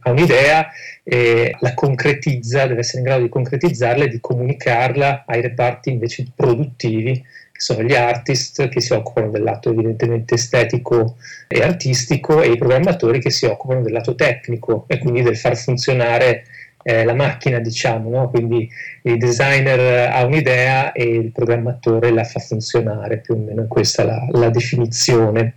ha 0.00 0.10
un'idea 0.10 0.68
e 1.02 1.56
la 1.60 1.74
concretizza, 1.74 2.66
deve 2.66 2.80
essere 2.80 2.98
in 2.98 3.04
grado 3.04 3.22
di 3.22 3.28
concretizzarla 3.28 4.04
e 4.04 4.08
di 4.08 4.20
comunicarla 4.20 5.24
ai 5.26 5.40
reparti 5.40 5.90
invece 5.90 6.26
produttivi, 6.34 7.12
che 7.14 7.60
sono 7.60 7.82
gli 7.82 7.94
artist 7.94 8.68
che 8.68 8.80
si 8.80 8.92
occupano 8.92 9.30
del 9.30 9.42
lato 9.42 9.70
evidentemente 9.70 10.34
estetico 10.34 11.16
e 11.48 11.62
artistico 11.62 12.40
e 12.40 12.52
i 12.52 12.56
programmatori 12.56 13.20
che 13.20 13.30
si 13.30 13.46
occupano 13.46 13.82
del 13.82 13.92
lato 13.92 14.14
tecnico 14.14 14.84
e 14.86 14.98
quindi 14.98 15.22
del 15.22 15.36
far 15.36 15.56
funzionare 15.56 16.44
eh, 16.84 17.04
la 17.04 17.14
macchina, 17.14 17.58
diciamo, 17.58 18.10
no? 18.10 18.28
quindi 18.30 18.68
il 19.02 19.18
designer 19.18 20.10
ha 20.10 20.24
un'idea 20.24 20.92
e 20.92 21.04
il 21.04 21.32
programmatore 21.32 22.10
la 22.10 22.24
fa 22.24 22.40
funzionare, 22.40 23.18
più 23.18 23.34
o 23.34 23.38
meno 23.38 23.66
questa 23.66 24.02
è 24.02 24.06
la, 24.06 24.26
la 24.30 24.50
definizione. 24.50 25.54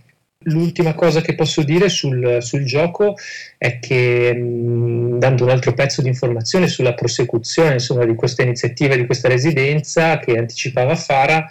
L'ultima 0.48 0.94
cosa 0.94 1.20
che 1.20 1.34
posso 1.34 1.62
dire 1.62 1.88
sul, 1.88 2.38
sul 2.40 2.64
gioco 2.64 3.16
è 3.58 3.78
che, 3.78 4.32
mh, 4.32 5.18
dando 5.18 5.44
un 5.44 5.50
altro 5.50 5.74
pezzo 5.74 6.02
di 6.02 6.08
informazione 6.08 6.68
sulla 6.68 6.94
prosecuzione 6.94 7.74
insomma, 7.74 8.04
di 8.04 8.14
questa 8.14 8.42
iniziativa, 8.42 8.94
di 8.94 9.06
questa 9.06 9.28
residenza 9.28 10.18
che 10.18 10.38
anticipava 10.38 10.94
Fara, 10.94 11.48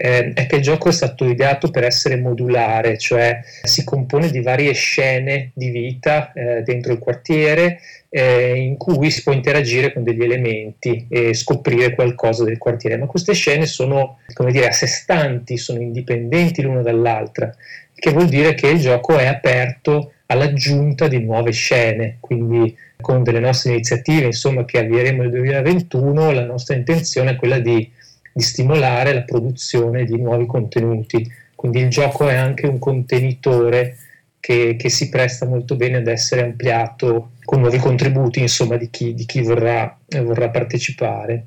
eh, 0.00 0.32
è 0.32 0.46
che 0.46 0.56
il 0.56 0.62
gioco 0.62 0.90
è 0.90 0.92
stato 0.92 1.24
ideato 1.24 1.70
per 1.70 1.82
essere 1.82 2.16
modulare, 2.16 2.96
cioè 2.98 3.40
si 3.64 3.82
compone 3.82 4.30
di 4.30 4.40
varie 4.40 4.72
scene 4.72 5.50
di 5.54 5.70
vita 5.70 6.32
eh, 6.32 6.62
dentro 6.62 6.92
il 6.92 7.00
quartiere 7.00 7.80
eh, 8.10 8.54
in 8.56 8.76
cui 8.76 9.10
si 9.10 9.22
può 9.22 9.32
interagire 9.32 9.92
con 9.92 10.02
degli 10.02 10.22
elementi 10.22 11.06
e 11.08 11.34
scoprire 11.34 11.94
qualcosa 11.94 12.44
del 12.44 12.58
quartiere, 12.58 12.96
ma 12.96 13.06
queste 13.06 13.34
scene 13.34 13.66
sono 13.66 14.18
come 14.32 14.52
dire, 14.52 14.68
a 14.68 14.72
sé 14.72 14.86
stanti, 14.86 15.56
sono 15.56 15.80
indipendenti 15.80 16.62
l'una 16.62 16.82
dall'altra, 16.82 17.54
che 17.94 18.10
vuol 18.10 18.28
dire 18.28 18.54
che 18.54 18.68
il 18.68 18.78
gioco 18.78 19.16
è 19.16 19.26
aperto 19.26 20.12
all'aggiunta 20.26 21.08
di 21.08 21.20
nuove 21.20 21.52
scene, 21.52 22.18
quindi 22.20 22.76
con 23.00 23.22
delle 23.22 23.40
nostre 23.40 23.72
iniziative 23.72 24.26
insomma, 24.26 24.64
che 24.64 24.78
avvieremo 24.78 25.22
nel 25.22 25.30
2021 25.30 26.32
la 26.32 26.44
nostra 26.44 26.74
intenzione 26.74 27.32
è 27.32 27.36
quella 27.36 27.58
di 27.58 27.90
di 28.38 28.44
stimolare 28.44 29.12
la 29.12 29.22
produzione 29.22 30.04
di 30.04 30.16
nuovi 30.16 30.46
contenuti. 30.46 31.28
Quindi 31.56 31.80
il 31.80 31.88
gioco 31.88 32.28
è 32.28 32.36
anche 32.36 32.68
un 32.68 32.78
contenitore 32.78 33.96
che, 34.40 34.76
che 34.76 34.88
si 34.88 35.08
presta 35.08 35.46
molto 35.46 35.76
bene 35.76 35.98
ad 35.98 36.06
essere 36.06 36.42
ampliato 36.42 37.32
con 37.44 37.60
nuovi 37.60 37.78
contributi 37.78 38.40
insomma, 38.40 38.76
di 38.76 38.90
chi, 38.90 39.14
di 39.14 39.24
chi 39.24 39.42
vorrà, 39.42 39.98
vorrà, 40.22 40.50
partecipare. 40.50 41.46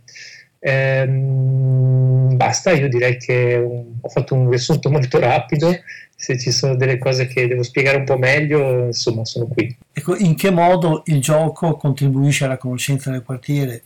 Ehm, 0.60 2.36
basta, 2.36 2.72
io 2.72 2.88
direi 2.88 3.18
che 3.18 3.58
ho 4.00 4.10
fatto 4.10 4.36
un 4.36 4.50
riassunto 4.50 4.90
molto 4.90 5.20
rapido. 5.20 5.72
Se 6.16 6.38
ci 6.38 6.52
sono 6.52 6.76
delle 6.76 6.98
cose 7.00 7.26
che 7.26 7.48
devo 7.48 7.64
spiegare 7.64 7.98
un 7.98 8.04
po' 8.04 8.18
meglio, 8.18 8.86
insomma, 8.86 9.26
sono 9.26 9.48
qui. 9.48 9.76
Ecco, 9.92 10.16
in 10.16 10.36
che 10.36 10.52
modo 10.52 11.02
il 11.06 11.20
gioco 11.20 11.76
contribuisce 11.78 12.46
alla 12.46 12.58
conoscenza 12.58 13.10
del 13.10 13.24
quartiere? 13.24 13.84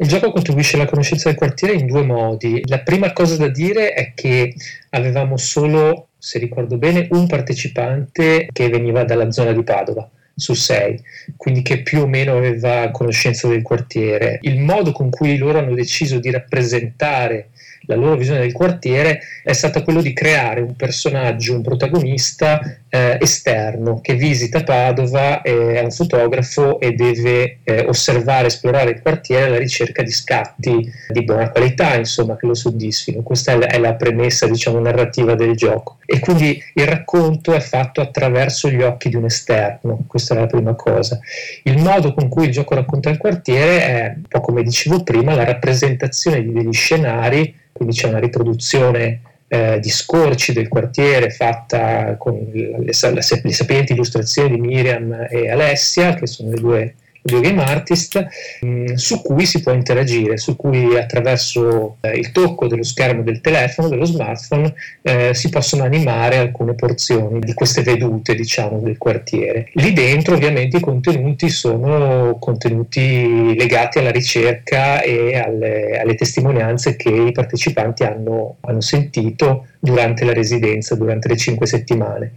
Il 0.00 0.06
gioco 0.06 0.30
contribuisce 0.30 0.76
alla 0.76 0.86
conoscenza 0.86 1.28
del 1.28 1.36
quartiere 1.36 1.74
in 1.74 1.86
due 1.86 2.04
modi. 2.04 2.62
La 2.66 2.78
prima 2.80 3.12
cosa 3.12 3.36
da 3.36 3.48
dire 3.48 3.94
è 3.94 4.12
che 4.14 4.54
avevamo 4.90 5.36
solo, 5.36 6.07
se 6.18 6.38
ricordo 6.38 6.76
bene, 6.76 7.08
un 7.12 7.26
partecipante 7.26 8.48
che 8.52 8.68
veniva 8.68 9.04
dalla 9.04 9.30
zona 9.30 9.52
di 9.52 9.62
Padova 9.62 10.10
su 10.34 10.54
sei, 10.54 11.00
quindi 11.36 11.62
che 11.62 11.82
più 11.82 12.02
o 12.02 12.06
meno 12.06 12.36
aveva 12.36 12.90
conoscenza 12.90 13.48
del 13.48 13.62
quartiere. 13.62 14.38
Il 14.42 14.60
modo 14.60 14.92
con 14.92 15.10
cui 15.10 15.36
loro 15.36 15.58
hanno 15.58 15.74
deciso 15.74 16.18
di 16.18 16.30
rappresentare 16.30 17.50
la 17.88 17.96
loro 17.96 18.16
visione 18.16 18.40
del 18.40 18.52
quartiere 18.52 19.20
è 19.42 19.52
stata 19.52 19.82
quello 19.82 20.02
di 20.02 20.12
creare 20.12 20.60
un 20.60 20.76
personaggio, 20.76 21.54
un 21.54 21.62
protagonista 21.62 22.60
eh, 22.90 23.18
esterno 23.20 24.00
che 24.00 24.14
visita 24.14 24.62
Padova, 24.62 25.40
è 25.40 25.80
un 25.80 25.90
fotografo 25.90 26.80
e 26.80 26.92
deve 26.92 27.58
eh, 27.64 27.86
osservare, 27.86 28.48
esplorare 28.48 28.90
il 28.90 29.00
quartiere 29.00 29.46
alla 29.46 29.58
ricerca 29.58 30.02
di 30.02 30.10
scatti 30.10 30.92
di 31.08 31.24
buona 31.24 31.50
qualità, 31.50 31.96
insomma, 31.96 32.36
che 32.36 32.46
lo 32.46 32.54
soddisfino. 32.54 33.22
Questa 33.22 33.52
è 33.52 33.78
la 33.78 33.94
premessa, 33.94 34.46
diciamo, 34.46 34.78
narrativa 34.80 35.34
del 35.34 35.54
gioco. 35.56 35.96
E 36.04 36.20
quindi 36.20 36.62
il 36.74 36.86
racconto 36.86 37.52
è 37.52 37.60
fatto 37.60 38.02
attraverso 38.02 38.68
gli 38.68 38.82
occhi 38.82 39.08
di 39.08 39.16
un 39.16 39.24
esterno, 39.24 40.04
questa 40.06 40.34
è 40.34 40.38
la 40.38 40.46
prima 40.46 40.74
cosa. 40.74 41.18
Il 41.64 41.78
modo 41.78 42.12
con 42.12 42.28
cui 42.28 42.46
il 42.46 42.52
gioco 42.52 42.74
racconta 42.74 43.08
il 43.08 43.16
quartiere 43.16 43.82
è, 43.82 44.12
un 44.14 44.22
po' 44.28 44.40
come 44.40 44.62
dicevo 44.62 45.02
prima, 45.02 45.34
la 45.34 45.44
rappresentazione 45.44 46.42
di 46.42 46.52
degli 46.52 46.72
scenari 46.72 47.54
quindi 47.78 47.94
c'è 47.94 48.08
una 48.08 48.18
riproduzione 48.18 49.20
eh, 49.48 49.78
di 49.80 49.88
scorci 49.88 50.52
del 50.52 50.68
quartiere 50.68 51.30
fatta 51.30 52.16
con 52.18 52.50
le, 52.52 52.76
le, 52.80 52.92
le 52.92 53.52
sapienti 53.52 53.92
illustrazioni 53.92 54.50
di 54.50 54.60
Miriam 54.60 55.26
e 55.30 55.48
Alessia, 55.48 56.14
che 56.14 56.26
sono 56.26 56.50
le 56.50 56.60
due 56.60 56.94
due 57.28 57.40
game 57.40 57.62
artist 57.62 58.26
mm, 58.64 58.94
su 58.94 59.22
cui 59.22 59.46
si 59.46 59.60
può 59.60 59.72
interagire, 59.72 60.36
su 60.38 60.56
cui 60.56 60.96
attraverso 60.96 61.98
eh, 62.00 62.16
il 62.16 62.32
tocco 62.32 62.66
dello 62.66 62.82
schermo 62.82 63.22
del 63.22 63.40
telefono, 63.40 63.88
dello 63.88 64.04
smartphone, 64.04 64.74
eh, 65.02 65.34
si 65.34 65.48
possono 65.50 65.84
animare 65.84 66.38
alcune 66.38 66.74
porzioni 66.74 67.38
di 67.40 67.54
queste 67.54 67.82
vedute, 67.82 68.34
diciamo, 68.34 68.78
del 68.80 68.98
quartiere. 68.98 69.68
Lì 69.74 69.92
dentro 69.92 70.34
ovviamente 70.34 70.78
i 70.78 70.80
contenuti 70.80 71.48
sono 71.48 72.36
contenuti 72.40 73.54
legati 73.56 73.98
alla 73.98 74.10
ricerca 74.10 75.02
e 75.02 75.36
alle, 75.38 76.00
alle 76.00 76.14
testimonianze 76.14 76.96
che 76.96 77.10
i 77.10 77.32
partecipanti 77.32 78.04
hanno, 78.04 78.56
hanno 78.60 78.80
sentito 78.80 79.66
durante 79.78 80.24
la 80.24 80.32
residenza, 80.32 80.94
durante 80.94 81.28
le 81.28 81.36
cinque 81.36 81.66
settimane 81.66 82.32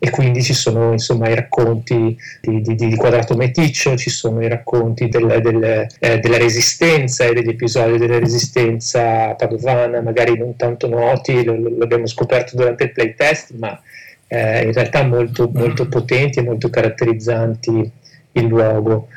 e 0.00 0.10
quindi 0.10 0.42
ci 0.42 0.54
sono 0.54 0.92
insomma 0.92 1.28
i 1.28 1.34
racconti 1.34 2.16
di, 2.40 2.60
di, 2.60 2.74
di 2.76 2.94
Quadrato 2.94 3.34
Meticcio, 3.34 3.96
ci 3.96 4.10
sono 4.10 4.40
i 4.42 4.48
racconti 4.48 5.08
del, 5.08 5.40
del, 5.42 5.86
eh, 5.98 6.18
della 6.20 6.38
resistenza 6.38 7.24
e 7.24 7.32
degli 7.32 7.48
episodi 7.48 7.98
della 7.98 8.18
resistenza 8.18 9.34
padovana, 9.34 10.00
magari 10.00 10.38
non 10.38 10.54
tanto 10.56 10.88
noti, 10.88 11.42
lo, 11.44 11.56
l'abbiamo 11.78 12.06
scoperto 12.06 12.56
durante 12.56 12.84
il 12.84 12.92
playtest, 12.92 13.54
ma 13.58 13.80
eh, 14.28 14.64
in 14.64 14.72
realtà 14.72 15.02
molto, 15.04 15.50
molto 15.52 15.88
potenti 15.88 16.38
e 16.38 16.42
molto 16.42 16.70
caratterizzanti 16.70 17.90
il 18.32 18.44
luogo 18.44 19.08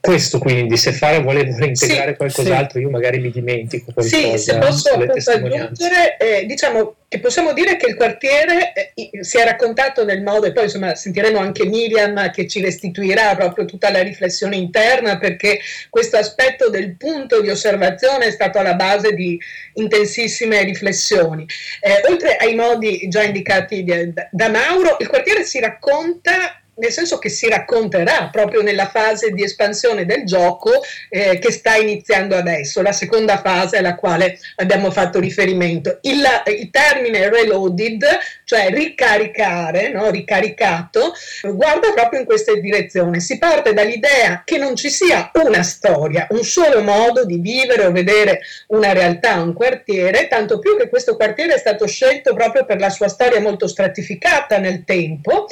questo 0.00 0.38
quindi, 0.38 0.76
se 0.76 0.92
Fara 0.92 1.20
vuole, 1.20 1.40
integrare 1.58 2.10
sì, 2.10 2.16
qualcos'altro, 2.16 2.78
sì. 2.78 2.84
io 2.84 2.90
magari 2.90 3.18
mi 3.18 3.30
dimentico 3.30 3.92
qualcosa. 3.92 4.16
Sì, 4.16 4.38
se 4.38 4.58
posso 4.58 4.90
aggiungere, 4.90 6.16
eh, 6.18 6.46
diciamo 6.46 6.94
che 7.08 7.20
possiamo 7.20 7.54
dire 7.54 7.76
che 7.76 7.88
il 7.88 7.96
quartiere 7.96 8.74
eh, 8.74 9.10
si 9.22 9.38
è 9.38 9.44
raccontato 9.44 10.04
nel 10.04 10.22
modo, 10.22 10.46
e 10.46 10.52
poi 10.52 10.64
insomma 10.64 10.94
sentiremo 10.94 11.38
anche 11.38 11.64
Miriam 11.64 12.30
che 12.30 12.46
ci 12.46 12.60
restituirà 12.60 13.34
proprio 13.34 13.64
tutta 13.64 13.90
la 13.90 14.02
riflessione 14.02 14.56
interna, 14.56 15.18
perché 15.18 15.58
questo 15.88 16.18
aspetto 16.18 16.68
del 16.68 16.96
punto 16.96 17.40
di 17.40 17.48
osservazione 17.48 18.26
è 18.26 18.30
stato 18.30 18.58
alla 18.58 18.74
base 18.74 19.14
di 19.14 19.40
intensissime 19.74 20.62
riflessioni. 20.64 21.46
Eh, 21.80 22.10
oltre 22.10 22.36
ai 22.36 22.54
modi 22.54 23.08
già 23.08 23.22
indicati 23.22 23.84
da 24.30 24.48
Mauro, 24.50 24.96
il 25.00 25.08
quartiere 25.08 25.44
si 25.44 25.58
racconta 25.60 26.60
nel 26.78 26.90
senso 26.90 27.18
che 27.18 27.28
si 27.28 27.48
racconterà 27.48 28.28
proprio 28.30 28.62
nella 28.62 28.88
fase 28.88 29.30
di 29.30 29.42
espansione 29.42 30.04
del 30.04 30.24
gioco 30.24 30.70
eh, 31.08 31.38
che 31.38 31.50
sta 31.52 31.76
iniziando 31.76 32.36
adesso, 32.36 32.82
la 32.82 32.92
seconda 32.92 33.38
fase 33.38 33.78
alla 33.78 33.94
quale 33.94 34.38
abbiamo 34.56 34.90
fatto 34.90 35.18
riferimento. 35.18 35.98
Il, 36.02 36.24
il 36.46 36.70
termine 36.70 37.28
reloaded, 37.28 38.04
cioè 38.44 38.70
ricaricare, 38.70 39.90
no? 39.90 40.10
ricaricato, 40.10 41.12
guarda 41.42 41.92
proprio 41.92 42.20
in 42.20 42.26
questa 42.26 42.54
direzione. 42.54 43.20
Si 43.20 43.38
parte 43.38 43.72
dall'idea 43.72 44.42
che 44.44 44.58
non 44.58 44.76
ci 44.76 44.90
sia 44.90 45.30
una 45.34 45.62
storia, 45.62 46.26
un 46.30 46.44
solo 46.44 46.82
modo 46.82 47.24
di 47.24 47.38
vivere 47.38 47.86
o 47.86 47.92
vedere 47.92 48.40
una 48.68 48.92
realtà, 48.92 49.40
un 49.40 49.52
quartiere, 49.52 50.28
tanto 50.28 50.58
più 50.58 50.76
che 50.76 50.88
questo 50.88 51.16
quartiere 51.16 51.54
è 51.54 51.58
stato 51.58 51.86
scelto 51.86 52.34
proprio 52.34 52.64
per 52.64 52.78
la 52.78 52.90
sua 52.90 53.08
storia 53.08 53.40
molto 53.40 53.66
stratificata 53.66 54.58
nel 54.58 54.84
tempo 54.84 55.46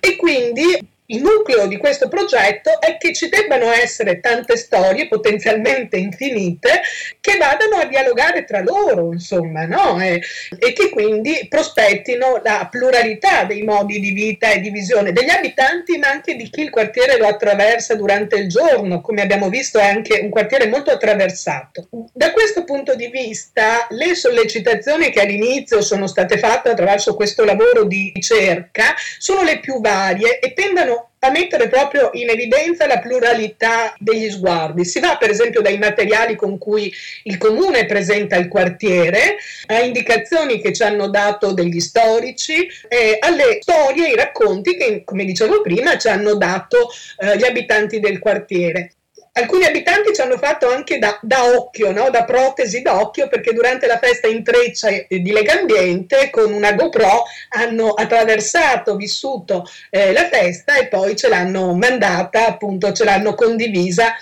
e 0.00 0.16
quindi 0.16 0.65
we 0.66 0.95
il 1.06 1.22
nucleo 1.22 1.66
di 1.66 1.76
questo 1.76 2.08
progetto 2.08 2.80
è 2.80 2.96
che 2.96 3.12
ci 3.12 3.28
debbano 3.28 3.70
essere 3.70 4.20
tante 4.20 4.56
storie 4.56 5.08
potenzialmente 5.08 5.96
infinite 5.96 6.80
che 7.20 7.36
vadano 7.36 7.76
a 7.76 7.84
dialogare 7.84 8.44
tra 8.44 8.60
loro, 8.60 9.12
insomma, 9.12 9.66
no? 9.66 10.00
e, 10.00 10.22
e, 10.58 10.72
che 10.72 10.90
quindi 10.90 11.46
prospettino 11.48 12.40
la 12.42 12.68
pluralità 12.70 13.44
dei 13.44 13.62
modi 13.62 14.00
di 14.00 14.10
vita 14.10 14.50
e 14.50 14.60
di 14.60 14.70
visione 14.70 15.12
degli 15.12 15.30
abitanti, 15.30 15.98
ma 15.98 16.08
anche 16.08 16.34
di 16.34 16.48
chi 16.50 16.62
il 16.62 16.70
quartiere 16.70 17.18
lo 17.18 17.26
attraversa 17.26 17.94
durante 17.94 18.36
il 18.36 18.48
giorno. 18.48 19.00
Come 19.00 19.22
abbiamo 19.22 19.48
visto, 19.48 19.78
è 19.78 19.86
anche 19.86 20.20
un 20.20 20.30
quartiere 20.30 20.66
molto 20.68 20.90
attraversato. 20.90 21.88
Da 22.12 22.32
questo 22.32 22.64
punto 22.64 22.94
di 22.94 23.08
vista, 23.08 23.86
le 23.90 24.14
sollecitazioni 24.14 25.10
che 25.10 25.20
all'inizio 25.20 25.80
sono 25.82 26.06
state 26.06 26.38
fatte 26.38 26.70
attraverso 26.70 27.14
questo 27.14 27.44
lavoro 27.44 27.84
di 27.84 28.10
ricerca 28.14 28.94
sono 29.18 29.42
le 29.42 29.60
più 29.60 29.80
varie 29.80 30.38
e 30.38 30.52
tendono 30.52 30.95
a 31.18 31.30
mettere 31.30 31.68
proprio 31.68 32.10
in 32.12 32.28
evidenza 32.28 32.86
la 32.86 32.98
pluralità 32.98 33.94
degli 33.98 34.30
sguardi. 34.30 34.84
Si 34.84 35.00
va 35.00 35.16
per 35.16 35.30
esempio 35.30 35.60
dai 35.60 35.78
materiali 35.78 36.36
con 36.36 36.58
cui 36.58 36.92
il 37.24 37.38
comune 37.38 37.86
presenta 37.86 38.36
il 38.36 38.48
quartiere, 38.48 39.36
a 39.66 39.80
indicazioni 39.80 40.60
che 40.60 40.72
ci 40.72 40.82
hanno 40.82 41.08
dato 41.08 41.52
degli 41.52 41.80
storici, 41.80 42.68
eh, 42.88 43.16
alle 43.20 43.58
storie, 43.60 44.06
ai 44.06 44.16
racconti 44.16 44.76
che, 44.76 45.02
come 45.04 45.24
dicevo 45.24 45.62
prima, 45.62 45.98
ci 45.98 46.08
hanno 46.08 46.34
dato 46.34 46.90
eh, 47.18 47.36
gli 47.36 47.44
abitanti 47.44 47.98
del 47.98 48.18
quartiere 48.18 48.95
alcuni 49.36 49.64
abitanti 49.64 50.14
ci 50.14 50.20
hanno 50.20 50.38
fatto 50.38 50.68
anche 50.68 50.98
da, 50.98 51.18
da 51.22 51.44
occhio, 51.44 51.92
no? 51.92 52.10
da 52.10 52.24
protesi 52.24 52.82
d'occhio, 52.82 53.28
perché 53.28 53.52
durante 53.52 53.86
la 53.86 53.98
festa 53.98 54.26
in 54.26 54.42
treccia 54.42 54.88
di 55.08 55.30
Legambiente 55.30 56.30
con 56.30 56.52
una 56.52 56.72
GoPro 56.72 57.24
hanno 57.50 57.90
attraversato, 57.90 58.96
vissuto 58.96 59.64
eh, 59.90 60.12
la 60.12 60.28
festa 60.28 60.76
e 60.76 60.88
poi 60.88 61.16
ce 61.16 61.28
l'hanno 61.28 61.74
mandata, 61.74 62.46
appunto 62.46 62.92
ce 62.92 63.04
l'hanno 63.04 63.34
condivisa 63.34 64.14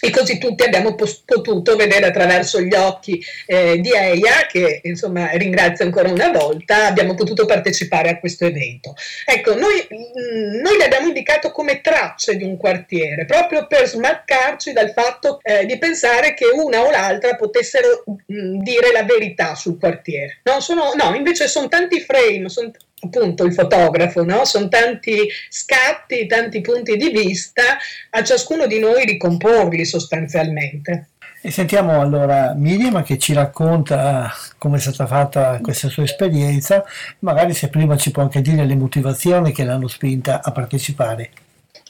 e 0.00 0.10
così 0.10 0.38
tutti 0.38 0.64
abbiamo 0.64 0.94
potuto 0.94 1.76
vedere 1.76 2.06
attraverso 2.06 2.60
gli 2.60 2.74
occhi 2.74 3.22
eh, 3.46 3.78
di 3.80 3.92
Eia, 3.92 4.46
che 4.48 4.80
insomma 4.84 5.30
ringrazio 5.32 5.84
ancora 5.84 6.10
una 6.10 6.30
volta, 6.30 6.86
abbiamo 6.86 7.14
potuto 7.14 7.44
partecipare 7.46 8.08
a 8.08 8.18
questo 8.18 8.46
evento. 8.46 8.94
Ecco, 9.26 9.54
noi, 9.54 9.86
mm, 9.92 10.60
noi 10.60 10.76
le 10.78 10.84
abbiamo 10.84 11.08
indicato 11.08 11.52
come 11.52 11.80
tracce 11.80 12.36
di 12.36 12.44
un 12.44 12.56
quartiere, 12.56 13.26
proprio 13.26 13.66
per 13.66 13.86
smarcarci 13.86 14.72
dal 14.72 14.92
fatto 14.92 15.38
eh, 15.42 15.66
di 15.66 15.78
pensare 15.78 16.34
che 16.34 16.46
una 16.46 16.82
o 16.82 16.90
l'altra 16.90 17.36
potessero 17.36 18.04
mh, 18.06 18.34
mm, 18.34 18.60
dire 18.60 18.92
la 18.92 19.04
verità 19.04 19.54
sul 19.54 19.78
quartiere. 19.78 20.40
No, 20.44 20.60
sono, 20.60 20.92
no 20.94 21.14
invece 21.14 21.48
sono 21.48 21.68
tanti 21.68 22.00
frame, 22.00 22.48
sono 22.48 22.70
appunto 23.00 23.44
il 23.44 23.54
fotografo, 23.54 24.24
no? 24.24 24.44
sono 24.44 24.68
tanti 24.68 25.28
scatti, 25.48 26.26
tanti 26.26 26.60
punti 26.60 26.96
di 26.96 27.10
vista, 27.10 27.62
a 28.10 28.22
ciascuno 28.22 28.66
di 28.66 28.78
noi 28.78 29.04
ricomporli 29.04 29.84
sostanzialmente. 29.84 31.08
E 31.42 31.50
sentiamo 31.50 31.98
allora 32.02 32.52
Miriam 32.54 33.02
che 33.02 33.16
ci 33.16 33.32
racconta 33.32 34.30
come 34.58 34.76
è 34.76 34.80
stata 34.80 35.06
fatta 35.06 35.58
questa 35.62 35.88
sua 35.88 36.02
esperienza, 36.02 36.84
magari 37.20 37.54
se 37.54 37.68
prima 37.68 37.96
ci 37.96 38.10
può 38.10 38.22
anche 38.22 38.42
dire 38.42 38.66
le 38.66 38.76
motivazioni 38.76 39.50
che 39.50 39.64
l'hanno 39.64 39.88
spinta 39.88 40.42
a 40.42 40.52
partecipare. 40.52 41.30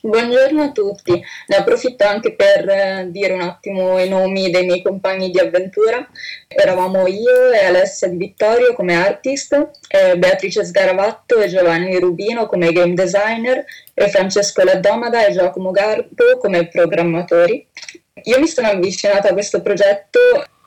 Buongiorno 0.02 0.62
a 0.62 0.72
tutti, 0.72 1.12
ne 1.12 1.56
approfitto 1.56 2.04
anche 2.06 2.32
per 2.32 2.66
eh, 2.66 3.08
dire 3.10 3.34
un 3.34 3.42
attimo 3.42 3.98
i 3.98 4.08
nomi 4.08 4.50
dei 4.50 4.64
miei 4.64 4.80
compagni 4.80 5.30
di 5.30 5.38
avventura. 5.38 6.08
Eravamo 6.48 7.06
io 7.06 7.50
e 7.52 7.66
Alessia 7.66 8.08
Di 8.08 8.16
Vittorio 8.16 8.72
come 8.72 8.94
artist, 8.94 9.68
Beatrice 10.16 10.64
Sgaravatto 10.64 11.38
e 11.40 11.48
Giovanni 11.48 11.98
Rubino 11.98 12.46
come 12.46 12.72
game 12.72 12.94
designer 12.94 13.62
e 13.92 14.08
Francesco 14.08 14.64
Laddomada 14.64 15.26
e 15.26 15.32
Giacomo 15.32 15.70
Garbo 15.70 16.38
come 16.40 16.68
programmatori. 16.68 17.66
Io 18.22 18.40
mi 18.40 18.46
sono 18.46 18.68
avvicinata 18.68 19.28
a 19.28 19.32
questo 19.34 19.60
progetto 19.60 20.18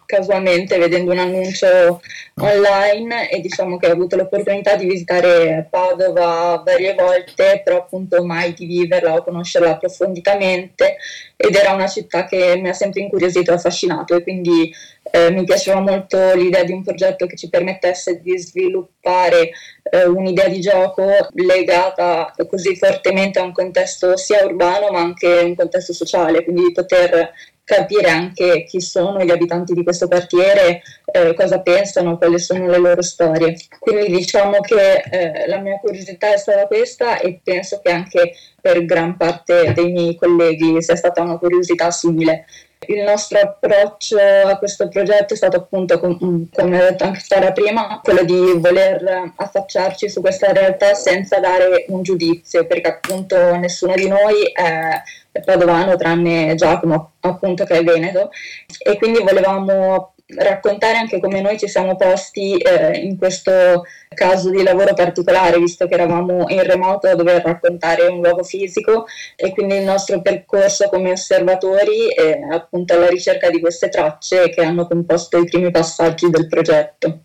casualmente 0.05 0.77
vedendo 0.77 1.11
un 1.11 1.19
annuncio 1.19 2.01
online 2.35 3.29
e 3.29 3.39
diciamo 3.39 3.77
che 3.77 3.87
ho 3.87 3.91
avuto 3.91 4.15
l'opportunità 4.15 4.75
di 4.75 4.87
visitare 4.87 5.67
Padova 5.69 6.61
varie 6.65 6.93
volte, 6.95 7.61
però 7.63 7.77
appunto 7.77 8.23
mai 8.23 8.53
di 8.53 8.65
viverla 8.65 9.15
o 9.15 9.23
conoscerla 9.23 9.71
approfonditamente 9.71 10.97
ed 11.35 11.55
era 11.55 11.73
una 11.73 11.87
città 11.87 12.25
che 12.25 12.57
mi 12.57 12.69
ha 12.69 12.73
sempre 12.73 13.01
incuriosito 13.01 13.51
e 13.51 13.55
affascinato 13.55 14.15
e 14.15 14.23
quindi 14.23 14.73
eh, 15.11 15.29
mi 15.31 15.43
piaceva 15.43 15.79
molto 15.79 16.33
l'idea 16.33 16.63
di 16.63 16.71
un 16.71 16.83
progetto 16.83 17.25
che 17.27 17.35
ci 17.35 17.49
permettesse 17.49 18.21
di 18.21 18.37
sviluppare 18.37 19.51
eh, 19.83 20.05
un'idea 20.05 20.47
di 20.47 20.61
gioco 20.61 21.05
legata 21.33 22.33
così 22.47 22.75
fortemente 22.77 23.39
a 23.39 23.43
un 23.43 23.51
contesto 23.51 24.15
sia 24.15 24.45
urbano 24.45 24.89
ma 24.91 24.99
anche 24.99 25.27
un 25.27 25.55
contesto 25.55 25.93
sociale, 25.93 26.43
quindi 26.43 26.63
di 26.63 26.71
poter 26.71 27.31
capire 27.63 28.09
anche 28.09 28.65
chi 28.65 28.81
sono 28.81 29.23
gli 29.23 29.31
abitanti 29.31 29.73
di 29.73 29.83
questo 29.83 30.07
quartiere, 30.07 30.81
eh, 31.05 31.33
cosa 31.33 31.61
pensano, 31.61 32.17
quali 32.17 32.39
sono 32.39 32.67
le 32.67 32.77
loro 32.77 33.01
storie. 33.01 33.55
Quindi 33.79 34.15
diciamo 34.15 34.59
che 34.59 35.01
eh, 35.09 35.47
la 35.47 35.59
mia 35.59 35.77
curiosità 35.79 36.33
è 36.33 36.37
stata 36.37 36.67
questa 36.67 37.19
e 37.19 37.39
penso 37.43 37.79
che 37.81 37.91
anche 37.91 38.33
per 38.59 38.83
gran 38.85 39.17
parte 39.17 39.73
dei 39.73 39.91
miei 39.91 40.15
colleghi 40.15 40.81
sia 40.81 40.95
stata 40.95 41.21
una 41.21 41.37
curiosità 41.37 41.89
simile. 41.91 42.45
Il 42.87 43.03
nostro 43.03 43.39
approccio 43.39 44.17
a 44.17 44.57
questo 44.57 44.87
progetto 44.87 45.33
è 45.33 45.37
stato 45.37 45.57
appunto, 45.57 45.99
com- 45.99 46.47
come 46.51 46.81
ho 46.81 46.89
detto 46.89 47.03
anche 47.03 47.19
Sara 47.19 47.51
prima, 47.51 47.99
quello 48.03 48.23
di 48.23 48.53
voler 48.57 49.31
affacciarci 49.35 50.09
su 50.09 50.21
questa 50.21 50.51
realtà 50.51 50.93
senza 50.93 51.39
dare 51.39 51.85
un 51.89 52.01
giudizio, 52.03 52.65
perché 52.65 52.89
appunto 52.89 53.55
nessuno 53.55 53.93
di 53.95 54.07
noi 54.07 54.45
è 54.53 55.01
padovano 55.41 55.95
tranne 55.95 56.53
Giacomo 56.55 57.13
appunto 57.21 57.65
che 57.65 57.77
è 57.77 57.83
veneto. 57.83 58.29
E 58.77 58.97
quindi 58.97 59.19
volevamo 59.19 60.12
raccontare 60.37 60.97
anche 60.97 61.19
come 61.19 61.41
noi 61.41 61.57
ci 61.57 61.67
siamo 61.67 61.95
posti 61.95 62.57
eh, 62.57 62.97
in 62.99 63.17
questo 63.17 63.83
caso 64.13 64.49
di 64.49 64.63
lavoro 64.63 64.93
particolare, 64.93 65.59
visto 65.59 65.87
che 65.87 65.93
eravamo 65.93 66.45
in 66.49 66.63
remoto 66.63 67.07
a 67.07 67.15
dover 67.15 67.41
raccontare 67.43 68.07
un 68.07 68.21
luogo 68.21 68.43
fisico 68.43 69.05
e 69.35 69.51
quindi 69.51 69.75
il 69.75 69.83
nostro 69.83 70.21
percorso 70.21 70.89
come 70.89 71.11
osservatori 71.11 72.09
è 72.13 72.39
appunto 72.51 72.93
alla 72.93 73.09
ricerca 73.09 73.49
di 73.49 73.59
queste 73.59 73.89
tracce 73.89 74.49
che 74.49 74.63
hanno 74.63 74.87
composto 74.87 75.37
i 75.37 75.45
primi 75.45 75.71
passaggi 75.71 76.29
del 76.29 76.47
progetto. 76.47 77.19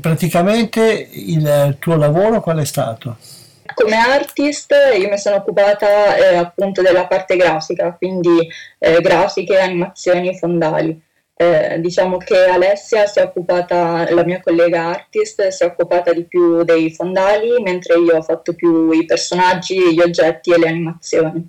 Praticamente 0.00 1.08
il 1.10 1.76
tuo 1.78 1.96
lavoro 1.96 2.40
qual 2.40 2.58
è 2.58 2.64
stato? 2.64 3.16
come 3.74 3.96
artist 3.96 4.74
io 4.98 5.08
mi 5.08 5.18
sono 5.18 5.36
occupata 5.36 6.16
eh, 6.16 6.36
appunto 6.36 6.82
della 6.82 7.06
parte 7.06 7.36
grafica, 7.36 7.94
quindi 7.96 8.46
eh, 8.78 9.00
grafiche, 9.00 9.58
animazioni, 9.58 10.36
fondali. 10.36 11.00
Eh, 11.34 11.80
diciamo 11.80 12.18
che 12.18 12.44
Alessia 12.44 13.06
si 13.06 13.18
è 13.18 13.22
occupata, 13.22 14.08
la 14.12 14.24
mia 14.24 14.40
collega 14.40 14.88
artist, 14.88 15.48
si 15.48 15.62
è 15.64 15.66
occupata 15.66 16.12
di 16.12 16.24
più 16.24 16.62
dei 16.62 16.92
fondali, 16.92 17.60
mentre 17.62 17.98
io 17.98 18.16
ho 18.16 18.22
fatto 18.22 18.54
più 18.54 18.92
i 18.92 19.04
personaggi, 19.04 19.94
gli 19.94 20.00
oggetti 20.00 20.52
e 20.52 20.58
le 20.58 20.68
animazioni. 20.68 21.48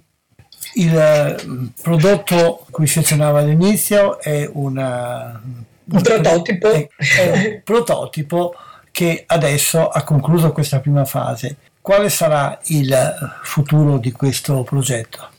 Il 0.76 0.98
eh, 0.98 1.36
prodotto 1.82 2.66
cui 2.72 2.88
si 2.88 3.00
accennava 3.00 3.40
all'inizio 3.40 4.20
è 4.20 4.50
una, 4.52 5.40
un 5.44 6.02
prototipo. 6.02 6.72
È, 6.72 6.88
è 7.20 7.32
un 7.32 7.62
prototipo 7.64 8.56
che 8.90 9.24
adesso 9.28 9.90
ha 9.90 10.04
concluso 10.04 10.52
questa 10.52 10.80
prima 10.80 11.06
fase. 11.06 11.58
Quale 11.82 12.10
sarà 12.10 12.58
il 12.68 12.96
futuro 13.44 13.98
di 13.98 14.12
questo 14.12 14.64
progetto? 14.64 15.33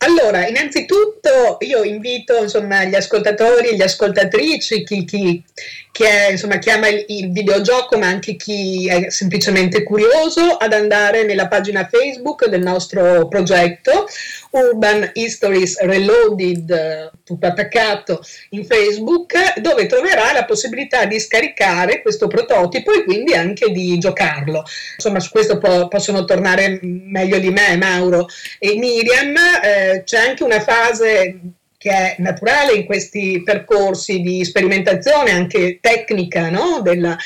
Allora, 0.00 0.46
innanzitutto 0.46 1.56
io 1.60 1.82
invito 1.82 2.36
insomma, 2.40 2.84
gli 2.84 2.94
ascoltatori, 2.94 3.74
gli 3.74 3.82
ascoltatrici, 3.82 4.84
chi, 4.84 5.04
chi, 5.04 5.42
chi 5.90 6.02
è, 6.04 6.30
insomma, 6.30 6.58
chiama 6.58 6.86
il, 6.86 7.04
il, 7.08 7.32
videogioco, 7.32 7.98
ma 7.98 8.06
anche 8.06 8.36
chi 8.36 8.88
è 8.88 9.10
semplicemente 9.10 9.82
curioso, 9.82 10.52
ad 10.56 10.72
andare 10.72 11.24
nella 11.24 11.48
pagina 11.48 11.88
Facebook 11.90 12.46
del 12.46 12.62
nostro 12.62 13.26
progetto 13.26 14.06
Urban 14.50 15.10
Histories 15.14 15.78
Reloaded, 15.80 17.10
tutto 17.24 17.46
attaccato 17.46 18.22
in 18.50 18.64
Facebook, 18.64 19.60
dove 19.60 19.86
troverà 19.86 20.32
la 20.32 20.44
possibilità 20.44 21.04
di 21.04 21.18
scaricare 21.20 22.02
questo 22.02 22.26
prototipo 22.26 22.92
e 22.92 23.04
quindi 23.04 23.34
anche 23.34 23.70
di 23.70 23.98
giocarlo. 23.98 24.64
Insomma, 24.94 25.20
su 25.20 25.30
questo 25.30 25.58
po- 25.58 25.88
possono 25.88 26.24
tornare 26.24 26.78
meglio 26.82 27.38
di 27.38 27.50
me 27.50 27.76
Mauro 27.76 28.26
e 28.58 28.76
Miriam. 28.76 29.34
Eh, 29.62 30.02
c'è 30.04 30.18
anche 30.18 30.44
una 30.44 30.60
fase 30.60 31.40
che 31.78 31.90
è 31.90 32.14
naturale 32.18 32.72
in 32.72 32.84
questi 32.84 33.40
percorsi 33.44 34.20
di 34.20 34.44
sperimentazione 34.44 35.30
anche 35.30 35.78
tecnica 35.80 36.50
no? 36.50 36.80
Della, 36.82 37.16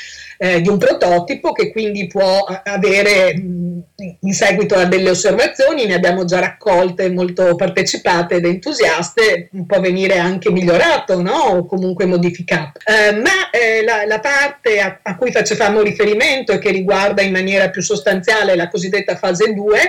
eh, 0.43 0.59
di 0.59 0.67
un 0.67 0.77
prototipo 0.77 1.53
che 1.53 1.71
quindi 1.71 2.05
può 2.07 2.43
avere 2.65 3.31
in 3.33 4.33
seguito 4.33 4.75
a 4.75 4.83
delle 4.83 5.11
osservazioni, 5.11 5.85
ne 5.85 5.93
abbiamo 5.93 6.25
già 6.25 6.39
raccolte 6.39 7.09
molto 7.09 7.55
partecipate 7.55 8.35
ed 8.35 8.45
entusiaste, 8.45 9.49
può 9.65 9.79
venire 9.79 10.17
anche 10.17 10.51
migliorato 10.51 11.21
no? 11.21 11.33
o 11.33 11.65
comunque 11.65 12.05
modificato. 12.05 12.81
Eh, 12.83 13.13
ma 13.13 13.49
eh, 13.51 13.85
la, 13.85 14.05
la, 14.05 14.19
parte 14.19 14.81
a, 14.81 14.99
a, 15.01 15.15
cui 15.15 15.31
facevamo 15.31 15.81
riferimento 15.81 16.51
e 16.51 16.59
che 16.59 16.71
riguarda 16.71 17.21
in 17.21 17.31
maniera 17.31 17.69
più 17.69 17.81
sostanziale 17.81 18.57
la 18.57 18.67
cosiddetta 18.67 19.15
fase 19.15 19.53
2 19.53 19.79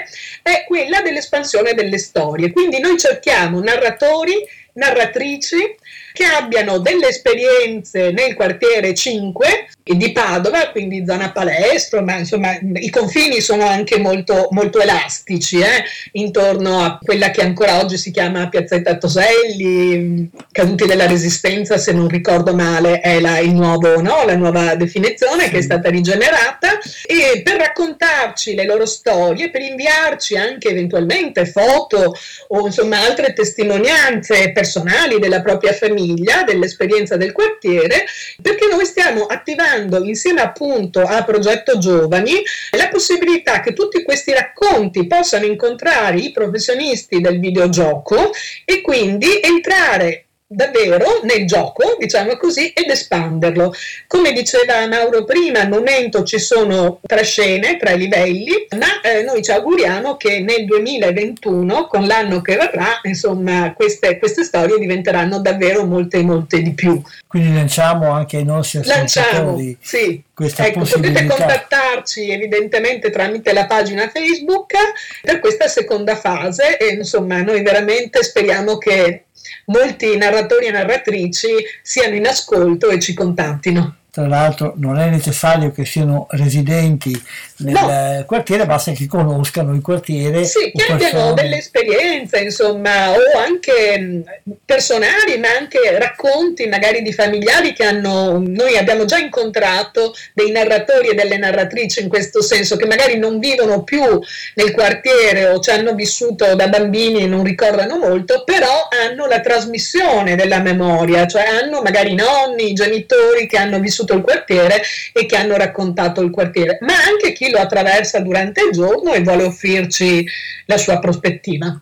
è 0.41 0.65
quella 0.69 1.03
dell'espansione 1.03 1.75
delle 1.75 1.99
storie. 1.99 2.53
Quindi 2.53 2.79
noi 2.79 2.97
cerchiamo 2.97 3.59
narratori, 3.59 4.35
narratrici 4.75 5.77
che 6.13 6.25
abbiano 6.25 6.79
delle 6.79 7.09
esperienze 7.09 8.13
nel 8.13 8.35
quartiere 8.35 8.95
5 8.95 9.69
di 9.83 10.13
Padova, 10.13 10.71
quindi 10.71 11.05
zona 11.05 11.31
palestro, 11.31 12.03
ma 12.03 12.17
insomma 12.17 12.57
i 12.77 12.89
confini 12.89 13.41
sono 13.41 13.67
anche 13.67 13.99
molto, 13.99 14.49
molto 14.53 14.81
elastici 14.81 15.59
eh, 15.59 15.85
intorno 16.13 16.83
a 16.83 16.99
quella 17.03 17.31
che 17.31 17.43
ancora 17.43 17.81
oggi 17.81 17.99
si 17.99 18.11
chiama 18.11 18.49
Piazzetta 18.49 18.97
Toselli, 18.97 20.31
caduti 20.53 20.87
della 20.87 21.07
resistenza 21.07 21.77
se 21.77 21.93
non 21.93 22.09
ricordo 22.09 22.55
male 22.55 23.01
è 23.01 23.21
la, 23.21 23.41
nuovo, 23.43 24.01
no? 24.01 24.25
la 24.25 24.37
nuova 24.37 24.75
definizione 24.75 25.45
sì. 25.45 25.51
che 25.51 25.59
è 25.59 25.63
stata 25.63 25.91
rigenerata 25.91 26.79
e 27.05 27.43
per 27.43 27.57
raccontarci 27.57 28.55
le 28.55 28.65
loro 28.65 28.87
storie, 28.87 29.51
per 29.51 29.61
inviarci 29.61 30.37
anche 30.37 30.69
eventualmente 30.69 31.45
foto 31.45 32.15
o 32.49 32.67
insomma 32.67 33.01
altre 33.01 33.35
testimonianze 33.35 34.53
personali 34.65 35.19
della 35.19 35.43
propria 35.43 35.75
famiglia 35.75 36.43
dell'esperienza 36.43 37.19
del 37.19 37.33
quartiere, 37.33 38.07
perché 38.41 38.67
noi 38.71 38.87
stiamo 38.87 39.27
attivando 39.27 40.03
insieme 40.03 40.41
appunto 40.41 41.03
a 41.03 41.23
Progetto 41.23 41.77
Giovani 41.77 42.43
la 42.71 42.89
possibilità 42.89 43.61
che 43.61 43.75
tutti 43.75 44.03
questi 44.03 44.33
racconti 44.33 45.07
possano 45.07 45.45
incontrare 45.45 46.17
i 46.17 46.33
professionisti 46.33 47.21
del 47.21 47.39
videogioco 47.39 48.33
e 48.65 48.81
quindi 48.81 49.39
entrare 49.43 50.25
davvero 50.47 51.21
nel 51.23 51.47
gioco, 51.47 51.97
diciamo 51.99 52.37
così, 52.37 52.69
ed 52.69 52.91
espanderlo. 52.91 53.73
Come 54.07 54.33
diceva 54.33 54.87
Mauro 54.87 55.25
prima, 55.25 55.61
al 55.61 55.69
momento 55.69 56.23
ci 56.23 56.39
sono 56.39 57.01
tre 57.03 57.25
scene, 57.25 57.77
tre 57.77 57.97
livelli, 57.97 58.67
ma 58.79 59.01
eh, 59.01 59.23
noi 59.23 59.43
ci 59.43 59.51
auguriamo 59.51 60.17
che 60.17 60.41
nel 60.41 60.65
2021, 60.65 61.87
con 61.87 62.07
l'anno 62.07 62.41
che 62.41 62.57
verrà, 62.57 63.01
insomma, 63.03 63.73
queste, 63.75 64.19
queste 64.19 64.45
storie 64.45 64.79
diventeranno 64.79 65.41
davvero 65.41 65.85
molte, 65.85 66.23
molte 66.23 66.63
di 66.63 66.73
più. 66.73 67.01
Quindi 67.27 67.55
lanciamo 67.55 68.13
anche 68.13 68.37
ai 68.37 68.45
nostri 68.45 68.79
ascoltatori 68.79 69.77
sì. 69.81 70.23
questa 70.33 70.67
ecco, 70.67 70.81
possibilità. 70.81 71.23
Potete 71.23 71.41
contattarci 71.41 72.31
evidentemente 72.31 73.11
tramite 73.11 73.53
la 73.53 73.67
pagina 73.67 74.09
Facebook 74.09 74.73
per 75.21 75.41
questa 75.41 75.67
seconda 75.67 76.15
fase 76.15 76.77
e 76.77 76.95
insomma 76.95 77.43
noi 77.43 77.61
veramente 77.63 78.23
speriamo 78.23 78.79
che 78.79 79.25
molti 79.67 80.17
narratori 80.17 80.67
e 80.67 80.71
narratrici 80.71 81.49
siano 81.83 82.15
in 82.15 82.27
ascolto 82.27 82.89
e 82.89 82.99
ci 82.99 83.15
contattino 83.15 83.97
tra 84.15 84.29
l'altro 84.29 84.75
non 84.77 84.97
è 85.01 85.09
necessario 85.09 85.73
che 85.73 85.85
siano 85.85 86.29
residenti 86.31 87.11
nel 87.57 87.73
no. 87.73 88.25
quartiere, 88.27 88.65
basta 88.65 88.93
che 88.93 89.09
conoscano 89.09 89.75
il 89.75 89.81
quartiere. 89.81 90.45
Sì, 90.45 90.71
che 90.73 90.93
abbiano 90.93 91.33
delle 91.33 91.57
esperienze, 91.57 92.39
insomma, 92.39 93.11
o 93.11 93.39
anche 93.45 94.23
personali, 94.65 95.37
ma 95.39 95.49
anche 95.59 95.99
racconti 95.99 96.69
magari 96.69 97.03
di 97.03 97.13
familiari 97.13 97.73
che 97.73 97.85
hanno, 97.85 98.41
noi 98.41 98.77
abbiamo 98.77 99.05
già 99.05 99.19
incontrato 99.19 100.15
dei 100.33 100.53
narratori 100.53 101.09
e 101.09 101.15
delle 101.15 101.37
narratrici 101.37 102.01
in 102.01 102.09
questo 102.09 102.41
senso, 102.41 102.77
che 102.77 102.87
magari 102.87 103.19
non 103.19 103.41
vivono 103.41 103.83
più 103.83 104.21
nel 104.55 104.71
quartiere 104.71 105.49
o 105.49 105.59
ci 105.59 105.71
hanno 105.71 105.93
vissuto 105.95 106.55
da 106.55 106.69
bambini 106.69 107.23
e 107.23 107.27
non 107.27 107.43
ricordano 107.43 107.99
molto, 107.99 108.45
però 108.45 108.87
hanno 108.91 109.27
la 109.27 109.41
trasmissione 109.41 110.37
della 110.37 110.61
memoria, 110.61 111.27
cioè 111.27 111.47
hanno 111.47 111.83
magari 111.83 112.13
i 112.13 112.15
nonni, 112.15 112.71
i 112.71 112.75
genitori 112.75 113.49
che 113.49 113.57
hanno 113.57 113.81
vissuto 113.81 114.03
il 114.13 114.21
quartiere 114.21 114.83
e 115.15 115.25
che 115.25 115.37
hanno 115.37 115.57
raccontato 115.57 116.21
il 116.21 116.31
quartiere, 116.31 116.77
ma 116.83 116.93
anche 116.93 117.33
chi 117.33 117.51
lo 117.51 117.59
attraversa 117.59 118.21
durante 118.21 118.61
il 118.61 118.73
giorno 118.73 119.15
e 119.15 119.23
vuole 119.23 119.45
offrirci 119.45 120.27
la 120.67 120.77
sua 120.77 120.99
prospettiva. 120.99 121.81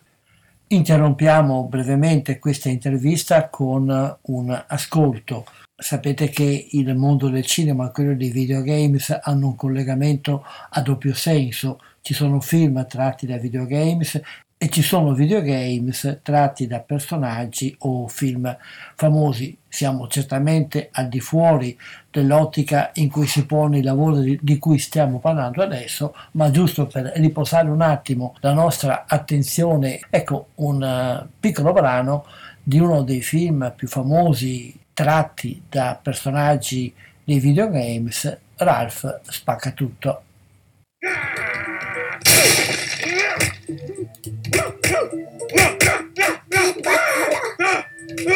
Interrompiamo 0.67 1.65
brevemente 1.65 2.39
questa 2.39 2.69
intervista 2.69 3.49
con 3.49 4.17
un 4.21 4.63
ascolto. 4.67 5.45
Sapete 5.75 6.29
che 6.29 6.67
il 6.71 6.95
mondo 6.95 7.29
del 7.29 7.45
cinema 7.45 7.87
e 7.87 7.91
quello 7.91 8.15
dei 8.15 8.31
videogames 8.31 9.19
hanno 9.21 9.47
un 9.47 9.55
collegamento 9.55 10.45
a 10.69 10.81
doppio 10.81 11.13
senso. 11.13 11.79
Ci 12.01 12.13
sono 12.13 12.39
film 12.39 12.85
tratti 12.87 13.25
da 13.27 13.37
videogames 13.37 14.19
e 14.63 14.69
ci 14.69 14.81
sono 14.81 15.11
videogames 15.11 16.19
tratti 16.23 16.67
da 16.67 16.79
personaggi 16.79 17.75
o 17.79 18.07
film 18.07 18.57
famosi. 18.95 19.57
Siamo 19.67 20.07
certamente 20.07 20.87
al 20.93 21.09
di 21.09 21.19
fuori 21.19 21.77
dell'ottica 22.09 22.91
in 22.93 23.09
cui 23.09 23.27
si 23.27 23.45
pone 23.45 23.79
il 23.79 23.83
lavoro 23.83 24.19
di, 24.19 24.39
di, 24.41 24.57
cui 24.59 24.79
stiamo 24.79 25.19
parlando 25.19 25.61
adesso, 25.61 26.15
ma 26.33 26.49
giusto 26.49 26.87
per 26.87 27.11
riposare 27.15 27.67
un 27.67 27.81
attimo 27.81 28.35
la 28.39 28.53
nostra 28.53 29.03
attenzione, 29.05 29.99
ecco 30.09 30.51
un 30.55 30.81
uh, 30.81 31.27
piccolo 31.41 31.73
brano 31.73 32.25
di 32.63 32.79
uno 32.79 33.03
dei 33.03 33.21
film 33.21 33.73
più 33.75 33.89
famosi 33.89 34.79
tratti 34.93 35.61
da 35.67 35.99
personaggi 36.01 36.93
dei 37.21 37.39
videogames, 37.39 38.37
Ralph 38.55 39.19
spacca 39.23 39.71
tutto. 39.71 40.21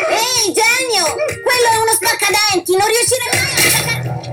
Ehi, 0.10 0.54
genio! 0.54 1.06
Quello 1.14 1.70
è 1.72 1.78
uno 1.78 1.94
spaccadenti! 1.94 2.76
Non 2.76 2.88
riuscirei 2.88 3.30
mai 3.34 3.46
a. 3.46 4.26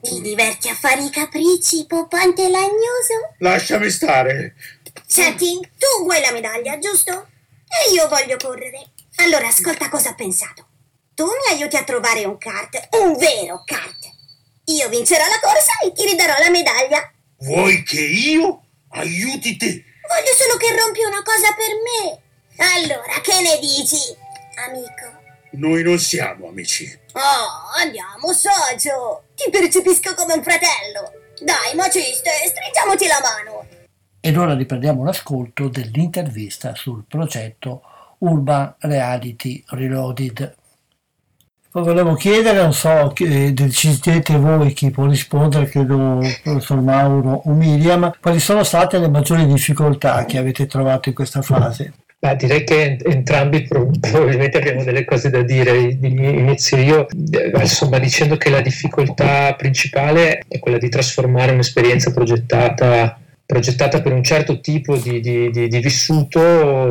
Ti 0.00 0.20
diverti 0.20 0.68
a 0.68 0.74
fare 0.74 1.02
i 1.02 1.10
capricci, 1.10 1.86
popante 1.86 2.48
lagnoso? 2.48 3.34
Lasciami 3.38 3.90
stare! 3.90 4.54
Senti, 5.06 5.58
tu 5.78 6.04
vuoi 6.04 6.20
la 6.20 6.32
medaglia, 6.32 6.78
giusto? 6.78 7.28
E 7.68 7.92
io 7.92 8.08
voglio 8.08 8.36
correre. 8.36 8.90
Allora, 9.16 9.46
ascolta 9.46 9.88
cosa 9.88 10.10
ho 10.10 10.14
pensato. 10.14 10.66
Tu 11.14 11.24
mi 11.24 11.54
aiuti 11.54 11.76
a 11.76 11.84
trovare 11.84 12.24
un 12.24 12.38
kart, 12.38 12.88
un 12.92 13.16
vero 13.16 13.62
kart. 13.64 14.10
Io 14.66 14.88
vincerò 14.88 15.24
la 15.26 15.38
corsa 15.40 15.78
e 15.84 15.92
ti 15.92 16.06
ridarò 16.06 16.38
la 16.38 16.50
medaglia. 16.50 17.12
Vuoi 17.38 17.82
che 17.82 18.00
io 18.00 18.61
aiuti 18.92 19.56
te? 19.56 19.84
Voglio 20.08 20.32
solo 20.36 20.56
che 20.56 20.76
rompi 20.76 21.02
una 21.04 21.22
cosa 21.22 21.52
per 21.54 21.72
me. 21.80 22.20
Allora, 22.56 23.20
che 23.20 23.40
ne 23.40 23.58
dici, 23.58 24.14
amico? 24.66 25.20
Noi 25.52 25.82
non 25.82 25.98
siamo 25.98 26.48
amici. 26.48 26.98
Oh, 27.12 27.70
andiamo, 27.76 28.32
socio. 28.32 29.24
Ti 29.34 29.50
percepisco 29.50 30.14
come 30.14 30.34
un 30.34 30.42
fratello. 30.42 31.12
Dai, 31.40 31.74
maciste, 31.74 32.30
stringiamoci 32.46 33.06
la 33.06 33.20
mano. 33.20 33.66
Ed 34.20 34.36
ora 34.36 34.54
riprendiamo 34.54 35.04
l'ascolto 35.04 35.68
dell'intervista 35.68 36.74
sul 36.74 37.04
progetto 37.08 37.82
Urban 38.18 38.76
Reality 38.80 39.62
Reloaded. 39.68 40.56
Poi 41.72 41.84
volevo 41.84 42.12
chiedere, 42.12 42.60
non 42.60 42.74
so, 42.74 43.14
decidete 43.16 44.36
voi 44.36 44.74
chi 44.74 44.90
può 44.90 45.06
rispondere, 45.06 45.64
credo 45.64 46.20
professor 46.42 46.78
Mauro 46.82 47.40
o 47.46 47.52
Miriam, 47.54 48.12
quali 48.20 48.40
sono 48.40 48.62
state 48.62 48.98
le 48.98 49.08
maggiori 49.08 49.46
difficoltà 49.46 50.26
che 50.26 50.36
avete 50.36 50.66
trovato 50.66 51.08
in 51.08 51.14
questa 51.14 51.40
fase? 51.40 51.94
Beh, 52.18 52.36
direi 52.36 52.64
che 52.64 52.98
entrambi 53.02 53.62
probabilmente 53.98 54.58
abbiamo 54.58 54.84
delle 54.84 55.06
cose 55.06 55.30
da 55.30 55.40
dire. 55.40 55.78
Inizio 55.78 56.76
io, 56.76 57.06
eh, 57.08 57.50
insomma, 57.58 57.98
dicendo 57.98 58.36
che 58.36 58.50
la 58.50 58.60
difficoltà 58.60 59.54
principale 59.54 60.44
è 60.46 60.58
quella 60.58 60.76
di 60.76 60.90
trasformare 60.90 61.52
un'esperienza 61.52 62.12
progettata, 62.12 63.18
progettata 63.52 64.00
per 64.00 64.14
un 64.14 64.24
certo 64.24 64.60
tipo 64.60 64.96
di, 64.96 65.20
di, 65.20 65.50
di, 65.50 65.68
di, 65.68 65.78
vissuto 65.80 66.40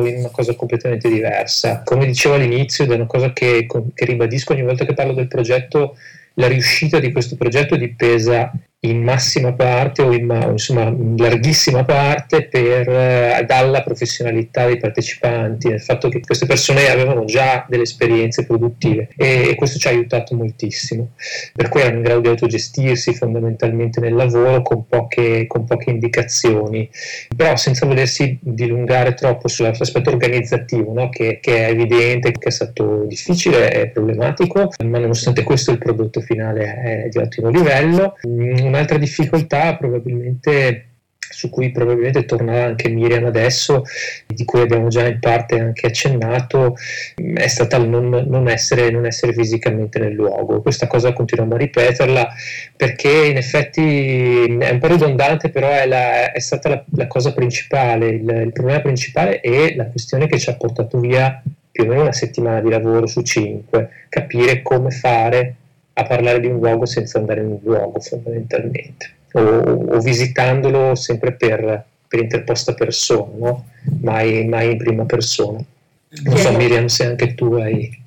in 0.06 0.18
una 0.18 0.28
cosa 0.30 0.54
completamente 0.54 1.08
diversa. 1.08 1.82
Come 1.82 2.06
dicevo 2.06 2.36
all'inizio, 2.36 2.84
ed 2.84 2.92
è 2.92 2.94
una 2.94 3.06
cosa 3.06 3.32
che, 3.32 3.66
che 3.66 4.04
ribadisco 4.04 4.52
ogni 4.52 4.62
volta 4.62 4.84
che 4.84 4.94
parlo 4.94 5.12
del 5.12 5.26
progetto, 5.26 5.96
la 6.34 6.46
riuscita 6.46 7.00
di 7.00 7.10
questo 7.10 7.34
progetto 7.34 7.74
dipesa 7.74 8.52
in 8.84 9.02
massima 9.02 9.52
parte 9.52 10.02
o 10.02 10.12
in, 10.12 10.48
insomma, 10.50 10.82
in 10.84 11.14
larghissima 11.16 11.84
parte 11.84 12.48
per, 12.48 12.88
eh, 12.88 13.44
dalla 13.46 13.82
professionalità 13.82 14.66
dei 14.66 14.78
partecipanti, 14.78 15.68
nel 15.68 15.80
fatto 15.80 16.08
che 16.08 16.20
queste 16.20 16.46
persone 16.46 16.88
avevano 16.88 17.24
già 17.24 17.64
delle 17.68 17.84
esperienze 17.84 18.44
produttive 18.44 19.08
e, 19.16 19.50
e, 19.50 19.54
questo 19.54 19.78
ci 19.78 19.86
ha 19.86 19.90
aiutato 19.90 20.34
moltissimo. 20.34 21.10
Per 21.54 21.68
cui 21.68 21.80
erano 21.80 21.98
in 21.98 22.02
grado 22.02 22.20
di 22.20 22.28
autogestirsi 22.28 23.14
fondamentalmente 23.14 24.00
nel 24.00 24.14
lavoro 24.14 24.62
con 24.62 24.86
poche, 24.88 25.46
con 25.46 25.64
poche 25.64 25.90
indicazioni, 25.90 26.90
però 27.36 27.54
senza 27.54 27.86
volersi 27.86 28.36
dilungare 28.40 29.14
troppo 29.14 29.46
sull'aspetto 29.46 30.10
organizzativo, 30.10 30.92
no? 30.92 31.08
che, 31.08 31.38
che, 31.40 31.66
è 31.66 31.70
evidente 31.70 32.32
che 32.32 32.48
è 32.48 32.50
stato 32.50 33.04
difficile 33.06 33.72
e 33.72 33.88
problematico, 33.90 34.70
ma 34.84 34.98
nonostante 34.98 35.44
questo 35.44 35.70
il 35.70 35.78
prodotto 35.78 36.20
finale 36.20 36.64
è 36.64 37.08
di 37.08 37.18
ottimo 37.18 37.48
livello. 37.48 38.16
Un'altra 38.72 38.96
difficoltà 38.96 39.76
probabilmente 39.76 40.86
su 41.32 41.50
cui 41.50 41.70
probabilmente 41.70 42.24
tornerà 42.24 42.64
anche 42.64 42.88
Miriam 42.88 43.24
adesso, 43.24 43.84
di 44.26 44.44
cui 44.44 44.60
abbiamo 44.60 44.88
già 44.88 45.06
in 45.06 45.18
parte 45.18 45.58
anche 45.58 45.86
accennato, 45.86 46.76
è 47.34 47.46
stata 47.48 47.78
non, 47.78 48.08
non, 48.08 48.48
essere, 48.48 48.90
non 48.90 49.06
essere 49.06 49.32
fisicamente 49.32 49.98
nel 49.98 50.12
luogo. 50.12 50.62
Questa 50.62 50.86
cosa 50.86 51.12
continuiamo 51.12 51.54
a 51.54 51.58
ripeterla 51.58 52.28
perché 52.76 53.10
in 53.26 53.36
effetti 53.36 54.44
è 54.58 54.70
un 54.70 54.78
po' 54.78 54.86
ridondante, 54.86 55.50
però 55.50 55.68
è, 55.68 55.86
la, 55.86 56.32
è 56.32 56.40
stata 56.40 56.68
la, 56.68 56.84
la, 56.96 57.06
cosa 57.06 57.32
principale, 57.32 58.08
il, 58.08 58.42
il 58.44 58.52
problema 58.52 58.80
principale 58.80 59.40
è 59.40 59.74
la 59.74 59.86
questione 59.86 60.26
che 60.26 60.38
ci 60.38 60.50
ha 60.50 60.54
portato 60.54 60.98
via 60.98 61.42
più 61.70 61.84
o 61.84 61.86
meno 61.86 62.02
una 62.02 62.12
settimana 62.12 62.60
di 62.60 62.68
lavoro 62.68 63.06
su 63.06 63.22
cinque, 63.22 63.88
capire 64.08 64.60
come 64.60 64.90
fare 64.90 65.56
a 65.94 66.04
parlare 66.04 66.40
di 66.40 66.46
un 66.46 66.58
luogo 66.58 66.86
senza 66.86 67.18
andare 67.18 67.40
in 67.40 67.48
un 67.48 67.58
luogo 67.62 68.00
fondamentalmente 68.00 69.14
o, 69.32 69.40
o 69.40 69.98
visitandolo 70.00 70.94
sempre 70.94 71.32
per, 71.32 71.84
per 72.08 72.20
interposta 72.20 72.74
persona, 72.74 73.32
no? 73.36 73.66
mai, 74.00 74.44
mai, 74.46 74.72
in 74.72 74.78
prima 74.78 75.04
persona. 75.04 75.58
Non 76.24 76.36
so 76.36 76.52
Miriam 76.52 76.86
se 76.86 77.06
anche 77.06 77.34
tu 77.34 77.54
hai... 77.54 78.00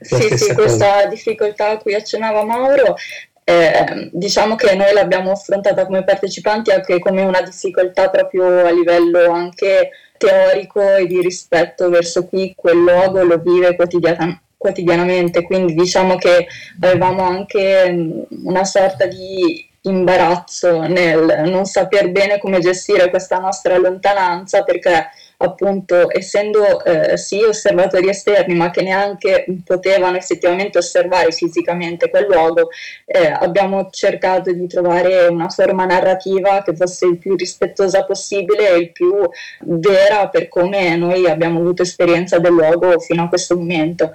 Sì, 0.00 0.36
sì, 0.36 0.52
questa 0.52 1.06
difficoltà 1.06 1.70
a 1.70 1.76
cui 1.78 1.94
accennava 1.94 2.44
Mauro 2.44 2.96
eh, 3.44 4.10
diciamo 4.12 4.54
che 4.54 4.74
noi 4.74 4.92
l'abbiamo 4.92 5.32
affrontata 5.32 5.84
come 5.84 6.04
partecipanti 6.04 6.70
anche 6.70 6.98
come 6.98 7.22
una 7.22 7.42
difficoltà 7.42 8.08
proprio 8.08 8.64
a 8.64 8.70
livello 8.70 9.30
anche 9.30 9.90
teorico 10.16 10.96
e 10.96 11.06
di 11.06 11.20
rispetto 11.20 11.88
verso 11.88 12.28
chi 12.28 12.52
quel 12.56 12.78
luogo 12.78 13.22
lo 13.24 13.38
vive 13.38 13.74
quotidian- 13.74 14.40
quotidianamente, 14.62 15.42
quindi 15.42 15.74
diciamo 15.74 16.14
che 16.16 16.46
avevamo 16.80 17.24
anche 17.24 17.90
mm, 17.90 18.20
una 18.44 18.64
sorta 18.64 19.06
di 19.06 19.68
imbarazzo 19.82 20.82
nel 20.82 21.42
non 21.46 21.64
saper 21.64 22.12
bene 22.12 22.38
come 22.38 22.60
gestire 22.60 23.10
questa 23.10 23.38
nostra 23.38 23.76
lontananza 23.76 24.62
perché 24.62 25.08
appunto 25.38 26.06
essendo 26.16 26.84
eh, 26.84 27.16
sì 27.16 27.42
osservatori 27.42 28.08
esterni 28.08 28.54
ma 28.54 28.70
che 28.70 28.82
neanche 28.82 29.44
potevano 29.64 30.16
effettivamente 30.16 30.78
osservare 30.78 31.32
fisicamente 31.32 32.10
quel 32.10 32.26
luogo, 32.26 32.68
eh, 33.04 33.26
abbiamo 33.26 33.88
cercato 33.90 34.52
di 34.52 34.66
trovare 34.68 35.26
una 35.26 35.48
forma 35.48 35.84
narrativa 35.84 36.62
che 36.62 36.76
fosse 36.76 37.06
il 37.06 37.18
più 37.18 37.34
rispettosa 37.34 38.04
possibile 38.04 38.70
e 38.70 38.76
il 38.78 38.92
più 38.92 39.12
vera 39.60 40.28
per 40.28 40.48
come 40.48 40.96
noi 40.96 41.28
abbiamo 41.28 41.58
avuto 41.58 41.82
esperienza 41.82 42.38
del 42.38 42.52
luogo 42.52 42.98
fino 43.00 43.24
a 43.24 43.28
questo 43.28 43.56
momento. 43.56 44.12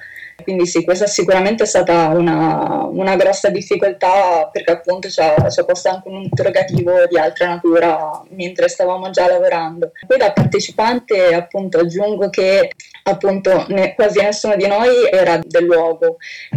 Quindi 0.48 0.66
sì, 0.66 0.86
questa 0.86 1.08
sicuramente 1.08 1.64
è 1.64 1.66
stata 1.66 2.08
una, 2.08 2.86
una 2.90 3.18
grossa 3.18 3.50
difficoltà 3.50 4.48
perché 4.50 4.72
appunto 4.72 5.10
ci 5.10 5.20
ha, 5.20 5.36
posto 5.66 5.90
anche 5.90 6.08
un 6.08 6.22
interrogativo 6.24 7.06
di 7.06 7.20
altra 7.20 7.48
natura 7.50 8.24
mentre 8.30 8.70
stavamo 8.70 9.10
già 9.10 9.28
lavorando. 9.28 9.92
Poi 10.08 10.18
da 10.18 10.32
partecipante 10.32 11.34
appunto 11.34 11.80
aggiungo 11.80 12.30
che 12.30 12.70
appunto 13.04 13.66
ne, 13.68 13.94
quasi 13.94 14.22
nessuno 14.22 14.56
di 14.56 14.68
noi 14.68 15.10
era 15.12 15.38
del 15.44 15.66
luogo 15.66 16.16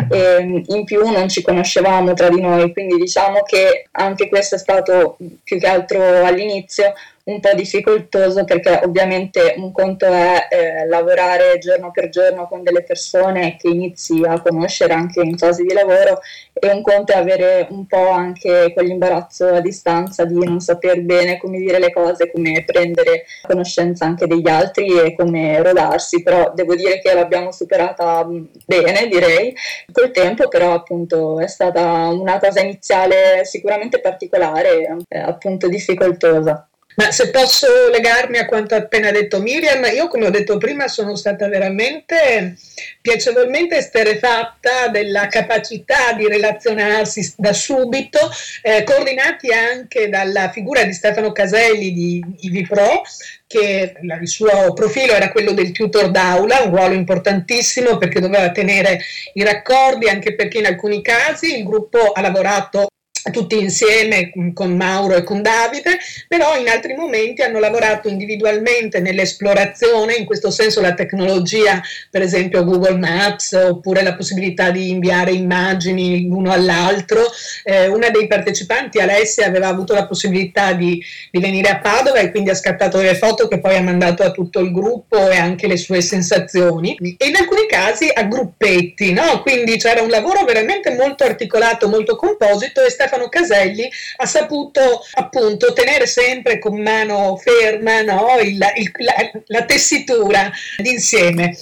e 0.08 0.62
in 0.64 0.84
più 0.84 1.10
non 1.10 1.28
ci 1.28 1.42
conoscevamo 1.42 2.14
tra 2.14 2.28
di 2.28 2.40
noi, 2.40 2.72
quindi 2.72 2.94
diciamo 2.94 3.42
che 3.42 3.88
anche 3.90 4.28
questo 4.28 4.54
è 4.54 4.58
stato 4.58 5.16
più 5.42 5.58
che 5.58 5.66
altro 5.66 6.24
all'inizio 6.24 6.92
un 7.24 7.40
po' 7.40 7.52
difficoltoso 7.54 8.44
perché 8.44 8.80
ovviamente 8.84 9.54
un 9.56 9.72
conto 9.72 10.06
è 10.06 10.48
eh, 10.50 10.86
lavorare 10.86 11.58
giorno 11.58 11.90
per 11.90 12.08
giorno 12.08 12.46
con 12.48 12.62
delle 12.62 12.82
persone 12.82 13.56
che 13.56 13.68
inizi 13.68 14.22
a 14.24 14.40
conoscere 14.40 14.94
anche 14.94 15.20
in 15.20 15.36
fase 15.36 15.62
di 15.62 15.72
lavoro 15.72 16.20
e 16.52 16.70
un 16.70 16.82
conto 16.82 17.12
è 17.12 17.16
avere 17.16 17.66
un 17.70 17.86
po' 17.86 18.08
anche 18.08 18.72
quell'imbarazzo 18.74 19.46
a 19.46 19.60
distanza 19.60 20.24
di 20.24 20.34
non 20.34 20.60
saper 20.60 21.02
bene 21.02 21.38
come 21.38 21.58
dire 21.58 21.78
le 21.78 21.92
cose, 21.92 22.30
come 22.30 22.64
prendere 22.64 23.24
conoscenza 23.46 24.04
anche 24.04 24.26
degli 24.26 24.48
altri 24.48 24.98
e 24.98 25.14
come 25.14 25.62
rodarsi, 25.62 26.22
però 26.22 26.52
devo 26.54 26.74
dire 26.74 27.00
che 27.00 27.14
l'abbiamo 27.14 27.52
superata 27.52 28.24
mm, 28.26 28.44
bene 28.66 29.08
direi 29.08 29.54
col 29.92 30.10
tempo, 30.10 30.48
però 30.48 30.74
appunto 30.74 31.38
è 31.40 31.46
stata 31.46 32.08
una 32.08 32.38
cosa 32.38 32.60
iniziale 32.60 33.44
sicuramente 33.44 34.00
particolare, 34.00 34.96
eh, 35.08 35.18
appunto 35.18 35.68
difficoltosa. 35.68 36.69
Ma 36.96 37.12
se 37.12 37.30
posso 37.30 37.66
legarmi 37.88 38.38
a 38.38 38.46
quanto 38.46 38.74
ha 38.74 38.78
appena 38.78 39.10
detto 39.10 39.40
Miriam, 39.40 39.84
io 39.92 40.08
come 40.08 40.26
ho 40.26 40.30
detto 40.30 40.58
prima 40.58 40.88
sono 40.88 41.14
stata 41.14 41.48
veramente 41.48 42.56
piacevolmente 43.00 43.76
esterefatta 43.76 44.88
della 44.88 45.28
capacità 45.28 46.12
di 46.14 46.26
relazionarsi 46.26 47.34
da 47.36 47.52
subito, 47.52 48.18
eh, 48.62 48.82
coordinati 48.82 49.52
anche 49.52 50.08
dalla 50.08 50.50
figura 50.50 50.82
di 50.82 50.92
Stefano 50.92 51.32
Caselli 51.32 51.92
di 51.92 52.22
IVIPRO, 52.40 53.02
che 53.46 53.94
il 54.02 54.28
suo 54.28 54.72
profilo 54.74 55.12
era 55.12 55.30
quello 55.30 55.52
del 55.52 55.72
tutor 55.72 56.10
d'aula, 56.10 56.62
un 56.62 56.74
ruolo 56.74 56.94
importantissimo 56.94 57.98
perché 57.98 58.20
doveva 58.20 58.50
tenere 58.50 59.00
i 59.34 59.44
raccordi, 59.44 60.08
anche 60.08 60.34
perché 60.34 60.58
in 60.58 60.66
alcuni 60.66 61.02
casi 61.02 61.58
il 61.58 61.64
gruppo 61.64 62.12
ha 62.12 62.20
lavorato 62.20 62.88
tutti 63.32 63.58
insieme 63.58 64.32
con 64.54 64.76
Mauro 64.76 65.16
e 65.16 65.22
con 65.22 65.42
Davide, 65.42 65.98
però 66.26 66.56
in 66.56 66.68
altri 66.68 66.94
momenti 66.94 67.42
hanno 67.42 67.58
lavorato 67.58 68.08
individualmente 68.08 69.00
nell'esplorazione, 69.00 70.14
in 70.14 70.24
questo 70.24 70.50
senso 70.50 70.80
la 70.80 70.94
tecnologia, 70.94 71.82
per 72.10 72.22
esempio 72.22 72.64
Google 72.64 72.96
Maps, 72.96 73.52
oppure 73.52 74.02
la 74.02 74.14
possibilità 74.14 74.70
di 74.70 74.88
inviare 74.88 75.32
immagini 75.32 76.26
l'uno 76.26 76.52
all'altro. 76.52 77.24
Eh, 77.64 77.88
una 77.88 78.08
dei 78.08 78.26
partecipanti, 78.26 78.98
Alessia, 78.98 79.46
aveva 79.46 79.68
avuto 79.68 79.92
la 79.92 80.06
possibilità 80.06 80.72
di, 80.72 81.02
di, 81.30 81.40
venire 81.40 81.68
a 81.68 81.78
Padova 81.78 82.18
e 82.18 82.30
quindi 82.30 82.50
ha 82.50 82.54
scattato 82.54 82.98
delle 82.98 83.16
foto 83.16 83.48
che 83.48 83.60
poi 83.60 83.76
ha 83.76 83.82
mandato 83.82 84.22
a 84.22 84.30
tutto 84.30 84.60
il 84.60 84.72
gruppo 84.72 85.28
e 85.28 85.36
anche 85.36 85.66
le 85.66 85.76
sue 85.76 86.00
sensazioni. 86.00 86.96
E 87.18 87.26
in 87.26 87.36
alcuni 87.36 87.66
casi 87.68 88.08
a 88.12 88.22
gruppetti, 88.24 89.12
no? 89.12 89.42
quindi 89.42 89.76
c'era 89.76 90.02
un 90.02 90.08
lavoro 90.08 90.44
veramente 90.44 90.94
molto 90.94 91.24
articolato, 91.24 91.88
molto 91.88 92.16
composito 92.16 92.82
e 92.82 92.90
sta 92.90 93.08
Stefano 93.10 93.28
Caselli 93.28 93.90
ha 94.16 94.26
saputo 94.26 95.02
appunto 95.14 95.72
tenere 95.72 96.06
sempre 96.06 96.60
con 96.60 96.80
mano 96.80 97.36
ferma 97.36 98.02
no, 98.02 98.38
il, 98.40 98.58
il, 98.76 98.92
la, 98.98 99.30
la, 99.46 99.64
tessitura 99.64 100.50
d'insieme. 100.76 101.56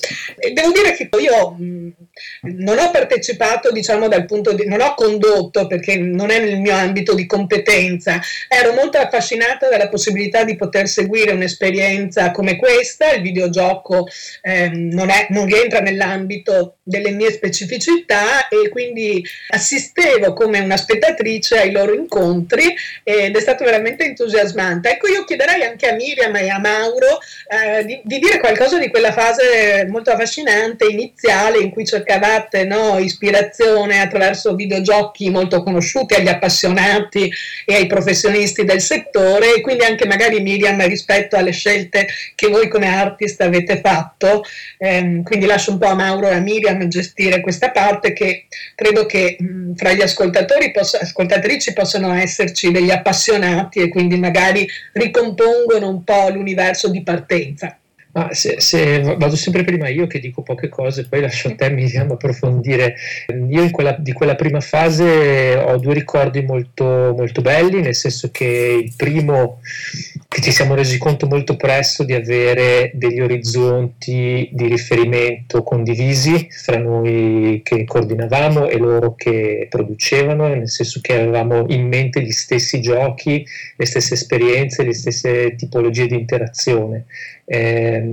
Devo 0.52 0.72
dire 0.72 0.92
che 0.92 1.08
io 1.18 1.56
non 2.42 2.78
ho 2.78 2.90
partecipato, 2.90 3.72
diciamo, 3.72 4.08
dal 4.08 4.26
punto 4.26 4.52
di 4.52 4.66
non 4.66 4.80
ho 4.80 4.94
condotto 4.94 5.66
perché 5.66 5.96
non 5.96 6.30
è 6.30 6.38
nel 6.40 6.60
mio 6.60 6.74
ambito 6.74 7.14
di 7.14 7.26
competenza. 7.26 8.20
Ero 8.48 8.72
molto 8.72 8.98
affascinata 8.98 9.68
dalla 9.68 9.88
possibilità 9.88 10.44
di 10.44 10.56
poter 10.56 10.88
seguire 10.88 11.32
un'esperienza 11.32 12.30
come 12.30 12.56
questa. 12.56 13.12
Il 13.12 13.22
videogioco 13.22 14.06
eh, 14.42 14.68
non, 14.68 15.08
è, 15.10 15.28
non 15.30 15.46
rientra 15.46 15.80
nell'ambito 15.80 16.76
delle 16.82 17.10
mie 17.10 17.32
specificità 17.32 18.48
e 18.48 18.68
quindi 18.68 19.24
assistevo 19.48 20.32
come 20.32 20.60
una 20.60 20.76
spettatrice 20.76 21.37
Beach 21.38 21.52
ai 21.52 21.70
loro 21.70 21.94
incontri 21.94 22.74
ed 23.02 23.34
è 23.34 23.40
stato 23.40 23.64
veramente 23.64 24.04
entusiasmante. 24.04 24.90
Ecco, 24.90 25.08
io 25.08 25.24
chiederei 25.24 25.62
anche 25.62 25.88
a 25.88 25.94
Miriam 25.94 26.34
e 26.36 26.48
a 26.48 26.58
Mauro 26.58 27.20
eh, 27.48 27.84
di, 27.84 28.00
di, 28.04 28.18
dire 28.18 28.38
qualcosa 28.38 28.78
di 28.78 28.90
quella 28.90 29.12
fase 29.12 29.86
molto 29.88 30.10
affascinante 30.10 30.86
iniziale 30.86 31.58
in 31.58 31.70
cui 31.70 31.86
cercavate 31.86 32.64
no, 32.64 32.98
ispirazione 32.98 34.00
attraverso 34.00 34.54
videogiochi 34.54 35.30
molto 35.30 35.62
conosciuti 35.62 36.14
agli 36.14 36.28
appassionati 36.28 37.30
e 37.64 37.74
ai 37.74 37.86
professionisti 37.86 38.64
del 38.64 38.80
settore 38.80 39.54
e 39.54 39.60
quindi 39.60 39.84
anche 39.84 40.06
magari 40.06 40.40
Miriam 40.40 40.84
rispetto 40.86 41.36
alle 41.36 41.52
scelte 41.52 42.08
che 42.34 42.48
voi 42.48 42.68
come 42.68 42.88
artist 42.88 43.40
avete 43.40 43.80
fatto. 43.80 44.44
Eh, 44.76 45.20
quindi 45.22 45.46
lascio 45.46 45.72
un 45.72 45.78
po' 45.78 45.86
a 45.86 45.94
Mauro 45.94 46.28
e 46.28 46.34
a 46.34 46.40
Miriam 46.40 46.86
gestire 46.88 47.40
questa 47.40 47.70
parte 47.70 48.12
che 48.12 48.46
credo 48.74 49.06
che 49.06 49.36
mh, 49.38 49.74
fra 49.74 49.92
gli 49.92 50.02
ascoltatori 50.02 50.70
possa, 50.70 50.98
ascoltatori 51.00 51.27
ascoltatrici 51.28 51.74
possono 51.74 52.14
esserci 52.14 52.70
degli 52.70 52.90
appassionati 52.90 53.80
e 53.80 53.88
quindi 53.88 54.16
magari 54.16 54.66
ricompongono 54.94 55.88
un 55.88 56.02
po' 56.02 56.30
l'universo 56.30 56.88
di 56.88 57.02
partenza. 57.02 57.78
Ah, 58.20 58.34
se, 58.34 58.60
se, 58.60 59.00
vado 59.16 59.36
sempre 59.36 59.62
prima 59.62 59.86
io 59.88 60.08
che 60.08 60.18
dico 60.18 60.42
poche 60.42 60.68
cose, 60.68 61.06
poi 61.06 61.20
lascio 61.20 61.46
a 61.46 61.54
te 61.54 61.70
Miriam 61.70 62.10
approfondire. 62.10 62.96
Io 63.48 63.70
quella, 63.70 63.92
di 63.96 64.12
quella 64.12 64.34
prima 64.34 64.60
fase 64.60 65.54
ho 65.54 65.76
due 65.76 65.94
ricordi 65.94 66.42
molto, 66.42 67.14
molto 67.16 67.42
belli, 67.42 67.80
nel 67.80 67.94
senso 67.94 68.30
che 68.32 68.80
il 68.82 68.92
primo 68.96 69.60
che 70.26 70.42
ci 70.42 70.50
siamo 70.50 70.74
resi 70.74 70.98
conto 70.98 71.28
molto 71.28 71.56
presto 71.56 72.02
di 72.02 72.12
avere 72.12 72.90
degli 72.94 73.20
orizzonti 73.20 74.50
di 74.52 74.66
riferimento 74.66 75.62
condivisi 75.62 76.48
fra 76.50 76.76
noi 76.76 77.60
che 77.62 77.84
coordinavamo 77.84 78.68
e 78.68 78.78
loro 78.78 79.14
che 79.14 79.68
producevano, 79.70 80.48
nel 80.48 80.68
senso 80.68 80.98
che 81.00 81.14
avevamo 81.14 81.66
in 81.68 81.86
mente 81.86 82.20
gli 82.20 82.32
stessi 82.32 82.80
giochi, 82.80 83.46
le 83.76 83.86
stesse 83.86 84.14
esperienze, 84.14 84.82
le 84.82 84.94
stesse 84.94 85.54
tipologie 85.54 86.08
di 86.08 86.16
interazione 86.16 87.06
ehm, 87.48 88.07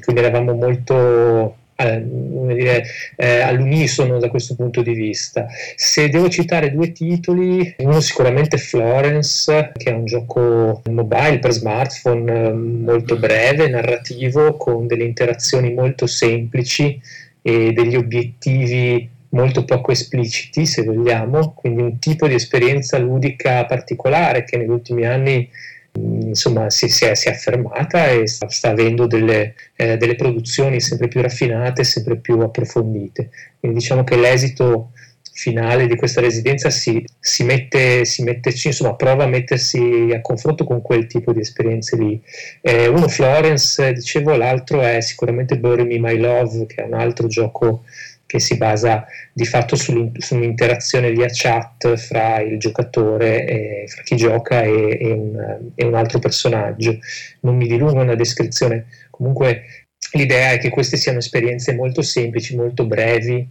quindi 0.00 0.20
eravamo 0.20 0.54
molto 0.54 1.56
eh, 1.76 2.02
dire, 2.02 2.84
eh, 3.16 3.40
all'unisono 3.40 4.18
da 4.18 4.28
questo 4.28 4.54
punto 4.54 4.82
di 4.82 4.94
vista. 4.94 5.46
Se 5.74 6.08
devo 6.08 6.28
citare 6.28 6.72
due 6.72 6.92
titoli, 6.92 7.74
uno 7.78 8.00
sicuramente 8.00 8.56
Florence, 8.56 9.72
che 9.76 9.90
è 9.90 9.94
un 9.94 10.06
gioco 10.06 10.82
mobile 10.90 11.38
per 11.38 11.52
smartphone 11.52 12.32
eh, 12.32 12.52
molto 12.52 13.16
breve, 13.16 13.68
narrativo, 13.68 14.56
con 14.56 14.86
delle 14.86 15.04
interazioni 15.04 15.72
molto 15.72 16.06
semplici 16.06 17.00
e 17.42 17.72
degli 17.72 17.94
obiettivi 17.94 19.10
molto 19.30 19.64
poco 19.64 19.92
espliciti, 19.92 20.64
se 20.64 20.82
vogliamo, 20.82 21.52
quindi 21.52 21.82
un 21.82 21.98
tipo 21.98 22.26
di 22.26 22.34
esperienza 22.34 22.96
ludica 22.96 23.66
particolare 23.66 24.44
che 24.44 24.56
negli 24.56 24.70
ultimi 24.70 25.04
anni 25.04 25.48
insomma 25.96 26.70
si, 26.70 26.88
si, 26.88 27.04
è, 27.04 27.14
si, 27.14 27.28
è, 27.28 27.32
affermata 27.32 28.08
e 28.08 28.26
sta, 28.26 28.48
sta 28.48 28.70
avendo 28.70 29.06
delle, 29.06 29.54
eh, 29.74 29.96
delle, 29.96 30.16
produzioni 30.16 30.80
sempre 30.80 31.08
più 31.08 31.20
raffinate, 31.20 31.84
sempre 31.84 32.16
più 32.16 32.38
approfondite. 32.40 33.30
Quindi 33.58 33.78
diciamo 33.78 34.04
che 34.04 34.16
l'esito 34.16 34.90
finale 35.36 35.86
di 35.86 35.96
questa 35.96 36.22
residenza 36.22 36.70
si, 36.70 37.04
si, 37.20 37.44
mette, 37.44 38.06
si 38.06 38.22
mette, 38.22 38.54
insomma, 38.64 38.94
prova 38.94 39.24
a 39.24 39.28
mettersi 39.28 40.10
a 40.14 40.22
confronto 40.22 40.64
con 40.64 40.80
quel 40.80 41.06
tipo 41.06 41.32
di 41.32 41.40
esperienze 41.40 41.96
lì. 41.96 42.20
Eh, 42.62 42.86
uno 42.86 43.06
Florence, 43.06 43.92
dicevo, 43.92 44.34
l'altro 44.34 44.80
è 44.80 45.00
sicuramente 45.02 45.58
Bury 45.58 45.84
Me 45.84 45.98
My 45.98 46.16
Love, 46.18 46.64
che 46.66 46.82
è 46.82 46.86
un 46.86 46.94
altro 46.94 47.26
gioco 47.26 47.84
che 48.26 48.40
si 48.40 48.56
basa 48.56 49.06
di 49.32 49.46
fatto 49.46 49.76
sull'interazione 49.76 51.12
via 51.12 51.28
chat 51.30 51.96
fra 51.96 52.40
il 52.40 52.58
giocatore, 52.58 53.46
e, 53.46 53.84
fra 53.88 54.02
chi 54.02 54.16
gioca 54.16 54.62
e, 54.62 54.98
e, 55.00 55.12
un, 55.12 55.70
e, 55.74 55.84
un, 55.84 55.94
altro 55.94 56.18
personaggio. 56.18 56.98
Non 57.40 57.56
mi 57.56 57.66
dilungo 57.66 58.00
nella 58.00 58.16
descrizione, 58.16 58.86
comunque 59.10 59.86
l'idea 60.12 60.52
è 60.52 60.58
che 60.58 60.70
queste 60.70 60.96
siano 60.96 61.18
esperienze 61.18 61.74
molto 61.74 62.02
semplici, 62.02 62.56
molto 62.56 62.86
brevi, 62.86 63.48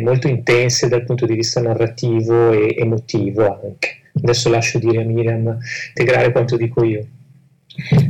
molto 0.00 0.26
intense 0.26 0.88
dal 0.88 1.04
punto 1.04 1.26
di 1.26 1.34
vista 1.34 1.60
narrativo 1.60 2.52
e 2.52 2.74
emotivo 2.78 3.60
anche. 3.62 3.98
Adesso 4.14 4.48
lascio 4.48 4.78
dire 4.78 5.02
a 5.02 5.04
Miriam 5.04 5.58
integrare 5.88 6.32
quanto 6.32 6.56
dico 6.56 6.82
io. 6.82 7.06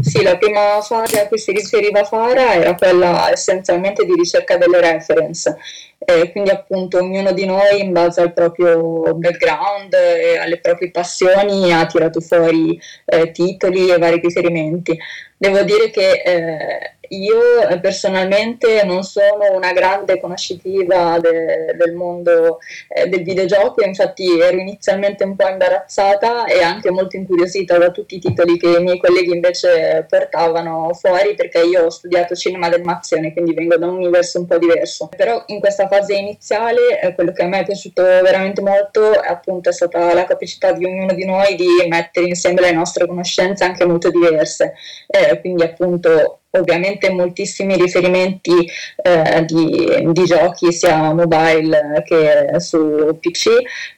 Sì, 0.00 0.22
la 0.22 0.36
prima 0.36 0.80
fase 0.80 1.20
a 1.20 1.28
cui 1.28 1.38
si 1.38 1.52
riferiva 1.52 2.04
Fara 2.04 2.54
era 2.54 2.74
quella 2.74 3.30
essenzialmente 3.30 4.04
di 4.04 4.14
ricerca 4.14 4.56
delle 4.56 4.80
reference, 4.80 5.56
eh, 5.98 6.30
quindi 6.30 6.50
appunto 6.50 6.98
ognuno 6.98 7.32
di 7.32 7.44
noi 7.44 7.80
in 7.80 7.92
base 7.92 8.20
al 8.20 8.32
proprio 8.32 9.14
background 9.14 9.92
e 9.94 10.38
alle 10.38 10.58
proprie 10.60 10.90
passioni 10.90 11.72
ha 11.72 11.86
tirato 11.86 12.20
fuori 12.20 12.80
eh, 13.04 13.30
titoli 13.30 13.90
e 13.90 13.98
vari 13.98 14.20
riferimenti. 14.20 14.98
Devo 15.36 15.62
dire 15.62 15.90
che 15.90 16.22
eh, 16.24 16.94
io 17.10 17.66
eh, 17.68 17.80
personalmente 17.80 18.84
non 18.84 19.02
sono 19.02 19.52
una 19.54 19.72
grande 19.72 20.20
conoscitiva 20.20 21.18
de, 21.18 21.74
del 21.76 21.94
mondo 21.94 22.58
eh, 22.88 23.08
del 23.08 23.22
videogioco, 23.22 23.82
infatti 23.82 24.38
ero 24.38 24.56
inizialmente 24.56 25.24
un 25.24 25.34
po' 25.34 25.48
imbarazzata 25.48 26.44
e 26.46 26.62
anche 26.62 26.90
molto 26.90 27.16
incuriosita 27.16 27.78
da 27.78 27.90
tutti 27.90 28.16
i 28.16 28.20
titoli 28.20 28.56
che 28.58 28.68
i 28.68 28.82
miei 28.82 28.98
colleghi 28.98 29.32
invece 29.32 30.06
portavano 30.08 30.92
fuori 30.94 31.34
perché 31.34 31.60
io 31.60 31.86
ho 31.86 31.90
studiato 31.90 32.34
cinema 32.34 32.68
d'animazione, 32.68 33.32
quindi 33.32 33.54
vengo 33.54 33.76
da 33.76 33.86
un 33.86 33.96
universo 33.96 34.38
un 34.38 34.46
po' 34.46 34.58
diverso. 34.58 35.08
Però 35.16 35.42
in 35.46 35.58
questa 35.58 35.88
fase 35.88 36.14
iniziale 36.14 37.00
eh, 37.00 37.14
quello 37.14 37.32
che 37.32 37.42
a 37.42 37.46
me 37.46 37.60
è 37.60 37.64
piaciuto 37.64 38.02
veramente 38.02 38.60
molto 38.60 39.20
è 39.20 39.28
appunto 39.28 39.70
è 39.70 39.72
stata 39.72 40.14
la 40.14 40.24
capacità 40.24 40.72
di 40.72 40.84
ognuno 40.84 41.12
di 41.12 41.24
noi 41.24 41.56
di 41.56 41.66
mettere 41.88 42.26
insieme 42.26 42.60
le 42.60 42.72
nostre 42.72 43.06
conoscenze 43.06 43.64
anche 43.64 43.84
molto 43.84 44.10
diverse, 44.10 44.74
eh, 45.08 45.40
quindi 45.40 45.64
appunto 45.64 46.39
ovviamente 46.52 47.10
moltissimi 47.10 47.76
riferimenti 47.76 48.68
eh, 49.02 49.44
di, 49.44 50.12
di, 50.12 50.24
giochi 50.24 50.72
sia 50.72 51.12
mobile 51.12 52.02
che 52.04 52.58
su 52.58 53.16
PC, 53.20 53.46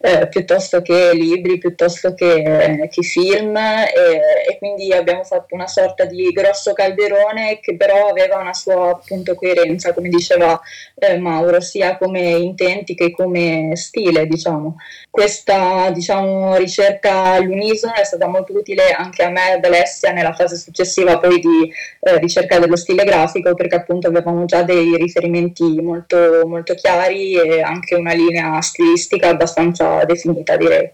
eh, 0.00 0.28
piuttosto 0.28 0.82
che 0.82 1.12
libri, 1.14 1.58
piuttosto 1.58 2.14
che, 2.14 2.88
che 2.90 3.02
film 3.02 3.56
e, 3.56 4.20
e, 4.48 4.58
quindi 4.58 4.92
abbiamo 4.92 5.24
fatto 5.24 5.54
una 5.54 5.66
sorta 5.66 6.04
di 6.04 6.30
grosso 6.30 6.72
calderone 6.74 7.58
che 7.60 7.76
però 7.76 8.08
aveva 8.08 8.38
una 8.38 8.54
sua 8.54 8.90
appunto 8.90 9.34
coerenza, 9.34 9.94
come 9.94 10.08
diceva 10.08 10.60
eh, 10.96 11.16
Mauro, 11.18 11.60
sia 11.60 11.96
come 11.96 12.20
intenti 12.20 12.94
che 12.94 13.12
come 13.12 13.72
stile, 13.76 14.26
diciamo. 14.26 14.76
Questa 15.10 15.90
diciamo, 15.90 16.56
ricerca 16.56 17.32
all'unisono 17.32 17.94
è 17.94 18.04
stata 18.04 18.26
molto 18.26 18.52
utile 18.52 18.90
anche 18.92 19.22
a 19.22 19.30
me 19.30 19.54
ed 19.54 19.64
Alessia 19.64 20.12
nella 20.12 20.32
fase 20.34 20.56
successiva 20.56 21.18
poi 21.18 21.38
di 21.38 21.72
eh, 22.00 22.18
ricerca 22.18 22.41
ricerca 22.42 22.58
dello 22.58 22.76
stile 22.76 23.04
grafico 23.04 23.54
perché 23.54 23.76
appunto 23.76 24.08
avevamo 24.08 24.44
già 24.44 24.62
dei 24.62 24.96
riferimenti 24.96 25.80
molto, 25.80 26.42
molto 26.46 26.74
chiari 26.74 27.34
e 27.34 27.60
anche 27.60 27.94
una 27.94 28.12
linea 28.12 28.60
stilistica 28.60 29.28
abbastanza 29.28 30.04
definita 30.04 30.56
direi. 30.56 30.90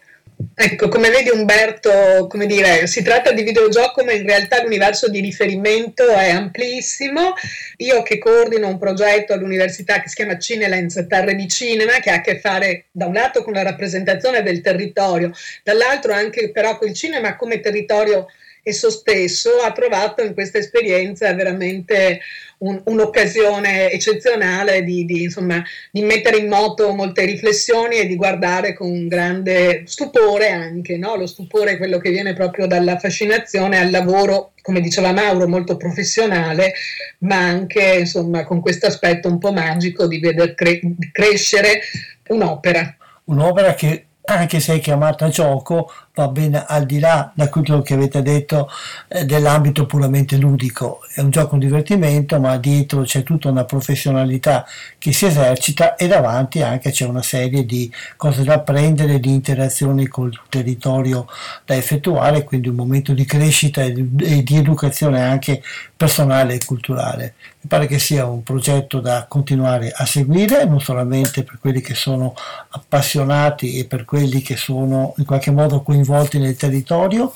Ecco, 0.54 0.86
come 0.88 1.10
vedi 1.10 1.30
Umberto, 1.30 2.28
come 2.28 2.46
dire, 2.46 2.86
si 2.86 3.02
tratta 3.02 3.32
di 3.32 3.42
videogioco, 3.42 4.04
ma 4.04 4.12
in 4.12 4.24
realtà 4.24 4.62
l'universo 4.62 5.08
di 5.08 5.18
riferimento 5.18 6.06
è 6.06 6.30
amplissimo. 6.30 7.32
Io 7.78 8.02
che 8.04 8.18
coordino 8.18 8.68
un 8.68 8.78
progetto 8.78 9.32
all'università 9.32 10.00
che 10.00 10.08
si 10.08 10.14
chiama 10.14 10.38
Cinelens 10.38 11.06
Terre 11.08 11.34
di 11.34 11.48
Cinema, 11.48 11.94
che 11.94 12.10
ha 12.10 12.16
a 12.16 12.20
che 12.20 12.38
fare 12.38 12.86
da 12.92 13.06
un 13.06 13.14
lato 13.14 13.42
con 13.42 13.52
la 13.52 13.64
rappresentazione 13.64 14.44
del 14.44 14.60
territorio, 14.60 15.32
dall'altro 15.64 16.12
anche 16.12 16.52
però 16.52 16.78
con 16.78 16.86
il 16.86 16.94
cinema 16.94 17.34
come 17.34 17.58
territorio 17.58 18.28
esso 18.68 18.90
stesso 18.90 19.50
ha 19.64 19.72
trovato 19.72 20.22
in 20.22 20.34
questa 20.34 20.58
esperienza 20.58 21.32
veramente 21.34 22.20
un, 22.58 22.80
un'occasione 22.84 23.90
eccezionale 23.90 24.82
di, 24.82 25.04
di, 25.04 25.22
insomma, 25.24 25.62
di, 25.90 26.02
mettere 26.02 26.38
in 26.38 26.48
moto 26.48 26.92
molte 26.92 27.24
riflessioni 27.24 27.96
e 27.96 28.06
di 28.06 28.16
guardare 28.16 28.74
con 28.74 29.06
grande 29.06 29.82
stupore 29.86 30.50
anche, 30.50 30.96
no? 30.96 31.16
lo 31.16 31.26
stupore 31.26 31.72
è 31.72 31.76
quello 31.76 31.98
che 31.98 32.10
viene 32.10 32.34
proprio 32.34 32.66
dalla 32.66 32.98
fascinazione 32.98 33.78
al 33.78 33.90
lavoro, 33.90 34.52
come 34.62 34.80
diceva 34.80 35.12
Mauro, 35.12 35.46
molto 35.46 35.76
professionale, 35.76 36.72
ma 37.18 37.38
anche 37.38 37.98
insomma, 38.00 38.44
con 38.44 38.60
questo 38.60 38.86
aspetto 38.86 39.28
un 39.28 39.38
po' 39.38 39.52
magico 39.52 40.06
di 40.06 40.18
veder 40.18 40.54
cre- 40.54 40.80
crescere 41.12 41.80
un'opera. 42.28 42.96
Un'opera 43.24 43.74
che 43.74 44.04
anche 44.28 44.60
se 44.60 44.74
è 44.74 44.80
chiamata 44.80 45.28
gioco, 45.28 45.90
va 46.18 46.28
bene 46.28 46.64
al 46.66 46.84
di 46.84 46.98
là 46.98 47.30
da 47.32 47.48
quello 47.48 47.80
che 47.80 47.94
avete 47.94 48.22
detto 48.22 48.68
eh, 49.06 49.24
dell'ambito 49.24 49.86
puramente 49.86 50.36
ludico. 50.36 51.00
È 51.14 51.20
un 51.20 51.30
gioco 51.30 51.54
un 51.54 51.60
divertimento, 51.60 52.40
ma 52.40 52.56
dietro 52.56 53.02
c'è 53.02 53.22
tutta 53.22 53.48
una 53.48 53.64
professionalità 53.64 54.66
che 54.98 55.12
si 55.12 55.26
esercita 55.26 55.94
e 55.94 56.08
davanti 56.08 56.60
anche 56.60 56.90
c'è 56.90 57.06
una 57.06 57.22
serie 57.22 57.64
di 57.64 57.90
cose 58.16 58.42
da 58.42 58.54
apprendere, 58.54 59.20
di 59.20 59.32
interazioni 59.32 60.08
col 60.08 60.36
territorio 60.48 61.26
da 61.64 61.76
effettuare, 61.76 62.42
quindi 62.42 62.68
un 62.68 62.74
momento 62.74 63.12
di 63.12 63.24
crescita 63.24 63.82
e 63.82 63.92
di, 63.92 64.56
educazione 64.56 65.22
anche 65.22 65.62
personale 65.96 66.54
e 66.54 66.64
culturale. 66.64 67.34
Mi 67.60 67.68
pare 67.68 67.86
che 67.86 67.98
sia 67.98 68.26
un 68.26 68.42
progetto 68.42 69.00
da 69.00 69.26
continuare 69.28 69.92
a 69.94 70.04
seguire, 70.04 70.64
non 70.64 70.80
solamente 70.80 71.44
per 71.44 71.58
quelli 71.60 71.80
che 71.80 71.94
sono 71.94 72.34
appassionati 72.70 73.78
e 73.78 73.84
per 73.84 74.04
quelli 74.04 74.42
che 74.42 74.56
sono 74.56 75.14
in 75.18 75.24
qualche 75.24 75.50
modo 75.50 75.82
coinvolti 75.82 76.06
nel 76.38 76.56
territorio. 76.56 77.32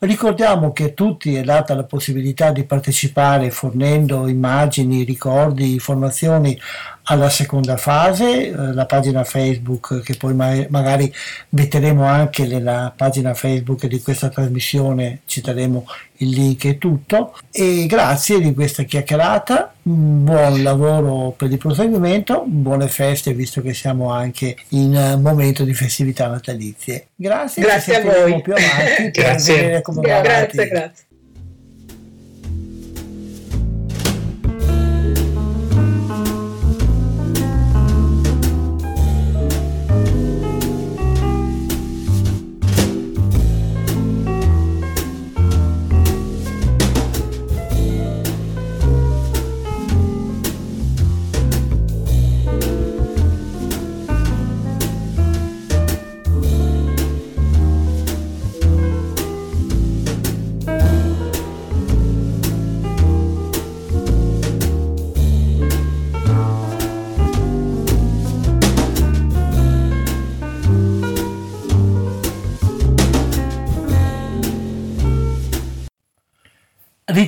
Ricordiamo 0.00 0.72
che 0.72 0.84
a 0.84 0.88
tutti 0.90 1.34
è 1.34 1.42
data 1.42 1.74
la 1.74 1.82
possibilità 1.82 2.52
di 2.52 2.62
partecipare 2.62 3.50
fornendo 3.50 4.28
immagini, 4.28 5.02
ricordi, 5.02 5.72
informazioni 5.72 6.56
alla 7.04 7.28
seconda 7.28 7.76
fase, 7.76 8.46
eh, 8.46 8.72
la 8.74 8.86
pagina 8.86 9.24
Facebook 9.24 10.00
che 10.02 10.14
poi 10.14 10.34
magari 10.34 11.12
metteremo 11.48 12.04
anche 12.04 12.46
nella 12.46 12.92
pagina 12.94 13.34
Facebook 13.34 13.86
di 13.86 14.00
questa 14.00 14.28
trasmissione, 14.28 15.22
citeremo 15.24 15.84
il 16.18 16.30
link 16.30 16.64
e 16.64 16.78
tutto. 16.78 17.36
E 17.50 17.86
grazie 17.86 18.40
di 18.40 18.54
questa 18.54 18.84
chiacchierata, 18.84 19.74
buon 19.82 20.62
lavoro 20.62 21.30
per 21.36 21.50
il 21.50 21.58
proseguimento, 21.58 22.44
buone 22.46 22.88
feste 22.88 23.32
visto 23.32 23.60
che 23.60 23.74
siamo 23.74 24.10
anche 24.10 24.56
in 24.70 25.18
momento 25.20 25.64
di 25.64 25.74
festività 25.74 26.28
natalizie. 26.28 27.08
Grazie, 27.14 27.62
grazie 27.62 27.96
a 27.96 28.02
voi. 28.02 28.40
Più 28.42 28.52
avanti 28.52 29.10
grazie. 29.18 29.82
grazie, 29.82 30.68
grazie. 30.68 31.06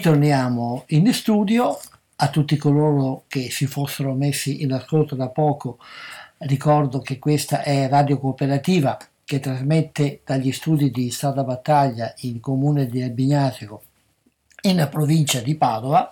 Ritorniamo 0.03 0.85
in 0.87 1.13
studio 1.13 1.79
a 2.17 2.31
tutti 2.31 2.57
coloro 2.57 3.25
che 3.29 3.51
si 3.51 3.67
fossero 3.67 4.15
messi 4.15 4.63
in 4.63 4.73
ascolto 4.73 5.15
da 5.15 5.29
poco. 5.29 5.77
Ricordo 6.39 7.01
che 7.01 7.19
questa 7.19 7.61
è 7.61 7.87
Radio 7.87 8.19
Cooperativa 8.19 8.97
che 9.23 9.41
trasmette 9.41 10.23
dagli 10.25 10.53
studi 10.53 10.91
di 10.91 11.11
Strada 11.11 11.45
Battaglia 11.45 12.15
in 12.21 12.41
comune 12.41 12.87
di 12.87 13.03
Albignatico 13.03 13.83
in 14.63 14.89
provincia 14.91 15.41
di 15.41 15.55
Padova 15.57 16.11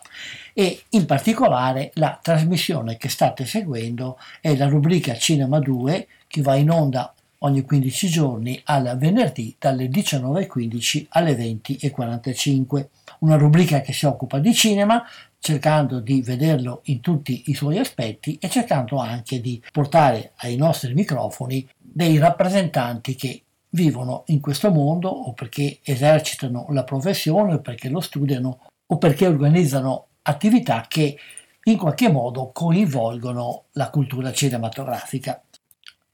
e 0.53 0.82
in 0.91 1.07
particolare 1.07 1.91
la 1.95 2.18
trasmissione 2.20 2.99
che 2.99 3.09
state 3.09 3.47
seguendo 3.47 4.18
è 4.43 4.55
la 4.55 4.68
rubrica 4.68 5.16
Cinema 5.16 5.61
2 5.61 6.09
che 6.26 6.43
va 6.43 6.57
in 6.57 6.70
onda 6.70 7.14
ogni 7.41 7.62
15 7.62 8.09
giorni 8.09 8.61
al 8.64 8.97
venerdì 8.99 9.55
dalle 9.59 9.89
19.15 9.89 11.07
alle 11.11 11.34
20.45 11.34 12.86
una 13.20 13.36
rubrica 13.36 13.80
che 13.80 13.93
si 13.93 14.07
occupa 14.07 14.39
di 14.39 14.55
cinema, 14.55 15.05
cercando 15.39 16.01
di 16.01 16.22
vederlo 16.22 16.80
in 16.84 17.01
tutti 17.01 17.45
i 17.47 17.55
suoi 17.55 17.78
aspetti 17.78 18.39
e 18.41 18.49
cercando 18.49 18.99
anche 18.99 19.41
di 19.41 19.62
portare 19.70 20.32
ai 20.36 20.57
nostri 20.57 20.95
microfoni 20.95 21.68
dei 21.78 22.18
rappresentanti 22.18 23.14
che 23.14 23.43
vivono 23.70 24.24
in 24.26 24.41
questo 24.41 24.70
mondo 24.70 25.09
o 25.09 25.32
perché 25.32 25.78
esercitano 25.82 26.66
la 26.70 26.84
professione 26.84 27.55
o 27.55 27.61
perché 27.61 27.89
lo 27.89 28.01
studiano 28.01 28.61
o 28.86 28.99
perché 28.99 29.26
organizzano 29.26 30.07
attività 30.22 30.86
che 30.89 31.18
in 31.64 31.76
qualche 31.76 32.11
modo 32.11 32.51
coinvolgono 32.53 33.64
la 33.72 33.91
cultura 33.91 34.32
cinematografica. 34.32 35.43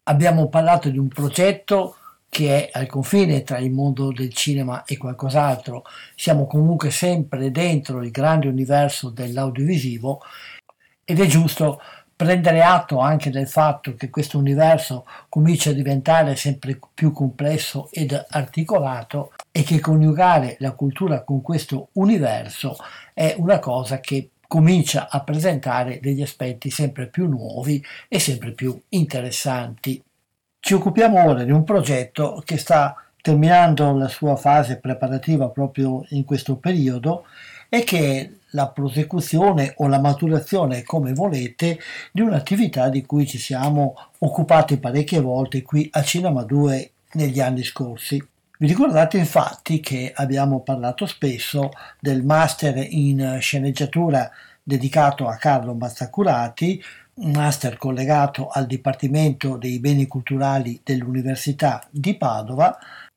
Abbiamo 0.06 0.48
parlato 0.48 0.90
di 0.90 0.98
un 0.98 1.08
progetto 1.08 1.96
che 2.28 2.68
è 2.68 2.78
al 2.78 2.86
confine 2.86 3.42
tra 3.42 3.58
il 3.58 3.70
mondo 3.70 4.12
del 4.12 4.34
cinema 4.34 4.84
e 4.84 4.98
qualcos'altro, 4.98 5.84
siamo 6.14 6.46
comunque 6.46 6.90
sempre 6.90 7.50
dentro 7.50 8.02
il 8.02 8.10
grande 8.10 8.48
universo 8.48 9.08
dell'audiovisivo 9.08 10.20
ed 11.04 11.20
è 11.20 11.26
giusto 11.26 11.80
prendere 12.16 12.62
atto 12.62 12.98
anche 12.98 13.30
del 13.30 13.48
fatto 13.48 13.94
che 13.94 14.10
questo 14.10 14.36
universo 14.36 15.06
comincia 15.28 15.70
a 15.70 15.74
diventare 15.74 16.36
sempre 16.36 16.78
più 16.92 17.10
complesso 17.10 17.88
ed 17.90 18.12
articolato 18.28 19.32
e 19.50 19.62
che 19.62 19.80
coniugare 19.80 20.56
la 20.58 20.72
cultura 20.72 21.22
con 21.22 21.40
questo 21.40 21.88
universo 21.92 22.76
è 23.14 23.34
una 23.38 23.58
cosa 23.58 24.00
che 24.00 24.30
comincia 24.54 25.08
a 25.10 25.20
presentare 25.24 25.98
degli 26.00 26.22
aspetti 26.22 26.70
sempre 26.70 27.08
più 27.08 27.26
nuovi 27.26 27.84
e 28.06 28.20
sempre 28.20 28.52
più 28.52 28.80
interessanti. 28.90 30.00
Ci 30.60 30.74
occupiamo 30.74 31.24
ora 31.24 31.42
di 31.42 31.50
un 31.50 31.64
progetto 31.64 32.40
che 32.44 32.56
sta 32.56 32.94
terminando 33.20 33.92
la 33.96 34.06
sua 34.06 34.36
fase 34.36 34.76
preparativa 34.76 35.48
proprio 35.48 36.06
in 36.10 36.24
questo 36.24 36.54
periodo 36.54 37.24
e 37.68 37.82
che 37.82 37.98
è 37.98 38.30
la 38.50 38.68
prosecuzione 38.68 39.74
o 39.78 39.88
la 39.88 39.98
maturazione, 39.98 40.84
come 40.84 41.14
volete, 41.14 41.80
di 42.12 42.20
un'attività 42.20 42.88
di 42.88 43.04
cui 43.04 43.26
ci 43.26 43.38
siamo 43.38 43.96
occupati 44.18 44.78
parecchie 44.78 45.18
volte 45.18 45.62
qui 45.62 45.88
a 45.90 46.04
Cinema 46.04 46.44
2 46.44 46.92
negli 47.14 47.40
anni 47.40 47.64
scorsi. 47.64 48.24
Vi 48.56 48.68
ricordate 48.68 49.18
infatti 49.18 49.80
che 49.80 50.12
abbiamo 50.14 50.60
parlato 50.60 51.06
spesso 51.06 51.70
del 51.98 52.22
master 52.22 52.86
in 52.88 53.38
sceneggiatura 53.40 54.30
dedicato 54.64 55.28
a 55.28 55.36
Carlo 55.36 55.74
Mazzacurati, 55.74 56.82
un 57.16 57.30
master 57.30 57.76
collegato 57.76 58.48
al 58.48 58.66
Dipartimento 58.66 59.56
dei 59.56 59.78
Beni 59.78 60.06
Culturali 60.06 60.80
dell'Università 60.82 61.86
di 61.90 62.16
Padova, 62.16 62.76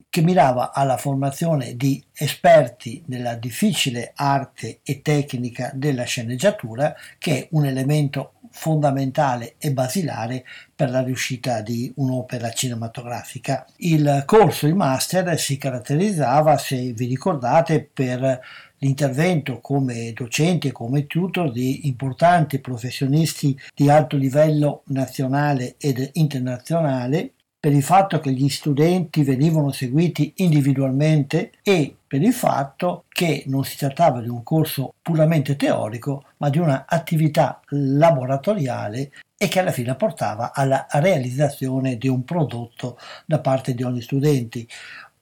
che 0.10 0.22
mirava 0.22 0.72
alla 0.74 0.98
formazione 0.98 1.76
di 1.76 2.04
esperti 2.14 3.04
nella 3.08 3.36
difficile 3.36 4.12
arte 4.16 4.80
e 4.84 5.02
tecnica 5.02 5.72
della 5.74 6.04
sceneggiatura, 6.04 6.96
che 7.18 7.38
è 7.38 7.48
un 7.52 7.66
elemento 7.66 8.34
fondamentale 8.58 9.54
e 9.60 9.72
basilare 9.72 10.44
per 10.76 10.90
la 10.90 11.04
riuscita 11.04 11.62
di 11.62 11.92
un'opera 11.98 12.50
cinematografica. 12.52 13.68
Il 13.78 14.24
corso, 14.26 14.66
il 14.66 14.74
master, 14.74 15.40
si 15.40 15.58
caratterizzava, 15.58 16.58
se 16.58 16.92
vi 16.94 17.06
ricordate, 17.06 17.88
per 17.92 18.40
l'intervento 18.80 19.60
come 19.60 20.12
docenti 20.14 20.68
e 20.68 20.72
come 20.72 21.08
tutor 21.08 21.52
di 21.52 21.88
importanti 21.88 22.60
professionisti 22.60 23.58
di 23.76 23.90
alto 23.90 24.18
livello 24.18 24.84
nazionale 24.88 25.76
ed 25.78 26.10
internazionale 26.14 27.34
per 27.60 27.74
il 27.74 27.84
fatto 27.84 28.20
che 28.20 28.32
gli 28.32 28.50
studenti 28.50 29.24
venivano 29.24 29.72
seguiti 29.72 30.34
individualmente 30.38 31.52
e 31.64 31.96
per 32.08 32.22
il 32.22 32.34
fatto 32.34 33.06
che 33.10 33.44
non 33.48 33.66
si 33.66 33.78
trattava 33.78 34.22
di 34.22 34.30
un 34.30 34.44
corso 34.44 34.94
puramente 35.02 35.56
teorico, 35.56 36.24
ma 36.38 36.50
di 36.50 36.60
un'attività 36.60 37.60
laboratoriale 37.70 39.12
e 39.38 39.48
che 39.48 39.60
alla 39.60 39.72
fine 39.72 39.96
portava 39.96 40.54
alla 40.54 40.86
realizzazione 40.90 41.98
di 41.98 42.08
un 42.08 42.24
prodotto 42.24 42.98
da 43.26 43.40
parte 43.40 43.74
di 43.74 43.84
ogni 43.84 44.02
studente. 44.02 44.66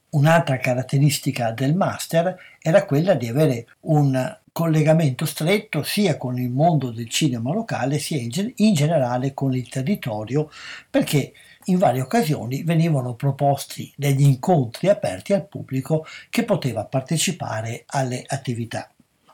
Un'altra 0.09 0.57
caratteristica 0.57 1.51
del 1.51 1.75
master 1.75 2.37
era 2.61 2.85
quella 2.85 3.15
di 3.15 3.27
avere 3.27 3.65
un 3.81 4.37
collegamento 4.51 5.25
stretto 5.25 5.83
sia 5.83 6.15
con 6.15 6.39
il 6.39 6.49
mondo 6.49 6.91
del 6.91 7.09
cinema 7.09 7.51
locale 7.51 7.99
sia 7.99 8.17
in, 8.17 8.73
generale 8.73 9.33
con 9.33 9.53
il 9.53 9.67
territorio 9.67 10.49
perché 10.89 11.33
in 11.65 11.77
varie 11.77 12.01
occasioni 12.01 12.63
venivano 12.63 13.15
proposti 13.15 13.91
degli 13.95 14.23
incontri 14.23 14.89
aperti 14.89 15.33
al 15.33 15.47
pubblico 15.47 16.05
che 16.29 16.43
poteva 16.43 16.85
partecipare 16.85 17.83
alle 17.87 18.23
attività. 18.25 18.89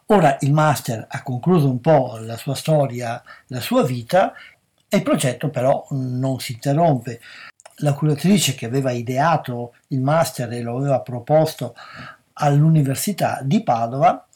Ora 0.07 0.37
il 0.41 0.51
master 0.51 1.05
ha 1.09 1.23
concluso 1.23 1.69
un 1.69 1.79
po' 1.79 2.17
la 2.19 2.37
sua 2.37 2.55
storia, 2.55 3.21
la 3.47 3.61
sua 3.61 3.83
vita 3.83 4.33
e 4.89 4.97
il 4.97 5.03
progetto 5.03 5.49
però 5.49 5.87
non 5.91 6.39
si 6.39 6.53
interrompe. 6.53 7.21
La 7.77 7.93
curatrice 7.93 8.53
che 8.53 8.65
aveva 8.65 8.91
ideato 8.91 9.75
il 9.87 10.01
master 10.01 10.51
e 10.51 10.61
lo 10.61 10.77
aveva 10.77 10.99
proposto 10.99 11.75
all'Università 12.33 13.39
di 13.41 13.63
Padova 13.63 14.27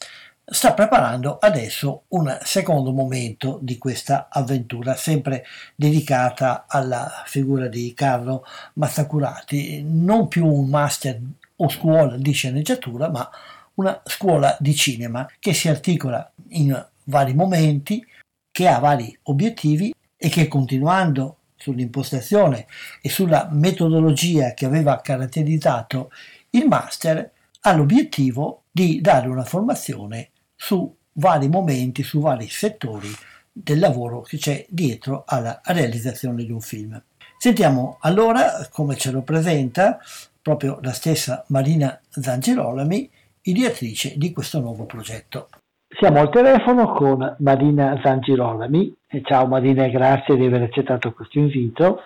sta 0.48 0.74
preparando 0.74 1.38
adesso 1.40 2.04
un 2.08 2.38
secondo 2.42 2.92
momento 2.92 3.58
di 3.60 3.78
questa 3.78 4.28
avventura, 4.30 4.94
sempre 4.94 5.44
dedicata 5.74 6.66
alla 6.68 7.24
figura 7.26 7.66
di 7.66 7.92
Carlo 7.94 8.44
Mazzacurati, 8.74 9.82
non 9.84 10.28
più 10.28 10.46
un 10.46 10.68
master 10.68 11.20
o 11.56 11.68
scuola 11.68 12.16
di 12.16 12.30
sceneggiatura, 12.30 13.10
ma 13.10 13.28
una 13.74 14.00
scuola 14.04 14.56
di 14.60 14.72
cinema 14.74 15.28
che 15.40 15.52
si 15.52 15.68
articola 15.68 16.30
in 16.50 16.86
vari 17.04 17.34
momenti, 17.34 18.06
che 18.52 18.68
ha 18.68 18.78
vari 18.78 19.18
obiettivi 19.24 19.92
e 20.16 20.28
che 20.28 20.46
continuando 20.46 21.38
sull'impostazione 21.56 22.66
e 23.00 23.08
sulla 23.08 23.48
metodologia 23.50 24.54
che 24.54 24.64
aveva 24.64 25.00
caratterizzato 25.00 26.12
il 26.50 26.68
master 26.68 27.32
ha 27.62 27.72
l'obiettivo 27.74 28.62
di 28.70 29.00
dare 29.00 29.26
una 29.26 29.44
formazione 29.44 30.30
su 30.56 30.96
vari 31.12 31.48
momenti, 31.48 32.02
su 32.02 32.20
vari 32.20 32.48
settori 32.48 33.10
del 33.52 33.78
lavoro 33.78 34.22
che 34.22 34.38
c'è 34.38 34.66
dietro 34.68 35.24
alla 35.26 35.60
realizzazione 35.64 36.44
di 36.44 36.50
un 36.50 36.60
film. 36.60 37.00
Sentiamo 37.38 37.98
allora 38.00 38.66
come 38.70 38.96
ce 38.96 39.10
lo 39.12 39.22
presenta 39.22 39.98
proprio 40.42 40.78
la 40.82 40.92
stessa 40.92 41.44
Marina 41.48 42.00
Zangirolami, 42.08 43.10
ideatrice 43.42 44.14
di 44.16 44.32
questo 44.32 44.60
nuovo 44.60 44.84
progetto. 44.84 45.48
Siamo 45.88 46.20
al 46.20 46.30
telefono 46.30 46.92
con 46.92 47.36
Marina 47.40 47.98
Zangirolami. 48.02 48.94
Ciao 49.22 49.46
Marina 49.46 49.84
e 49.84 49.90
grazie 49.90 50.36
di 50.36 50.46
aver 50.46 50.62
accettato 50.62 51.12
questo 51.12 51.38
invito. 51.38 52.00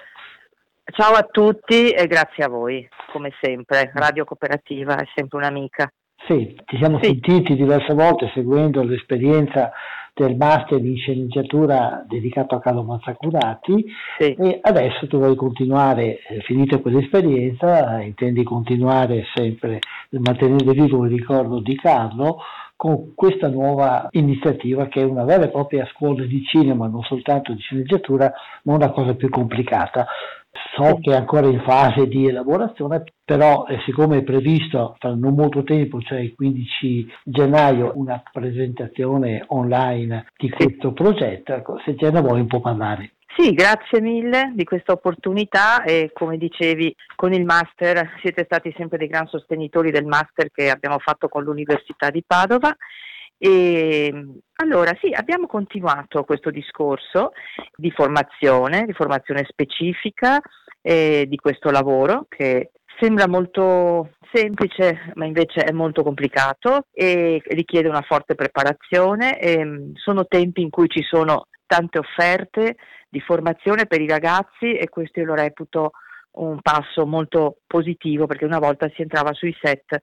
Ciao 0.84 1.14
a 1.14 1.22
tutti 1.22 1.90
e 1.90 2.06
grazie 2.06 2.44
a 2.44 2.48
voi, 2.48 2.88
come 3.12 3.30
sempre. 3.40 3.90
Radio 3.94 4.24
Cooperativa 4.24 4.96
è 4.96 5.04
sempre 5.14 5.38
un'amica. 5.38 5.92
Sì, 6.26 6.54
ci 6.66 6.76
siamo 6.76 6.98
sì. 7.02 7.06
sentiti 7.06 7.56
diverse 7.56 7.94
volte 7.94 8.30
seguendo 8.34 8.82
l'esperienza 8.82 9.72
del 10.14 10.36
master 10.36 10.80
di 10.80 10.96
sceneggiatura 10.96 12.04
dedicato 12.06 12.54
a 12.54 12.60
Carlo 12.60 12.82
Mazzacurati 12.82 13.86
sì. 14.18 14.34
e 14.34 14.58
adesso 14.60 15.06
tu 15.06 15.18
vuoi 15.18 15.34
continuare, 15.34 16.18
eh, 16.28 16.40
finita 16.40 16.78
quell'esperienza, 16.78 18.00
intendi 18.00 18.42
continuare 18.42 19.24
sempre, 19.34 19.78
mantenere 20.10 20.72
vivo 20.72 21.04
il 21.04 21.12
ricordo 21.12 21.60
di 21.60 21.74
Carlo 21.76 22.38
con 22.76 23.12
questa 23.14 23.48
nuova 23.48 24.08
iniziativa 24.12 24.86
che 24.86 25.02
è 25.02 25.04
una 25.04 25.24
vera 25.24 25.44
e 25.44 25.50
propria 25.50 25.86
scuola 25.92 26.24
di 26.24 26.42
cinema, 26.44 26.86
non 26.86 27.02
soltanto 27.02 27.52
di 27.52 27.60
sceneggiatura, 27.60 28.32
ma 28.62 28.74
una 28.74 28.90
cosa 28.90 29.14
più 29.14 29.28
complicata. 29.28 30.06
So 30.76 30.98
che 31.00 31.12
è 31.12 31.16
ancora 31.16 31.46
in 31.46 31.62
fase 31.62 32.06
di 32.06 32.26
elaborazione, 32.26 33.04
però 33.24 33.66
eh, 33.66 33.78
siccome 33.84 34.18
è 34.18 34.22
previsto 34.22 34.96
tra 34.98 35.14
non 35.14 35.34
molto 35.34 35.62
tempo, 35.62 36.00
cioè 36.00 36.18
il 36.20 36.34
15 36.34 37.06
gennaio, 37.24 37.92
una 37.94 38.22
presentazione 38.32 39.44
online 39.48 40.26
di 40.36 40.50
questo 40.50 40.92
progetto, 40.92 41.54
ecco, 41.54 41.80
se 41.84 41.96
ce 41.96 42.10
ne 42.10 42.20
vuoi 42.20 42.40
un 42.40 42.46
po' 42.46 42.60
parlare. 42.60 43.12
Sì, 43.36 43.52
grazie 43.52 44.00
mille 44.00 44.52
di 44.54 44.64
questa 44.64 44.92
opportunità 44.92 45.84
e 45.84 46.10
come 46.12 46.36
dicevi 46.36 46.94
con 47.14 47.32
il 47.32 47.44
master 47.44 48.16
siete 48.20 48.42
stati 48.44 48.74
sempre 48.76 48.98
dei 48.98 49.06
gran 49.06 49.28
sostenitori 49.28 49.92
del 49.92 50.04
master 50.04 50.50
che 50.50 50.68
abbiamo 50.68 50.98
fatto 50.98 51.28
con 51.28 51.44
l'Università 51.44 52.10
di 52.10 52.24
Padova 52.26 52.76
e 53.42 54.12
allora 54.56 54.94
sì, 55.00 55.10
abbiamo 55.14 55.46
continuato 55.46 56.24
questo 56.24 56.50
discorso 56.50 57.32
di 57.74 57.90
formazione, 57.90 58.84
di 58.84 58.92
formazione 58.92 59.46
specifica 59.48 60.38
eh, 60.82 61.24
di 61.26 61.36
questo 61.36 61.70
lavoro 61.70 62.26
che 62.28 62.72
sembra 62.98 63.26
molto 63.26 64.10
semplice 64.30 65.12
ma 65.14 65.24
invece 65.24 65.62
è 65.62 65.72
molto 65.72 66.02
complicato 66.02 66.88
e 66.92 67.40
richiede 67.46 67.88
una 67.88 68.02
forte 68.02 68.34
preparazione. 68.34 69.40
E, 69.40 69.92
sono 69.94 70.26
tempi 70.26 70.60
in 70.60 70.68
cui 70.68 70.88
ci 70.88 71.02
sono 71.02 71.46
tante 71.64 71.98
offerte 71.98 72.76
di 73.08 73.20
formazione 73.20 73.86
per 73.86 74.02
i 74.02 74.08
ragazzi 74.08 74.74
e 74.74 74.86
questo 74.90 75.20
io 75.20 75.26
lo 75.26 75.34
reputo 75.34 75.92
un 76.32 76.60
passo 76.60 77.06
molto 77.06 77.60
positivo 77.66 78.26
perché 78.26 78.44
una 78.44 78.58
volta 78.58 78.86
si 78.94 79.00
entrava 79.00 79.32
sui 79.32 79.56
set 79.62 79.98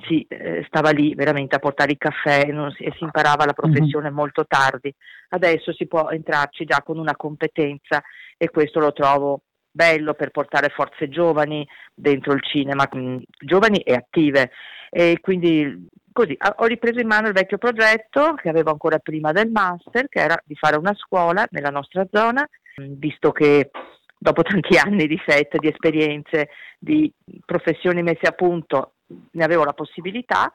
si 0.00 0.26
eh, 0.28 0.64
stava 0.66 0.90
lì 0.90 1.14
veramente 1.14 1.56
a 1.56 1.60
portare 1.60 1.92
il 1.92 1.98
caffè 1.98 2.46
si, 2.76 2.84
e 2.84 2.92
si 2.96 3.04
imparava 3.04 3.44
la 3.44 3.54
mhm. 3.56 3.70
professione 3.70 4.06
mm-hmm. 4.06 4.16
molto 4.16 4.46
tardi. 4.46 4.94
Adesso 5.30 5.72
si 5.72 5.86
può 5.86 6.10
entrarci 6.10 6.64
già 6.64 6.82
con 6.82 6.98
una 6.98 7.16
competenza 7.16 8.02
e 8.36 8.50
questo 8.50 8.80
lo 8.80 8.92
trovo 8.92 9.42
bello 9.70 10.14
per 10.14 10.30
portare 10.30 10.68
forze 10.68 11.08
giovani 11.08 11.66
dentro 11.92 12.32
il 12.32 12.42
cinema, 12.42 12.88
mh, 12.90 13.22
giovani 13.44 13.78
e 13.78 13.94
attive. 13.94 14.50
E 14.90 15.18
quindi 15.20 15.88
così 16.12 16.36
ho 16.56 16.66
ripreso 16.66 17.00
in 17.00 17.08
mano 17.08 17.26
il 17.26 17.34
vecchio 17.34 17.58
progetto 17.58 18.34
che 18.34 18.48
avevo 18.48 18.70
ancora 18.70 18.98
prima 19.00 19.32
del 19.32 19.50
master, 19.50 20.08
che 20.08 20.20
era 20.20 20.40
di 20.44 20.54
fare 20.54 20.76
una 20.76 20.94
scuola 20.94 21.44
nella 21.50 21.70
nostra 21.70 22.06
zona, 22.10 22.48
visto 22.76 23.32
che 23.32 23.70
dopo 24.16 24.42
tanti 24.42 24.76
anni 24.78 25.06
di 25.06 25.20
set, 25.26 25.58
di 25.58 25.68
esperienze, 25.68 26.50
di 26.78 27.12
professioni 27.44 28.02
messe 28.02 28.26
a 28.26 28.32
punto, 28.32 28.93
ne 29.06 29.44
avevo 29.44 29.64
la 29.64 29.72
possibilità 29.72 30.52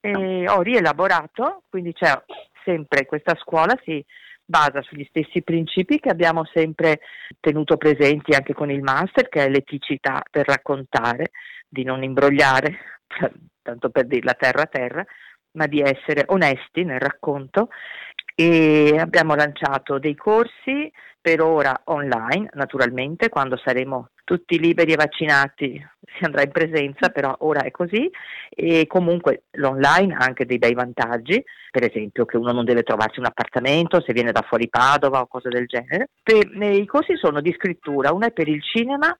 e 0.00 0.48
ho 0.48 0.62
rielaborato, 0.62 1.64
quindi 1.68 1.92
c'è 1.92 2.10
sempre 2.64 3.06
questa 3.06 3.36
scuola 3.36 3.78
si 3.84 4.04
basa 4.50 4.82
sugli 4.82 5.06
stessi 5.08 5.42
principi 5.42 6.00
che 6.00 6.10
abbiamo 6.10 6.44
sempre 6.44 7.00
tenuto 7.38 7.76
presenti 7.76 8.34
anche 8.34 8.52
con 8.52 8.70
il 8.70 8.82
master, 8.82 9.28
che 9.28 9.44
è 9.44 9.48
l'eticità 9.48 10.22
per 10.28 10.46
raccontare, 10.46 11.30
di 11.68 11.84
non 11.84 12.02
imbrogliare, 12.02 12.78
tanto 13.62 13.90
per 13.90 14.06
dirla 14.06 14.34
terra 14.34 14.62
a 14.62 14.66
terra, 14.66 15.04
ma 15.52 15.66
di 15.66 15.80
essere 15.80 16.24
onesti 16.26 16.84
nel 16.84 16.98
racconto. 16.98 17.68
E 18.34 18.96
abbiamo 18.98 19.34
lanciato 19.34 19.98
dei 19.98 20.16
corsi 20.16 20.90
per 21.20 21.40
ora 21.42 21.80
online, 21.84 22.48
naturalmente, 22.54 23.28
quando 23.28 23.56
saremo 23.56 24.08
tutti 24.30 24.60
liberi 24.60 24.92
e 24.92 24.96
vaccinati 24.96 25.88
si 26.16 26.24
andrà 26.24 26.42
in 26.42 26.52
presenza, 26.52 27.08
però 27.08 27.34
ora 27.40 27.62
è 27.62 27.72
così 27.72 28.08
e 28.48 28.86
comunque 28.86 29.46
l'online 29.54 30.14
ha 30.14 30.24
anche 30.24 30.46
dei 30.46 30.58
bei 30.58 30.72
vantaggi, 30.72 31.42
per 31.68 31.82
esempio 31.82 32.26
che 32.26 32.36
uno 32.36 32.52
non 32.52 32.64
deve 32.64 32.84
trovarsi 32.84 33.18
un 33.18 33.24
appartamento 33.24 34.00
se 34.00 34.12
viene 34.12 34.30
da 34.30 34.44
fuori 34.46 34.68
Padova 34.68 35.20
o 35.20 35.26
cose 35.26 35.48
del 35.48 35.66
genere. 35.66 36.10
Per, 36.22 36.46
I 36.46 36.86
corsi 36.86 37.16
sono 37.16 37.40
di 37.40 37.52
scrittura, 37.58 38.12
uno 38.12 38.26
è 38.26 38.30
per 38.30 38.46
il 38.46 38.62
cinema, 38.62 39.12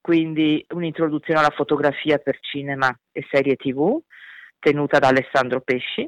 quindi 0.05 0.63
un'introduzione 0.75 1.41
alla 1.41 1.55
fotografia 1.57 2.19
per 2.19 2.39
cinema 2.41 2.95
e 3.11 3.27
serie 3.31 3.57
tv 3.57 3.99
tenuta 4.59 4.99
da 4.99 5.09
Alessandro 5.09 5.63
Pesci. 5.63 6.07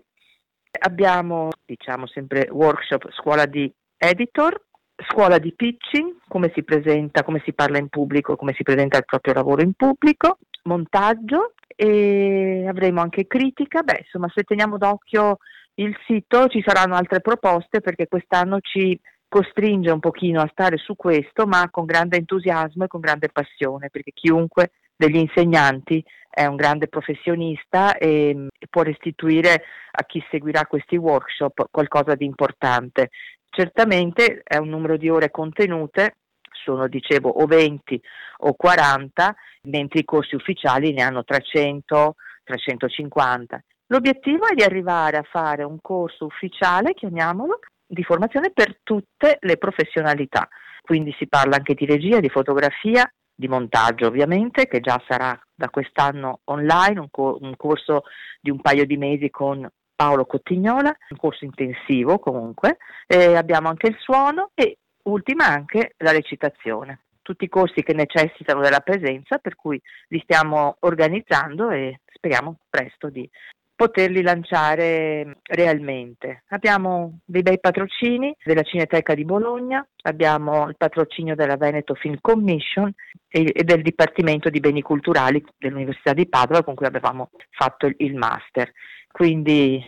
Abbiamo, 0.78 1.50
diciamo 1.64 2.06
sempre, 2.06 2.48
workshop 2.50 3.10
scuola 3.12 3.46
di 3.46 3.72
editor, 3.96 4.60
scuola 5.08 5.38
di 5.38 5.52
pitching, 5.54 6.16
come 6.28 6.50
si 6.54 6.62
presenta, 6.62 7.22
come 7.22 7.42
si 7.44 7.52
parla 7.52 7.78
in 7.78 7.88
pubblico, 7.88 8.36
come 8.36 8.54
si 8.54 8.62
presenta 8.62 8.98
il 8.98 9.04
proprio 9.04 9.34
lavoro 9.34 9.62
in 9.62 9.74
pubblico, 9.74 10.38
montaggio 10.64 11.52
e 11.74 12.64
avremo 12.66 13.00
anche 13.00 13.26
critica. 13.26 13.82
Beh, 13.82 14.00
insomma, 14.04 14.30
se 14.34 14.42
teniamo 14.42 14.78
d'occhio 14.78 15.38
il 15.74 15.94
sito 16.06 16.46
ci 16.48 16.62
saranno 16.64 16.94
altre 16.94 17.20
proposte 17.20 17.80
perché 17.80 18.08
quest'anno 18.08 18.60
ci 18.60 18.98
costringe 19.28 19.90
un 19.90 20.00
pochino 20.00 20.40
a 20.40 20.48
stare 20.50 20.78
su 20.78 20.96
questo, 20.96 21.46
ma 21.46 21.68
con 21.70 21.84
grande 21.84 22.16
entusiasmo 22.16 22.84
e 22.84 22.88
con 22.88 23.00
grande 23.00 23.28
passione, 23.28 23.90
perché 23.90 24.12
chiunque 24.14 24.70
degli 24.96 25.16
insegnanti 25.16 26.02
è 26.36 26.44
un 26.44 26.56
grande 26.56 26.88
professionista 26.88 27.96
e, 27.96 28.48
e 28.58 28.66
può 28.68 28.82
restituire 28.82 29.62
a 29.90 30.04
chi 30.04 30.22
seguirà 30.30 30.66
questi 30.66 30.94
workshop 30.94 31.68
qualcosa 31.70 32.14
di 32.14 32.26
importante. 32.26 33.08
Certamente 33.48 34.42
è 34.44 34.58
un 34.58 34.68
numero 34.68 34.98
di 34.98 35.08
ore 35.08 35.30
contenute, 35.30 36.16
sono 36.50 36.88
dicevo 36.88 37.30
o 37.30 37.46
20 37.46 37.98
o 38.40 38.52
40, 38.52 39.34
mentre 39.62 40.00
i 40.00 40.04
corsi 40.04 40.34
ufficiali 40.34 40.92
ne 40.92 41.04
hanno 41.04 41.24
300, 41.24 42.16
350. 42.44 43.64
L'obiettivo 43.86 44.46
è 44.46 44.54
di 44.54 44.62
arrivare 44.62 45.16
a 45.16 45.26
fare 45.26 45.62
un 45.62 45.78
corso 45.80 46.26
ufficiale, 46.26 46.92
chiamiamolo, 46.92 47.60
di 47.86 48.02
formazione 48.04 48.50
per 48.50 48.80
tutte 48.82 49.38
le 49.40 49.56
professionalità. 49.56 50.46
Quindi 50.82 51.14
si 51.16 51.26
parla 51.28 51.56
anche 51.56 51.72
di 51.72 51.86
regia, 51.86 52.20
di 52.20 52.28
fotografia, 52.28 53.10
di 53.36 53.48
montaggio 53.48 54.06
ovviamente, 54.06 54.66
che 54.66 54.80
già 54.80 55.00
sarà 55.06 55.38
da 55.54 55.68
quest'anno 55.68 56.40
online, 56.44 57.00
un, 57.00 57.10
co- 57.10 57.38
un 57.40 57.54
corso 57.56 58.04
di 58.40 58.50
un 58.50 58.60
paio 58.60 58.86
di 58.86 58.96
mesi 58.96 59.30
con 59.30 59.68
Paolo 59.94 60.24
Cottignola, 60.24 60.94
un 61.10 61.16
corso 61.16 61.44
intensivo 61.44 62.18
comunque, 62.18 62.78
e 63.06 63.36
abbiamo 63.36 63.68
anche 63.68 63.88
il 63.88 63.96
suono 63.98 64.50
e 64.54 64.78
ultima 65.04 65.46
anche 65.46 65.94
la 65.98 66.12
recitazione. 66.12 67.00
Tutti 67.22 67.44
i 67.44 67.48
corsi 67.48 67.82
che 67.82 67.92
necessitano 67.92 68.60
della 68.60 68.80
presenza, 68.80 69.38
per 69.38 69.56
cui 69.56 69.80
li 70.08 70.20
stiamo 70.20 70.76
organizzando 70.80 71.70
e 71.70 72.00
speriamo 72.12 72.58
presto 72.68 73.08
di 73.08 73.28
poterli 73.76 74.22
lanciare 74.22 75.36
realmente. 75.42 76.42
Abbiamo 76.48 77.18
dei 77.24 77.42
bei 77.42 77.60
patrocini 77.60 78.34
della 78.42 78.62
Cineteca 78.62 79.14
di 79.14 79.24
Bologna, 79.24 79.86
abbiamo 80.02 80.68
il 80.68 80.76
patrocinio 80.76 81.34
della 81.34 81.56
Veneto 81.56 81.94
Film 81.94 82.16
Commission 82.20 82.90
e, 83.28 83.52
e 83.54 83.64
del 83.64 83.82
Dipartimento 83.82 84.48
di 84.48 84.60
Beni 84.60 84.80
Culturali 84.80 85.44
dell'Università 85.58 86.14
di 86.14 86.26
Padova 86.26 86.64
con 86.64 86.74
cui 86.74 86.86
avevamo 86.86 87.30
fatto 87.50 87.86
il, 87.86 87.94
il 87.98 88.14
master. 88.14 88.72
Quindi 89.12 89.84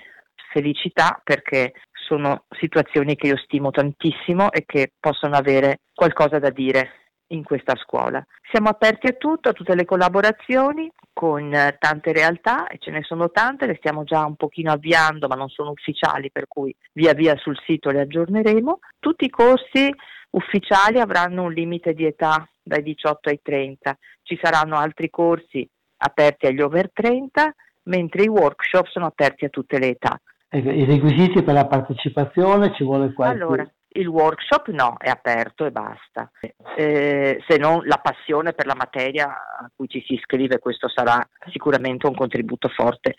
felicità 0.52 1.20
perché 1.24 1.73
sono 1.93 2.44
situazioni 2.59 3.16
che 3.16 3.28
io 3.28 3.36
stimo 3.36 3.70
tantissimo 3.70 4.52
e 4.52 4.65
che 4.66 4.93
possono 5.01 5.35
avere 5.35 5.81
qualcosa 5.94 6.39
da 6.39 6.51
dire 6.51 7.08
in 7.29 7.43
questa 7.43 7.75
scuola. 7.77 8.25
Siamo 8.51 8.69
aperti 8.69 9.07
a 9.07 9.13
tutto, 9.13 9.49
a 9.49 9.53
tutte 9.53 9.75
le 9.75 9.85
collaborazioni 9.85 10.91
con 11.13 11.51
tante 11.79 12.13
realtà 12.13 12.69
e 12.69 12.79
ce 12.79 12.91
ne 12.91 13.03
sono 13.03 13.31
tante, 13.31 13.67
le 13.67 13.77
stiamo 13.77 14.05
già 14.05 14.25
un 14.25 14.37
pochino 14.37 14.73
avviando 14.73 15.27
ma 15.27 15.35
non 15.35 15.49
sono 15.49 15.71
ufficiali 15.71 16.31
per 16.31 16.47
cui 16.47 16.75
via 16.93 17.13
via 17.13 17.37
sul 17.37 17.59
sito 17.65 17.91
le 17.91 18.01
aggiorneremo. 18.01 18.79
Tutti 18.99 19.25
i 19.25 19.31
corsi 19.31 19.93
ufficiali 20.31 21.01
avranno 21.01 21.45
un 21.45 21.53
limite 21.53 21.93
di 21.93 22.05
età 22.05 22.49
dai 22.63 22.83
18 22.83 23.29
ai 23.31 23.41
30, 23.43 23.99
ci 24.23 24.39
saranno 24.41 24.77
altri 24.77 25.11
corsi 25.11 25.69
aperti 25.99 26.47
agli 26.47 26.61
over 26.61 26.91
30 26.93 27.55
mentre 27.85 28.23
i 28.23 28.29
workshop 28.29 28.87
sono 28.87 29.07
aperti 29.07 29.45
a 29.45 29.49
tutte 29.49 29.79
le 29.79 29.89
età. 29.89 30.21
I 30.51 30.85
requisiti 30.85 31.43
per 31.43 31.55
la 31.55 31.67
partecipazione 31.67 32.73
ci 32.75 32.85
vuole 32.85 33.13
qualche... 33.13 33.43
Allora, 33.43 33.73
il 33.99 34.07
workshop 34.07 34.69
no, 34.69 34.97
è 34.99 35.09
aperto 35.09 35.66
e 35.66 35.70
basta. 35.70 36.31
Eh, 36.77 37.43
se 37.47 37.57
non 37.59 37.85
la 37.85 37.99
passione 37.99 38.53
per 38.53 38.66
la 38.66 38.75
materia 38.75 39.27
a 39.27 39.70
cui 39.75 39.89
ci 39.89 40.03
si 40.07 40.15
iscrive, 40.15 40.59
questo 40.59 40.89
sarà 40.89 41.27
sicuramente 41.51 42.07
un 42.07 42.15
contributo 42.15 42.69
forte 42.69 43.16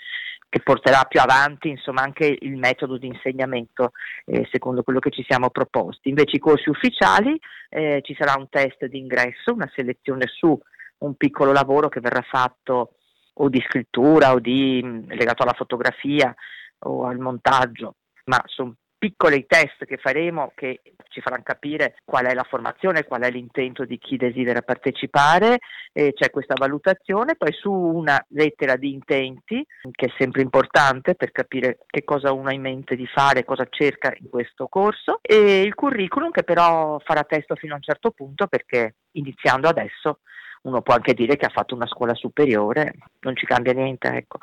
che 0.49 0.61
porterà 0.61 1.03
più 1.07 1.19
avanti 1.19 1.69
insomma, 1.69 2.01
anche 2.01 2.35
il 2.39 2.57
metodo 2.57 2.97
di 2.97 3.05
insegnamento 3.05 3.91
eh, 4.25 4.47
secondo 4.51 4.81
quello 4.81 4.99
che 4.99 5.11
ci 5.11 5.23
siamo 5.27 5.49
proposti. 5.49 6.09
Invece 6.09 6.37
i 6.37 6.39
corsi 6.39 6.69
ufficiali 6.69 7.39
eh, 7.69 7.99
ci 8.03 8.15
sarà 8.17 8.35
un 8.37 8.49
test 8.49 8.85
di 8.85 8.97
ingresso, 8.97 9.53
una 9.53 9.69
selezione 9.75 10.25
su 10.27 10.59
un 10.99 11.15
piccolo 11.15 11.51
lavoro 11.51 11.87
che 11.87 11.99
verrà 11.99 12.21
fatto 12.21 12.93
o 13.33 13.49
di 13.49 13.63
scrittura 13.65 14.33
o 14.33 14.39
di, 14.39 14.81
legato 15.07 15.43
alla 15.43 15.53
fotografia 15.53 16.33
o 16.79 17.05
al 17.05 17.19
montaggio, 17.19 17.95
ma 18.25 18.41
sono 18.45 18.75
piccoli 18.99 19.45
test 19.47 19.85
che 19.85 19.97
faremo 19.97 20.51
che 20.53 20.81
ci 21.07 21.21
faranno 21.21 21.43
capire 21.43 21.95
qual 22.03 22.25
è 22.25 22.33
la 22.33 22.43
formazione, 22.43 23.05
qual 23.05 23.21
è 23.21 23.31
l'intento 23.31 23.85
di 23.85 23.97
chi 23.97 24.17
desidera 24.17 24.61
partecipare, 24.61 25.59
eh, 25.93 26.13
c'è 26.13 26.29
questa 26.29 26.55
valutazione, 26.55 27.35
poi 27.35 27.53
su 27.53 27.71
una 27.71 28.23
lettera 28.29 28.75
di 28.75 28.91
intenti 28.91 29.65
che 29.89 30.05
è 30.07 30.13
sempre 30.17 30.41
importante 30.41 31.15
per 31.15 31.31
capire 31.31 31.79
che 31.87 32.03
cosa 32.03 32.33
uno 32.33 32.49
ha 32.49 32.53
in 32.53 32.61
mente 32.61 32.95
di 32.95 33.07
fare, 33.07 33.45
cosa 33.45 33.65
cerca 33.69 34.13
in 34.19 34.29
questo 34.29 34.67
corso 34.67 35.19
e 35.21 35.61
il 35.61 35.73
curriculum 35.73 36.31
che 36.31 36.43
però 36.43 36.99
farà 36.99 37.23
testo 37.23 37.55
fino 37.55 37.73
a 37.73 37.77
un 37.77 37.83
certo 37.83 38.11
punto 38.11 38.47
perché 38.47 38.95
iniziando 39.11 39.69
adesso 39.69 40.19
uno 40.63 40.81
può 40.81 40.93
anche 40.93 41.13
dire 41.13 41.37
che 41.37 41.45
ha 41.45 41.51
fatto 41.53 41.73
una 41.73 41.87
scuola 41.87 42.13
superiore, 42.13 42.95
non 43.21 43.35
ci 43.35 43.45
cambia 43.45 43.71
niente, 43.71 44.09
ecco. 44.09 44.39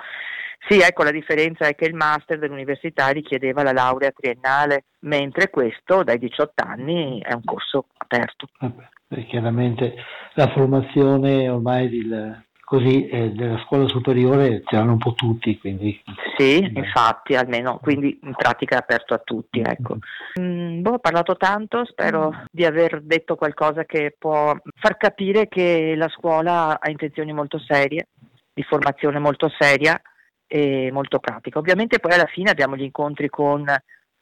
Sì, 0.69 0.81
ecco, 0.81 1.05
la 1.05 1.11
differenza 1.11 1.67
è 1.67 1.75
che 1.75 1.85
il 1.85 1.95
master 1.95 2.39
dell'università 2.39 3.09
richiedeva 3.09 3.63
la 3.63 3.73
laurea 3.73 4.11
triennale, 4.11 4.85
mentre 5.01 5.51
questo 5.51 6.03
dai 6.03 6.19
18 6.19 6.63
anni 6.65 7.21
è 7.21 7.33
un 7.33 7.45
corso 7.45 7.87
aperto. 7.97 8.49
Vabbè, 8.59 9.27
chiaramente 9.27 9.95
la 10.35 10.49
formazione 10.49 11.49
ormai 11.49 11.89
del, 11.89 12.45
così 12.67 13.07
eh, 13.07 13.31
della 13.31 13.63
scuola 13.65 13.87
superiore 13.87 14.63
ce 14.67 14.75
l'hanno 14.75 14.93
un 14.93 14.99
po' 14.99 15.13
tutti. 15.13 15.57
Quindi... 15.57 16.03
Sì, 16.37 16.69
infatti, 16.75 17.37
almeno, 17.37 17.79
quindi 17.79 18.19
in 18.25 18.35
pratica 18.35 18.75
è 18.75 18.79
aperto 18.79 19.15
a 19.15 19.21
tutti. 19.23 19.61
Ecco. 19.61 19.99
Mm, 20.41 20.83
boh, 20.83 20.95
ho 20.95 20.99
parlato 20.99 21.37
tanto, 21.37 21.85
spero 21.85 22.43
di 22.51 22.65
aver 22.65 23.03
detto 23.03 23.37
qualcosa 23.37 23.85
che 23.85 24.17
può 24.19 24.53
far 24.75 24.97
capire 24.97 25.47
che 25.47 25.95
la 25.97 26.09
scuola 26.09 26.81
ha 26.81 26.91
intenzioni 26.91 27.33
molto 27.33 27.61
serie, 27.61 28.09
di 28.53 28.65
formazione 28.65 29.21
molto 29.21 29.49
seria 29.57 30.01
e 30.47 30.91
molto 30.93 31.19
pratica. 31.19 31.59
Ovviamente 31.59 31.99
poi 31.99 32.13
alla 32.13 32.27
fine 32.27 32.51
abbiamo 32.51 32.77
gli 32.77 32.83
incontri 32.83 33.29
con 33.29 33.65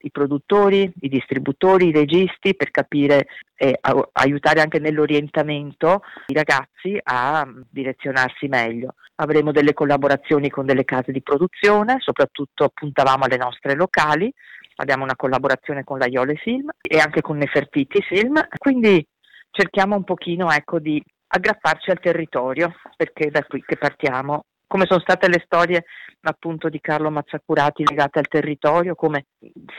i 0.05 0.11
produttori, 0.11 0.91
i 1.01 1.09
distributori, 1.09 1.89
i 1.89 1.93
registi 1.93 2.55
per 2.55 2.71
capire 2.71 3.27
e 3.55 3.77
a- 3.81 4.09
aiutare 4.13 4.61
anche 4.61 4.79
nell'orientamento 4.79 6.03
i 6.27 6.35
ragazzi 6.35 6.99
a 7.03 7.47
direzionarsi 7.71 8.47
meglio. 8.49 8.95
Avremo 9.17 9.53
delle 9.53 9.73
collaborazioni 9.73 10.51
con 10.51 10.67
delle 10.67 10.85
case 10.85 11.13
di 11.13 11.23
produzione, 11.23 11.97
soprattutto 12.01 12.71
puntavamo 12.73 13.25
alle 13.25 13.37
nostre 13.37 13.75
locali, 13.75 14.31
abbiamo 14.77 15.05
una 15.05 15.17
collaborazione 15.17 15.85
con 15.85 15.99
la 15.99 16.07
Iole 16.07 16.35
Film 16.35 16.69
e 16.83 16.99
anche 16.99 17.21
con 17.21 17.39
Nefertiti 17.39 18.03
Film, 18.03 18.35
quindi 18.59 19.07
cerchiamo 19.51 19.97
un 19.97 20.05
pochino 20.05 20.51
ecco, 20.51 20.81
di 20.81 21.03
aggrapparci 21.29 21.91
al 21.91 22.01
territorio, 22.01 22.75
perché 22.97 23.27
è 23.27 23.31
da 23.31 23.43
qui 23.45 23.63
che 23.65 23.77
partiamo 23.77 24.45
come 24.75 24.87
sono 24.89 24.99
state 24.99 25.29
le 25.29 25.41
storie 25.45 25.85
appunto 26.23 26.69
di 26.69 26.81
Carlo 26.81 27.09
Mazzacurati 27.09 27.85
legate 27.87 28.19
al 28.19 28.27
territorio, 28.27 28.97
come 28.97 29.27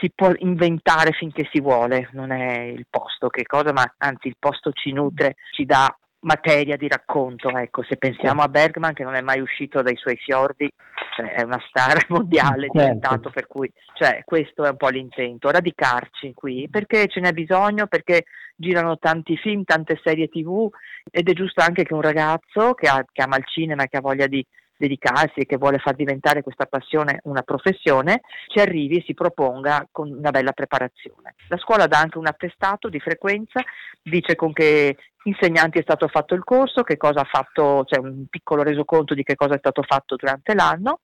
si 0.00 0.10
può 0.14 0.32
inventare 0.38 1.12
finché 1.12 1.46
si 1.52 1.60
vuole, 1.60 2.08
non 2.12 2.30
è 2.30 2.60
il 2.62 2.86
posto 2.88 3.28
che 3.28 3.42
cosa, 3.42 3.74
ma 3.74 3.84
anzi 3.98 4.28
il 4.28 4.36
posto 4.38 4.72
ci 4.72 4.92
nutre, 4.92 5.34
ci 5.50 5.66
dà 5.66 5.94
materia 6.20 6.78
di 6.78 6.88
racconto, 6.88 7.50
ecco, 7.50 7.82
se 7.82 7.98
pensiamo 7.98 8.40
a 8.40 8.48
Bergman 8.48 8.94
che 8.94 9.04
non 9.04 9.14
è 9.14 9.20
mai 9.20 9.40
uscito 9.40 9.82
dai 9.82 9.96
suoi 9.96 10.16
fiordi, 10.16 10.66
cioè 11.14 11.34
è 11.34 11.42
una 11.42 11.62
star 11.68 12.02
mondiale 12.08 12.62
certo. 12.62 12.78
diventato, 12.78 13.28
per 13.28 13.46
cui 13.46 13.70
cioè, 13.92 14.22
questo 14.24 14.64
è 14.64 14.70
un 14.70 14.78
po' 14.78 14.88
l'intento, 14.88 15.50
radicarci 15.50 16.32
qui, 16.32 16.68
perché 16.70 17.06
ce 17.08 17.20
n'è 17.20 17.32
bisogno, 17.32 17.86
perché 17.86 18.24
girano 18.56 18.96
tanti 18.96 19.36
film, 19.36 19.64
tante 19.64 20.00
serie 20.02 20.28
tv 20.28 20.70
ed 21.10 21.28
è 21.28 21.32
giusto 21.34 21.60
anche 21.60 21.84
che 21.84 21.92
un 21.92 22.00
ragazzo 22.00 22.72
che, 22.72 22.88
ha, 22.88 23.04
che 23.12 23.22
ama 23.22 23.36
il 23.36 23.44
cinema 23.46 23.82
e 23.82 23.88
che 23.88 23.98
ha 23.98 24.00
voglia 24.00 24.26
di 24.26 24.42
dedicarsi 24.76 25.40
e 25.40 25.46
che 25.46 25.56
vuole 25.56 25.78
far 25.78 25.94
diventare 25.94 26.42
questa 26.42 26.66
passione 26.66 27.20
una 27.24 27.42
professione, 27.42 28.20
ci 28.48 28.60
arrivi 28.60 28.98
e 28.98 29.04
si 29.06 29.14
proponga 29.14 29.88
con 29.90 30.10
una 30.10 30.30
bella 30.30 30.52
preparazione. 30.52 31.34
La 31.48 31.58
scuola 31.58 31.86
dà 31.86 31.98
anche 31.98 32.18
un 32.18 32.26
attestato 32.26 32.88
di 32.88 33.00
frequenza, 33.00 33.62
dice 34.02 34.34
con 34.34 34.52
che 34.52 34.96
insegnanti 35.24 35.78
è 35.78 35.82
stato 35.82 36.08
fatto 36.08 36.34
il 36.34 36.44
corso, 36.44 36.82
che 36.82 36.96
cosa 36.96 37.20
ha 37.20 37.28
fatto, 37.30 37.84
cioè 37.84 37.98
un 37.98 38.26
piccolo 38.28 38.62
resoconto 38.62 39.14
di 39.14 39.22
che 39.22 39.34
cosa 39.34 39.54
è 39.54 39.58
stato 39.58 39.82
fatto 39.82 40.16
durante 40.16 40.54
l'anno 40.54 41.00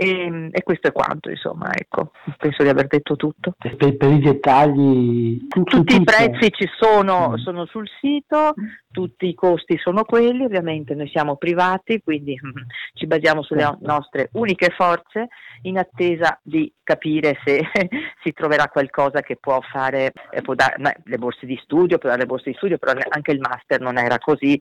e, 0.00 0.48
e, 0.52 0.62
questo 0.62 0.86
è 0.86 0.92
quanto, 0.92 1.28
insomma, 1.28 1.74
ecco, 1.74 2.12
penso 2.36 2.62
di 2.62 2.68
aver 2.68 2.86
detto 2.86 3.16
tutto. 3.16 3.54
Per, 3.58 3.96
per 3.96 4.12
i 4.12 4.20
dettagli, 4.20 5.48
tutto, 5.48 5.78
tutti 5.78 5.96
tutto. 5.96 6.00
i 6.00 6.04
prezzi 6.04 6.52
ci 6.52 6.68
sono, 6.78 7.30
mm. 7.30 7.34
sono, 7.34 7.66
sul 7.66 7.88
sito, 8.00 8.54
tutti 8.92 9.26
i 9.26 9.34
costi 9.34 9.76
sono 9.76 10.04
quelli, 10.04 10.44
ovviamente 10.44 10.94
noi 10.94 11.08
siamo 11.08 11.34
privati, 11.34 12.00
quindi 12.00 12.38
mm, 12.40 12.62
ci 12.94 13.08
basiamo 13.08 13.42
sulle 13.42 13.62
certo. 13.62 13.78
nostre 13.80 14.28
uniche 14.34 14.70
forze 14.70 15.26
in 15.62 15.78
attesa 15.78 16.38
di 16.44 16.72
capire 16.84 17.36
se 17.44 17.60
si 18.22 18.32
troverà 18.32 18.68
qualcosa 18.68 19.20
che 19.20 19.34
può 19.34 19.60
fare, 19.62 20.12
eh, 20.30 20.42
può 20.42 20.54
dare 20.54 20.76
le 21.02 21.18
borse 21.18 21.44
di 21.44 21.58
studio, 21.60 21.98
può 21.98 22.08
dare 22.08 22.20
le 22.20 22.28
borse 22.28 22.50
di 22.50 22.56
studio, 22.56 22.78
però 22.78 22.92
anche 23.08 23.32
il 23.32 23.40
master 23.40 23.80
non 23.80 23.98
era 23.98 24.20
così, 24.20 24.56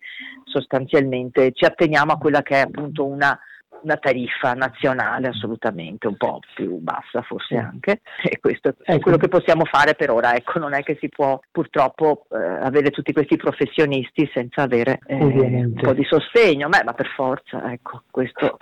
sostanzialmente 0.46 1.52
ci 1.54 1.64
atteniamo 1.66 2.14
a 2.14 2.18
quella 2.18 2.42
che 2.42 2.56
è 2.56 2.62
appunto 2.62 3.06
una 3.06 3.40
una 3.84 3.98
tariffa 3.98 4.54
nazionale 4.54 5.28
assolutamente 5.28 6.08
un 6.08 6.18
po' 6.18 6.40
più 6.56 6.78
bassa 6.80 7.22
forse 7.22 7.56
anche 7.58 8.02
e 8.24 8.40
questo 8.40 8.70
è 8.70 8.94
ecco. 8.94 9.02
quello 9.02 9.18
che 9.18 9.28
possiamo 9.28 9.66
fare 9.66 9.96
per 9.96 10.12
ora 10.12 10.36
ecco 10.36 10.60
non 10.60 10.74
è 10.74 10.84
che 10.84 10.98
si 11.00 11.10
può 11.10 11.40
purtroppo 11.52 12.26
eh, 12.32 12.38
avere 12.38 12.90
tutti 12.90 13.14
questi 13.14 13.38
professionisti 13.38 14.30
senza 14.34 14.64
avere 14.64 15.00
eh, 15.08 15.16
un 15.16 15.74
po' 15.74 15.94
di 15.94 16.04
sostegno 16.04 16.70
Beh, 16.70 16.84
ma 16.84 16.94
per 16.94 17.08
forza 17.16 17.72
ecco 17.72 18.04
questo 18.10 18.58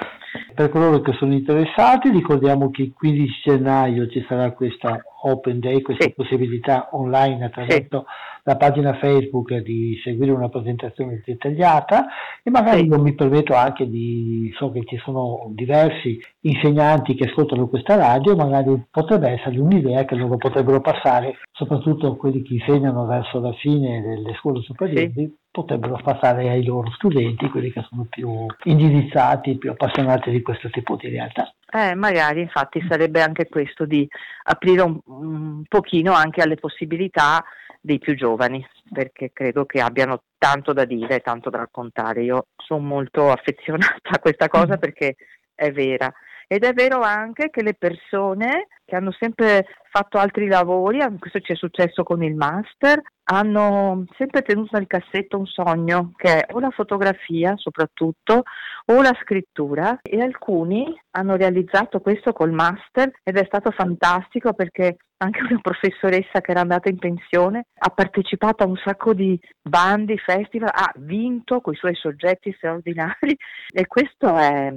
per 0.54 0.70
coloro 0.70 1.02
che 1.02 1.14
sono 1.14 1.34
interessati 1.34 2.10
ricordiamo 2.10 2.70
che 2.72 2.84
il 2.84 2.94
15 2.94 3.42
gennaio 3.44 4.08
ci 4.10 4.24
sarà 4.28 4.52
questa 4.52 5.02
Open 5.28 5.60
Day, 5.60 5.82
questa 5.82 6.06
sì. 6.06 6.14
possibilità 6.14 6.90
online 6.92 7.46
attraverso 7.46 8.06
sì. 8.08 8.42
la 8.44 8.58
pagina 8.58 8.94
Facebook 8.94 9.56
di 9.58 10.00
seguire 10.04 10.32
una 10.32 10.50
presentazione 10.50 11.22
dettagliata 11.26 12.06
e 12.44 12.50
magari 12.52 12.82
sì. 12.82 12.86
io 12.86 13.02
mi 13.02 13.14
permetto 13.14 13.56
anche 13.56 13.90
di, 13.90 14.54
so 14.58 14.72
che 14.72 14.84
ci 14.86 14.98
sono 15.04 15.48
diversi 15.50 16.20
insegnanti 16.42 17.16
che 17.16 17.26
ascoltano 17.26 17.68
questa 17.68 17.96
radio, 17.96 18.36
magari 18.36 18.86
potrebbe 18.90 19.30
essere 19.30 19.60
un'idea 19.60 20.06
che 20.06 20.16
loro 20.16 20.38
potrebbero 20.38 20.80
passare, 20.80 21.38
soprattutto 21.52 22.16
quelli 22.16 22.44
che 22.44 22.54
insegnano 22.54 23.06
verso 23.06 23.40
la 23.40 23.54
fine 23.54 24.02
delle 24.02 24.36
scuole 24.36 24.62
superiori, 24.62 25.34
potrebbero 25.50 25.98
passare 26.04 26.50
ai 26.50 26.64
loro 26.66 26.92
studenti, 26.92 27.50
quelli 27.50 27.72
che 27.72 27.84
sono 27.90 28.06
più 28.10 28.46
indirizzati, 28.66 29.58
più 29.58 29.72
appassionati 29.72 30.30
di 30.30 30.42
questo 30.42 30.70
tipo 30.70 30.98
di 30.98 31.08
realtà. 31.08 31.52
Eh, 31.76 31.94
magari 31.94 32.40
infatti 32.40 32.82
sarebbe 32.88 33.22
anche 33.22 33.50
questo 33.50 33.86
di 33.86 34.08
aprire 34.44 34.82
un, 34.82 34.98
un 35.08 35.64
pochino 35.68 36.14
anche 36.14 36.42
alle 36.42 36.56
possibilità 36.56 37.44
dei 37.82 38.00
più 38.00 38.16
giovani, 38.16 38.66
perché 38.94 39.32
credo 39.34 39.66
che 39.66 39.82
abbiano 39.82 40.24
tanto 40.38 40.72
da 40.72 40.86
dire, 40.86 41.20
tanto 41.20 41.50
da 41.50 41.58
raccontare. 41.58 42.24
Io 42.24 42.48
sono 42.56 42.80
molto 42.80 43.30
affezionata 43.30 44.10
a 44.12 44.20
questa 44.20 44.48
cosa 44.48 44.78
mm. 44.78 44.80
perché 44.80 45.16
è 45.54 45.70
vera. 45.74 46.10
Ed 46.48 46.64
è 46.64 46.72
vero 46.72 47.02
anche 47.02 47.50
che 47.50 47.62
le 47.62 47.74
persone 47.74 48.68
che 48.86 48.96
hanno 48.96 49.12
sempre 49.12 49.66
fatto 49.90 50.18
altri 50.18 50.48
lavori, 50.48 51.00
questo 51.20 51.42
ci 51.42 51.52
è 51.52 51.56
successo 51.56 52.04
con 52.04 52.24
il 52.24 52.36
master, 52.36 53.02
hanno 53.26 54.06
sempre 54.18 54.42
tenuto 54.42 54.78
nel 54.78 54.88
cassetto 54.88 55.38
un 55.38 55.46
sogno 55.46 56.12
che 56.16 56.46
è 56.46 56.54
o 56.54 56.60
la 56.60 56.70
fotografia 56.70 57.54
soprattutto 57.58 58.44
o 58.88 59.02
la 59.02 59.18
scrittura 59.22 60.00
e 60.02 60.22
alcuni 60.22 60.86
hanno 61.12 61.36
realizzato 61.36 62.00
questo 62.02 62.34
col 62.34 62.52
master 62.52 63.12
ed 63.24 63.38
è 63.38 63.46
stato 63.46 63.72
fantastico 63.72 64.54
perché 64.54 64.98
anche 65.18 65.42
una 65.42 65.60
professoressa 65.62 66.42
che 66.42 66.52
era 66.52 66.60
andata 66.60 66.90
in 66.90 66.98
pensione 66.98 67.68
ha 67.74 67.90
partecipato 67.90 68.64
a 68.64 68.68
un 68.68 68.76
sacco 68.84 69.14
di 69.14 69.40
bandi, 69.62 70.18
festival, 70.18 70.70
ha 70.74 70.92
vinto 70.98 71.62
con 71.62 71.74
i 71.74 71.78
suoi 71.78 71.96
soggetti 71.96 72.54
straordinari 72.58 73.36
e 73.74 73.88
questo 73.88 74.36
è, 74.36 74.74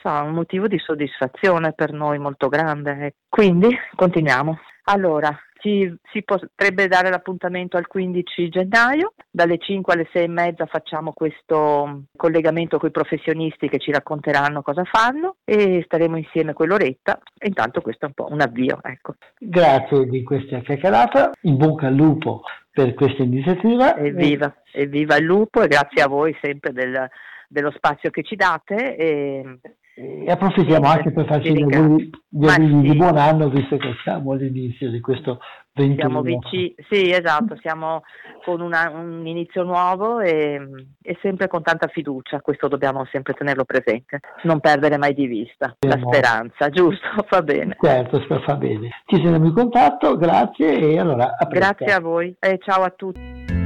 so, 0.00 0.08
un 0.08 0.32
motivo 0.32 0.68
di 0.68 0.78
soddisfazione 0.78 1.72
per 1.72 1.92
noi 1.92 2.18
molto 2.18 2.48
grande. 2.48 3.14
Quindi 3.28 3.76
continuiamo. 3.94 4.58
Allora, 4.90 5.36
ci, 5.58 5.92
si 6.12 6.22
potrebbe 6.22 6.86
dare 6.86 7.10
l'appuntamento 7.10 7.76
al 7.76 7.86
15 7.86 8.48
gennaio, 8.48 9.14
dalle 9.30 9.58
5 9.58 9.92
alle 9.92 10.08
6 10.12 10.24
e 10.24 10.28
mezza 10.28 10.66
facciamo 10.66 11.12
questo 11.12 12.04
collegamento 12.16 12.78
con 12.78 12.88
i 12.88 12.92
professionisti 12.92 13.68
che 13.68 13.78
ci 13.78 13.90
racconteranno 13.90 14.62
cosa 14.62 14.84
fanno 14.84 15.36
e 15.44 15.82
staremo 15.84 16.16
insieme 16.16 16.52
quell'oretta 16.52 17.18
e 17.36 17.48
intanto 17.48 17.80
questo 17.80 18.04
è 18.04 18.08
un 18.08 18.14
po' 18.14 18.32
un 18.32 18.40
avvio. 18.40 18.78
Ecco. 18.82 19.14
Grazie 19.38 20.06
di 20.06 20.22
questa 20.22 20.60
chiacchierata, 20.60 21.32
in 21.42 21.56
bocca 21.56 21.88
al 21.88 21.94
lupo 21.94 22.42
per 22.70 22.94
questa 22.94 23.22
iniziativa. 23.22 23.96
Evviva, 23.96 24.54
evviva 24.72 25.16
il 25.16 25.24
lupo 25.24 25.62
e 25.62 25.68
grazie 25.68 26.02
a 26.02 26.08
voi 26.08 26.36
sempre 26.40 26.72
del, 26.72 27.08
dello 27.48 27.72
spazio 27.72 28.10
che 28.10 28.22
ci 28.22 28.36
date. 28.36 28.96
E, 28.96 29.58
e 29.98 30.30
approfittiamo 30.30 30.86
anche 30.86 31.10
per 31.10 31.26
farci 31.26 31.52
gli 31.52 31.74
auguri, 31.74 32.10
gli 32.28 32.46
auguri 32.46 32.86
sì. 32.86 32.90
di 32.92 32.96
buon 32.96 33.16
anno 33.16 33.48
visto 33.48 33.76
che 33.76 33.94
siamo 34.04 34.32
all'inizio 34.32 34.90
di 34.90 35.00
questo 35.00 35.40
21 35.74 35.96
siamo 35.96 36.22
vicini, 36.22 36.74
sì 36.88 37.10
esatto, 37.10 37.56
siamo 37.60 38.02
con 38.44 38.60
una, 38.60 38.90
un 38.90 39.26
inizio 39.26 39.64
nuovo 39.64 40.20
e, 40.20 40.60
e, 41.02 41.18
sempre 41.20 41.48
con 41.48 41.62
tanta 41.62 41.88
fiducia, 41.88 42.40
questo 42.40 42.68
dobbiamo 42.68 43.04
sempre 43.10 43.32
tenerlo 43.32 43.64
presente, 43.64 44.20
non 44.42 44.60
perdere 44.60 44.98
mai 44.98 45.14
di 45.14 45.26
vista 45.26 45.76
Siamo... 45.78 46.04
la 46.04 46.08
speranza, 46.08 46.68
giusto? 46.70 47.06
Va 47.28 47.42
bene. 47.42 47.76
Certo, 47.80 48.20
fa 48.40 48.54
bene. 48.54 48.88
Ci 49.06 49.20
teniamo 49.20 49.46
in 49.46 49.54
contatto, 49.54 50.16
grazie 50.16 50.78
e 50.78 50.98
allora 50.98 51.36
a 51.36 51.44
Grazie 51.46 51.92
a 51.92 52.00
voi 52.00 52.34
e 52.38 52.58
ciao 52.60 52.82
a 52.82 52.90
tutti. 52.90 53.57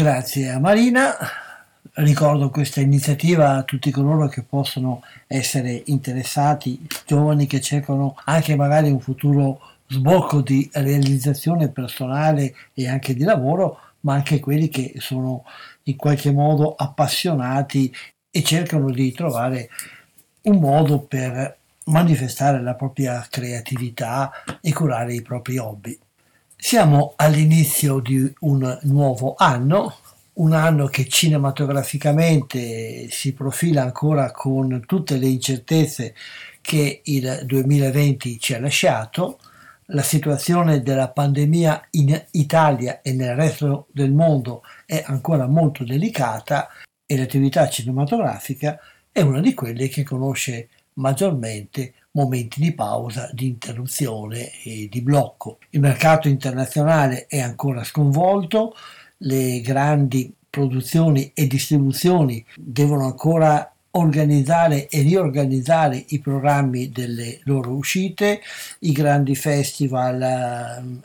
Grazie 0.00 0.48
a 0.48 0.58
Marina. 0.58 1.14
Ricordo 1.96 2.48
questa 2.48 2.80
iniziativa 2.80 3.56
a 3.56 3.64
tutti 3.64 3.90
coloro 3.90 4.28
che 4.28 4.42
possono 4.42 5.02
essere 5.26 5.82
interessati, 5.88 6.86
giovani 7.04 7.44
che 7.44 7.60
cercano 7.60 8.16
anche 8.24 8.56
magari 8.56 8.88
un 8.88 8.98
futuro 8.98 9.60
sbocco 9.88 10.40
di 10.40 10.66
realizzazione 10.72 11.68
personale 11.68 12.54
e 12.72 12.88
anche 12.88 13.12
di 13.12 13.24
lavoro, 13.24 13.78
ma 14.00 14.14
anche 14.14 14.40
quelli 14.40 14.70
che 14.70 14.94
sono 14.96 15.44
in 15.82 15.96
qualche 15.96 16.32
modo 16.32 16.74
appassionati 16.74 17.94
e 18.30 18.42
cercano 18.42 18.90
di 18.90 19.12
trovare 19.12 19.68
un 20.44 20.60
modo 20.60 21.00
per 21.00 21.58
manifestare 21.84 22.62
la 22.62 22.74
propria 22.74 23.26
creatività 23.28 24.30
e 24.62 24.72
curare 24.72 25.12
i 25.12 25.20
propri 25.20 25.58
hobby. 25.58 25.98
Siamo 26.62 27.14
all'inizio 27.16 28.00
di 28.00 28.30
un 28.40 28.78
nuovo 28.82 29.34
anno, 29.36 29.96
un 30.34 30.52
anno 30.52 30.88
che 30.88 31.08
cinematograficamente 31.08 33.08
si 33.10 33.32
profila 33.32 33.80
ancora 33.82 34.30
con 34.30 34.84
tutte 34.86 35.16
le 35.16 35.26
incertezze 35.26 36.14
che 36.60 37.00
il 37.02 37.44
2020 37.46 38.38
ci 38.38 38.52
ha 38.52 38.60
lasciato. 38.60 39.38
La 39.86 40.02
situazione 40.02 40.82
della 40.82 41.08
pandemia 41.08 41.88
in 41.92 42.26
Italia 42.32 43.00
e 43.00 43.14
nel 43.14 43.34
resto 43.34 43.86
del 43.90 44.12
mondo 44.12 44.62
è 44.84 45.02
ancora 45.06 45.46
molto 45.46 45.82
delicata 45.82 46.68
e 47.06 47.16
l'attività 47.16 47.70
cinematografica 47.70 48.78
è 49.10 49.22
una 49.22 49.40
di 49.40 49.54
quelle 49.54 49.88
che 49.88 50.04
conosce 50.04 50.68
maggiormente 50.94 51.94
momenti 52.12 52.60
di 52.60 52.72
pausa, 52.72 53.30
di 53.32 53.46
interruzione 53.46 54.50
e 54.62 54.88
di 54.90 55.00
blocco. 55.02 55.58
Il 55.70 55.80
mercato 55.80 56.28
internazionale 56.28 57.26
è 57.26 57.40
ancora 57.40 57.84
sconvolto, 57.84 58.74
le 59.18 59.60
grandi 59.60 60.32
produzioni 60.48 61.30
e 61.34 61.46
distribuzioni 61.46 62.44
devono 62.56 63.04
ancora 63.04 63.72
organizzare 63.92 64.88
e 64.88 65.00
riorganizzare 65.00 66.04
i 66.08 66.20
programmi 66.20 66.90
delle 66.90 67.40
loro 67.44 67.72
uscite, 67.72 68.40
i 68.80 68.92
grandi 68.92 69.34
festival 69.34 70.22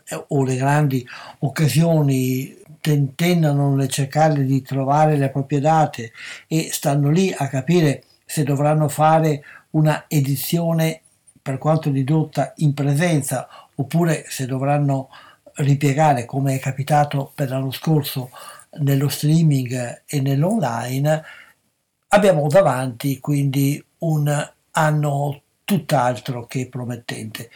eh, 0.04 0.24
o 0.28 0.44
le 0.44 0.56
grandi 0.56 1.06
occasioni 1.40 2.56
tentennano 2.80 3.74
nel 3.74 3.88
cercare 3.88 4.44
di 4.44 4.62
trovare 4.62 5.16
le 5.16 5.30
proprie 5.30 5.58
date 5.58 6.12
e 6.46 6.68
stanno 6.70 7.10
lì 7.10 7.34
a 7.36 7.48
capire 7.48 8.04
se 8.24 8.44
dovranno 8.44 8.88
fare 8.88 9.42
una 9.70 10.04
edizione 10.08 11.02
per 11.40 11.58
quanto 11.58 11.90
ridotta 11.90 12.52
in 12.56 12.74
presenza 12.74 13.48
oppure 13.74 14.24
se 14.28 14.46
dovranno 14.46 15.08
ripiegare 15.56 16.24
come 16.24 16.56
è 16.56 16.58
capitato 16.58 17.30
per 17.34 17.48
l'anno 17.48 17.70
scorso 17.70 18.30
nello 18.80 19.08
streaming 19.08 20.02
e 20.06 20.20
nell'online, 20.20 21.22
abbiamo 22.08 22.46
davanti 22.48 23.20
quindi 23.20 23.82
un 23.98 24.52
anno 24.72 25.42
tutt'altro 25.64 26.46
che 26.46 26.68
promettente. 26.68 27.50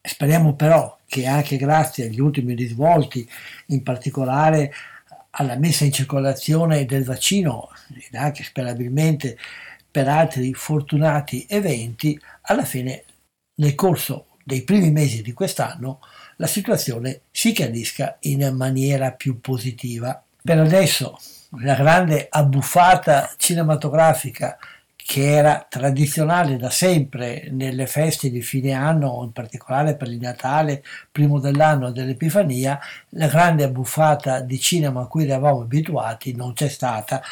Speriamo 0.00 0.54
però 0.54 0.96
che 1.06 1.26
anche 1.26 1.56
grazie 1.56 2.06
agli 2.06 2.20
ultimi 2.20 2.54
risvolti, 2.54 3.28
in 3.66 3.82
particolare 3.82 4.72
alla 5.30 5.56
messa 5.56 5.84
in 5.84 5.92
circolazione 5.92 6.84
del 6.84 7.04
vaccino 7.04 7.68
ed 7.94 8.14
anche 8.14 8.42
sperabilmente 8.44 9.36
per 9.98 10.06
altri 10.06 10.54
fortunati 10.54 11.44
eventi, 11.48 12.16
alla 12.42 12.64
fine 12.64 13.02
nel 13.56 13.74
corso 13.74 14.26
dei 14.44 14.62
primi 14.62 14.92
mesi 14.92 15.22
di 15.22 15.32
quest'anno 15.32 15.98
la 16.36 16.46
situazione 16.46 17.22
si 17.32 17.50
chiarisca 17.50 18.16
in 18.20 18.48
maniera 18.54 19.10
più 19.10 19.40
positiva. 19.40 20.22
Per 20.40 20.56
adesso 20.56 21.18
la 21.62 21.74
grande 21.74 22.28
abbuffata 22.30 23.34
cinematografica 23.36 24.56
che 25.08 25.24
era 25.24 25.64
tradizionale 25.66 26.58
da 26.58 26.68
sempre 26.68 27.48
nelle 27.50 27.86
feste 27.86 28.28
di 28.28 28.42
fine 28.42 28.72
anno, 28.72 29.22
in 29.24 29.32
particolare 29.32 29.96
per 29.96 30.08
il 30.08 30.18
Natale, 30.20 30.84
primo 31.10 31.40
dell'anno 31.40 31.92
dell'Epifania, 31.92 32.78
la 33.12 33.26
grande 33.26 33.64
abbuffata 33.64 34.40
di 34.40 34.60
cinema 34.60 35.00
a 35.00 35.06
cui 35.06 35.24
eravamo 35.24 35.62
abituati 35.62 36.36
non 36.36 36.52
c'è 36.52 36.68
stata. 36.68 37.22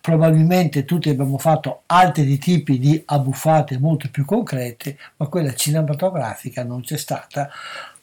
Probabilmente 0.00 0.84
tutti 0.84 1.08
abbiamo 1.08 1.36
fatto 1.36 1.82
altri 1.86 2.38
tipi 2.38 2.78
di 2.78 3.02
abbuffate 3.04 3.80
molto 3.80 4.10
più 4.12 4.24
concrete, 4.24 4.96
ma 5.16 5.26
quella 5.26 5.54
cinematografica 5.54 6.62
non 6.62 6.82
c'è 6.82 6.96
stata 6.96 7.50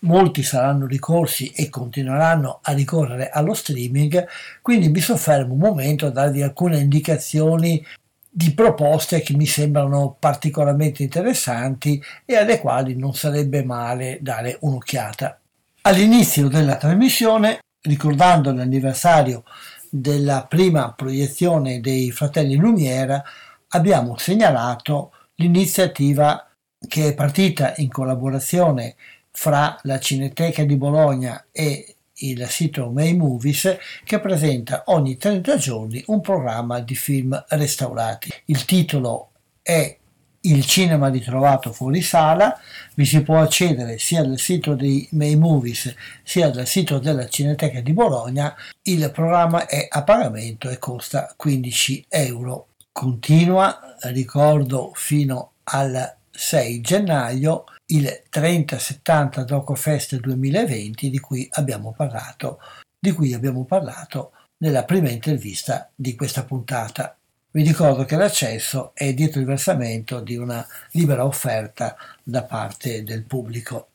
molti 0.01 0.41
saranno 0.43 0.87
ricorsi 0.87 1.51
e 1.55 1.69
continueranno 1.69 2.59
a 2.63 2.73
ricorrere 2.73 3.29
allo 3.29 3.53
streaming, 3.53 4.27
quindi 4.61 4.89
mi 4.89 4.99
soffermo 4.99 5.53
un 5.53 5.59
momento 5.59 6.07
a 6.07 6.09
darvi 6.11 6.41
alcune 6.41 6.79
indicazioni 6.79 7.85
di 8.33 8.53
proposte 8.53 9.21
che 9.21 9.35
mi 9.35 9.45
sembrano 9.45 10.15
particolarmente 10.17 11.03
interessanti 11.03 12.01
e 12.23 12.37
alle 12.37 12.61
quali 12.61 12.95
non 12.95 13.13
sarebbe 13.13 13.61
male 13.65 14.19
dare 14.21 14.57
un'occhiata. 14.61 15.37
All'inizio 15.81 16.47
della 16.47 16.77
trasmissione, 16.77 17.59
ricordando 17.81 18.53
l'anniversario 18.53 19.43
della 19.89 20.45
prima 20.47 20.93
proiezione 20.93 21.81
dei 21.81 22.11
Fratelli 22.11 22.55
Lumière, 22.55 23.21
abbiamo 23.69 24.17
segnalato 24.17 25.11
l'iniziativa 25.35 26.47
che 26.87 27.09
è 27.09 27.13
partita 27.13 27.73
in 27.77 27.89
collaborazione 27.89 28.95
fra 29.31 29.77
la 29.83 29.99
Cineteca 29.99 30.63
di 30.63 30.77
Bologna 30.77 31.47
e 31.51 31.95
il 32.21 32.47
sito 32.49 32.89
May 32.89 33.15
Movies 33.15 33.77
che 34.03 34.19
presenta 34.19 34.83
ogni 34.87 35.17
30 35.17 35.55
giorni 35.57 36.03
un 36.07 36.21
programma 36.21 36.79
di 36.79 36.95
film 36.95 37.43
restaurati. 37.49 38.31
Il 38.45 38.65
titolo 38.65 39.31
è 39.61 39.97
Il 40.43 40.65
cinema 40.65 41.09
ritrovato 41.09 41.71
fuori 41.71 42.01
sala, 42.01 42.59
vi 42.95 43.05
si 43.05 43.21
può 43.21 43.39
accedere 43.39 43.99
sia 43.99 44.23
dal 44.23 44.39
sito 44.39 44.73
di 44.73 45.07
May 45.11 45.35
Movies 45.35 45.93
sia 46.23 46.49
dal 46.49 46.65
sito 46.65 46.97
della 46.97 47.27
Cineteca 47.27 47.79
di 47.81 47.93
Bologna. 47.93 48.55
Il 48.81 49.11
programma 49.11 49.67
è 49.67 49.85
a 49.87 50.03
pagamento 50.03 50.67
e 50.67 50.79
costa 50.79 51.31
15 51.37 52.05
euro. 52.09 52.69
Continua, 52.91 53.97
ricordo, 54.05 54.91
fino 54.95 55.51
al 55.65 56.15
6 56.31 56.81
gennaio 56.81 57.65
il 57.91 58.23
3070 58.29 59.43
DocoFest 59.43 60.19
2020 60.19 61.09
di 61.09 61.19
cui 61.19 61.47
abbiamo 61.51 61.93
parlato, 61.95 62.59
di 62.97 63.11
cui 63.11 63.33
abbiamo 63.33 63.65
parlato 63.65 64.31
nella 64.57 64.83
prima 64.83 65.09
intervista 65.09 65.89
di 65.93 66.15
questa 66.15 66.43
puntata. 66.43 67.15
Vi 67.51 67.63
ricordo 67.63 68.05
che 68.05 68.15
l'accesso 68.15 68.91
è 68.93 69.13
dietro 69.13 69.41
il 69.41 69.45
versamento 69.45 70.21
di 70.21 70.37
una 70.37 70.65
libera 70.91 71.25
offerta 71.25 71.97
da 72.23 72.43
parte 72.43 73.03
del 73.03 73.23
pubblico. 73.23 73.87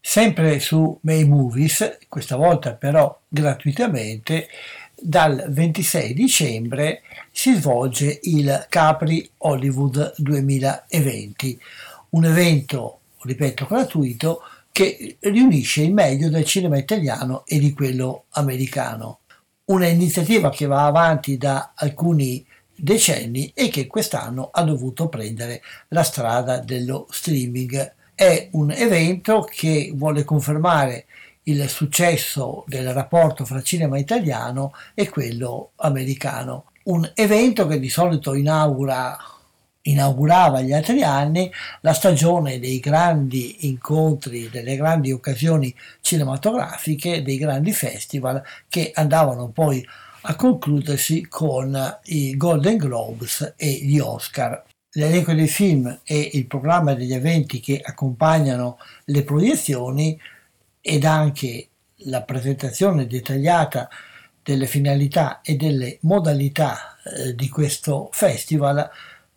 Sempre 0.00 0.58
su 0.60 0.98
May 1.02 1.24
Movies, 1.24 1.98
questa 2.08 2.36
volta 2.36 2.74
però 2.74 3.20
gratuitamente, 3.28 4.48
dal 4.98 5.46
26 5.48 6.14
dicembre 6.14 7.02
si 7.30 7.54
svolge 7.54 8.20
il 8.22 8.66
Capri 8.70 9.28
Hollywood 9.38 10.14
2020, 10.16 11.60
un 12.10 12.24
evento 12.24 13.00
ripeto, 13.24 13.66
gratuito, 13.66 14.42
che 14.70 15.16
riunisce 15.20 15.82
il 15.82 15.92
meglio 15.92 16.28
del 16.28 16.44
cinema 16.44 16.76
italiano 16.76 17.44
e 17.46 17.58
di 17.58 17.72
quello 17.72 18.24
americano. 18.30 19.20
Una 19.66 19.86
iniziativa 19.86 20.50
che 20.50 20.66
va 20.66 20.86
avanti 20.86 21.36
da 21.36 21.72
alcuni 21.74 22.44
decenni 22.76 23.52
e 23.54 23.68
che 23.68 23.86
quest'anno 23.86 24.50
ha 24.52 24.62
dovuto 24.62 25.08
prendere 25.08 25.62
la 25.88 26.02
strada 26.02 26.58
dello 26.58 27.06
streaming. 27.10 27.94
È 28.14 28.48
un 28.52 28.70
evento 28.72 29.48
che 29.48 29.92
vuole 29.94 30.24
confermare 30.24 31.06
il 31.44 31.68
successo 31.68 32.64
del 32.66 32.92
rapporto 32.92 33.44
fra 33.44 33.62
cinema 33.62 33.98
italiano 33.98 34.72
e 34.94 35.08
quello 35.08 35.70
americano. 35.76 36.66
Un 36.84 37.10
evento 37.14 37.66
che 37.66 37.78
di 37.78 37.88
solito 37.88 38.34
inaugura 38.34 39.16
inaugurava 39.86 40.60
gli 40.60 40.72
altri 40.72 41.02
anni 41.02 41.50
la 41.80 41.92
stagione 41.92 42.58
dei 42.58 42.80
grandi 42.80 43.68
incontri, 43.68 44.48
delle 44.48 44.76
grandi 44.76 45.12
occasioni 45.12 45.74
cinematografiche, 46.00 47.22
dei 47.22 47.36
grandi 47.36 47.72
festival 47.72 48.42
che 48.68 48.92
andavano 48.94 49.48
poi 49.48 49.84
a 50.26 50.36
concludersi 50.36 51.26
con 51.28 51.98
i 52.04 52.36
Golden 52.36 52.76
Globes 52.76 53.54
e 53.56 53.80
gli 53.82 53.98
Oscar. 53.98 54.64
L'elenco 54.92 55.34
dei 55.34 55.48
film 55.48 56.00
e 56.04 56.30
il 56.32 56.46
programma 56.46 56.94
degli 56.94 57.12
eventi 57.12 57.60
che 57.60 57.80
accompagnano 57.82 58.78
le 59.06 59.22
proiezioni 59.22 60.18
ed 60.80 61.04
anche 61.04 61.68
la 62.06 62.22
presentazione 62.22 63.06
dettagliata 63.06 63.88
delle 64.42 64.66
finalità 64.66 65.40
e 65.42 65.56
delle 65.56 65.98
modalità 66.02 66.96
eh, 67.02 67.34
di 67.34 67.48
questo 67.48 68.08
festival 68.12 68.88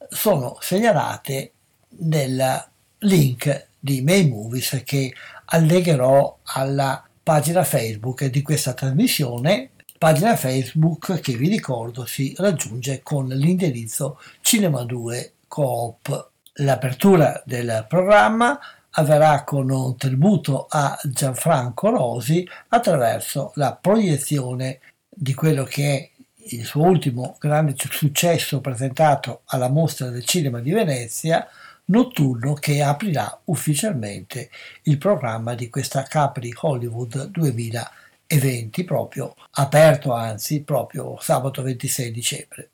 sono 0.10 0.58
segnalate 0.60 1.52
nel 2.00 2.70
link 3.00 3.68
di 3.80 4.02
May 4.02 4.28
Movies 4.28 4.82
che 4.84 5.14
allegherò 5.46 6.40
alla 6.44 7.04
pagina 7.24 7.64
Facebook 7.64 8.26
di 8.26 8.42
questa 8.42 8.74
trasmissione, 8.74 9.72
pagina 9.98 10.36
Facebook 10.36 11.20
che 11.20 11.36
vi 11.36 11.50
ricordo 11.50 12.06
si 12.06 12.34
raggiunge 12.38 13.02
con 13.04 13.28
l'indirizzo 13.28 14.20
Cinema 14.42 14.84
2 14.84 15.34
Coop. 15.48 16.30
L'apertura 16.60 17.42
del 17.46 17.86
programma 17.88 18.60
avverrà 18.92 19.44
con 19.44 19.70
un 19.70 19.96
tributo 19.96 20.66
a 20.70 20.98
Gianfranco 21.04 21.90
Rosi 21.90 22.48
attraverso 22.70 23.52
la 23.56 23.78
proiezione 23.80 24.80
di 25.10 25.34
quello 25.34 25.64
che 25.64 25.96
è 25.96 26.10
il 26.50 26.66
suo 26.66 26.84
ultimo 26.84 27.36
grande 27.40 27.76
successo 27.76 28.62
presentato 28.62 29.42
alla 29.46 29.70
Mostra 29.70 30.10
del 30.10 30.26
Cinema 30.26 30.60
di 30.60 30.72
Venezia, 30.72 31.48
Notturno 31.90 32.54
che 32.54 32.82
aprirà 32.82 33.40
ufficialmente 33.46 34.50
il 34.84 34.98
programma 34.98 35.56
di 35.56 35.70
questa 35.70 36.04
Capri 36.04 36.54
Hollywood 36.54 37.28
2020, 37.28 38.84
proprio 38.84 39.34
aperto 39.52 40.12
anzi 40.12 40.64
proprio 40.64 41.18
sabato 41.22 41.62
26 41.62 42.12
dicembre. 42.12 42.70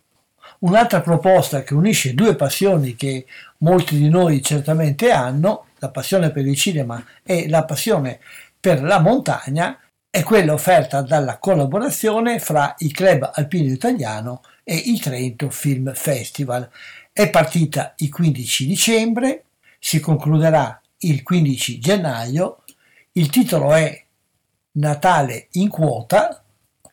Un'altra 0.60 1.02
proposta 1.02 1.62
che 1.62 1.76
unisce 1.76 2.16
due 2.16 2.36
passioni 2.36 2.96
che 2.96 3.28
molti 3.58 3.98
di 3.98 4.10
noi 4.10 4.42
certamente 4.42 5.12
hanno, 5.12 5.68
la 5.78 5.90
passione 5.90 6.32
per 6.32 6.48
il 6.48 6.58
cinema 6.58 7.04
e 7.22 7.48
la 7.48 7.66
passione 7.66 8.20
per 8.60 8.82
la 8.82 9.00
montagna, 9.00 9.78
è 10.16 10.22
quella 10.22 10.54
offerta 10.54 11.02
dalla 11.02 11.40
collaborazione 11.40 12.38
fra 12.38 12.76
il 12.80 12.92
Club 12.92 13.32
Alpino 13.34 13.74
Italiano 13.74 14.44
e 14.64 14.76
il 14.76 15.00
Trento 15.00 15.50
Film 15.50 15.92
Festival. 15.96 16.70
È 17.12 17.32
partita 17.32 17.96
il 17.98 18.12
15 18.12 18.68
dicembre, 18.68 19.46
si 19.80 20.00
concluderà 20.00 20.80
il 21.00 21.24
15 21.24 21.80
gennaio, 21.80 22.62
il 23.14 23.32
titolo 23.32 23.74
è 23.74 24.04
Natale 24.74 25.48
in 25.54 25.70
quota 25.70 26.44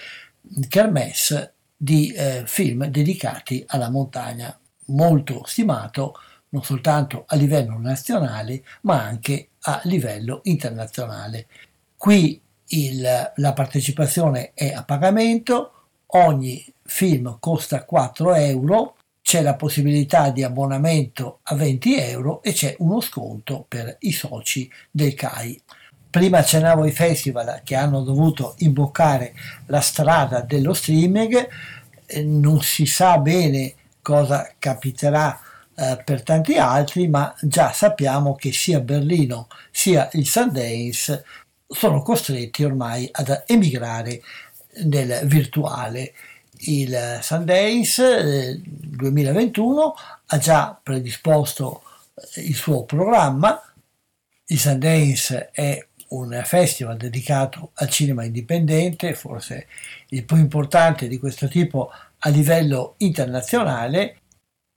kermesse 0.69 1.53
di 1.77 2.13
eh, 2.13 2.43
film 2.45 2.87
dedicati 2.87 3.63
alla 3.69 3.89
montagna, 3.89 4.59
molto 4.87 5.45
stimato 5.47 6.15
non 6.51 6.63
soltanto 6.63 7.25
a 7.27 7.37
livello 7.37 7.79
nazionale 7.79 8.63
ma 8.83 9.03
anche 9.03 9.49
a 9.63 9.81
livello 9.85 10.41
internazionale. 10.45 11.47
Qui 11.97 12.41
il, 12.69 13.33
la 13.35 13.53
partecipazione 13.53 14.53
è 14.55 14.73
a 14.73 14.85
pagamento, 14.85 15.73
ogni 16.07 16.65
film 16.85 17.37
costa 17.39 17.85
4 17.85 18.35
euro, 18.35 18.97
c'è 19.23 19.43
la 19.43 19.55
possibilità 19.55 20.31
di 20.31 20.43
abbonamento 20.43 21.41
a 21.45 21.55
20 21.55 22.01
euro 22.01 22.43
e 22.43 22.53
c'è 22.53 22.75
uno 22.79 23.01
sconto 23.01 23.65
per 23.69 23.97
i 24.01 24.13
soci 24.13 24.71
del 24.91 25.15
CAI. 25.15 25.61
Prima 26.11 26.39
accennavo 26.39 26.85
i 26.85 26.91
festival 26.91 27.61
che 27.63 27.77
hanno 27.77 28.03
dovuto 28.03 28.55
imboccare 28.59 29.35
la 29.67 29.81
strada 29.81 30.41
dello 30.41 30.73
streaming, 30.73 31.49
eh, 32.07 32.25
non 32.25 32.61
si 32.63 32.87
sa 32.87 33.19
bene 33.19 33.75
cosa 34.03 34.53
capiterà 34.59 35.39
eh, 35.75 36.03
per 36.05 36.23
tanti 36.23 36.57
altri, 36.57 37.09
ma 37.09 37.35
già 37.41 37.73
sappiamo 37.73 38.35
che 38.35 38.53
sia 38.53 38.81
Berlino 38.81 39.49
sia 39.71 40.09
il 40.13 40.27
Sundance 40.27 41.25
sono 41.67 42.03
costretti 42.03 42.65
ormai 42.65 43.09
ad 43.13 43.45
emigrare 43.47 44.21
nel 44.85 45.21
virtuale. 45.25 46.13
Il 46.63 47.19
Sundance 47.23 48.61
2021 48.63 49.95
eh, 49.95 50.01
ha 50.27 50.39
già 50.39 50.79
predisposto 50.83 51.83
il 52.37 52.55
suo 52.55 52.85
programma. 52.85 53.63
Il 54.47 54.59
Sundance 54.59 55.51
è 55.53 55.87
un 56.09 56.41
festival 56.45 56.97
dedicato 56.97 57.71
al 57.75 57.89
cinema 57.89 58.25
indipendente, 58.25 59.15
forse 59.15 59.69
il 60.09 60.25
più 60.25 60.37
importante 60.37 61.09
di 61.09 61.19
questo 61.19 61.49
tipo 61.49 61.91
a 62.19 62.29
livello 62.29 62.95
internazionale. 62.99 64.20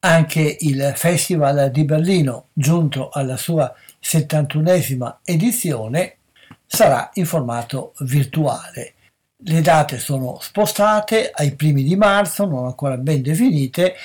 Anche 0.06 0.58
il 0.60 0.92
Festival 0.98 1.72
di 1.72 1.86
Berlino, 1.86 2.48
giunto 2.52 3.08
alla 3.08 3.38
sua 3.38 3.74
71esima 4.04 5.20
edizione, 5.24 6.18
sarà 6.66 7.10
in 7.14 7.26
formato 7.26 7.94
virtuale. 8.00 8.96
Le 9.38 9.62
date 9.62 10.00
sono 10.00 10.40
spostate 10.42 11.32
ai 11.34 11.56
primi 11.56 11.84
di 11.84 11.96
marzo, 11.96 12.46
non 12.46 12.66
ancora 12.66 12.98
ben 12.98 13.22
definite. 13.22 13.96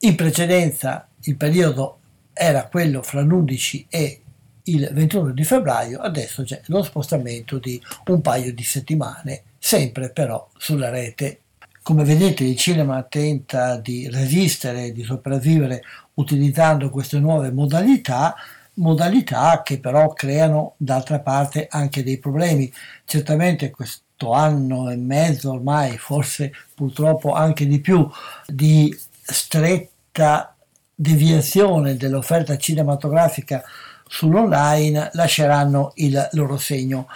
In 0.00 0.14
precedenza 0.14 1.08
il 1.22 1.36
periodo 1.36 2.00
era 2.34 2.66
quello 2.66 3.02
fra 3.02 3.22
l'11 3.22 3.86
e 3.88 4.20
il 4.64 4.90
21 4.92 5.30
di 5.30 5.44
febbraio, 5.44 6.00
adesso 6.00 6.42
c'è 6.42 6.60
lo 6.66 6.82
spostamento 6.82 7.58
di 7.58 7.80
un 8.08 8.20
paio 8.20 8.52
di 8.52 8.62
settimane, 8.62 9.44
sempre 9.58 10.10
però 10.10 10.46
sulla 10.58 10.90
rete. 10.90 11.40
Come 11.86 12.02
vedete 12.02 12.42
il 12.42 12.56
cinema 12.56 13.04
tenta 13.04 13.76
di 13.76 14.10
resistere, 14.10 14.90
di 14.90 15.04
sopravvivere 15.04 15.84
utilizzando 16.14 16.90
queste 16.90 17.20
nuove 17.20 17.52
modalità, 17.52 18.34
modalità 18.74 19.62
che 19.62 19.78
però 19.78 20.12
creano 20.12 20.74
d'altra 20.78 21.20
parte 21.20 21.68
anche 21.70 22.02
dei 22.02 22.18
problemi. 22.18 22.72
Certamente 23.04 23.70
questo 23.70 24.32
anno 24.32 24.90
e 24.90 24.96
mezzo 24.96 25.52
ormai, 25.52 25.96
forse 25.96 26.50
purtroppo 26.74 27.34
anche 27.34 27.68
di 27.68 27.78
più, 27.78 28.10
di 28.46 28.92
stretta 29.22 30.56
deviazione 30.92 31.96
dell'offerta 31.96 32.58
cinematografica 32.58 33.62
sull'online 34.08 35.10
lasceranno 35.12 35.92
il 35.94 36.30
loro 36.32 36.56
segno. 36.56 37.06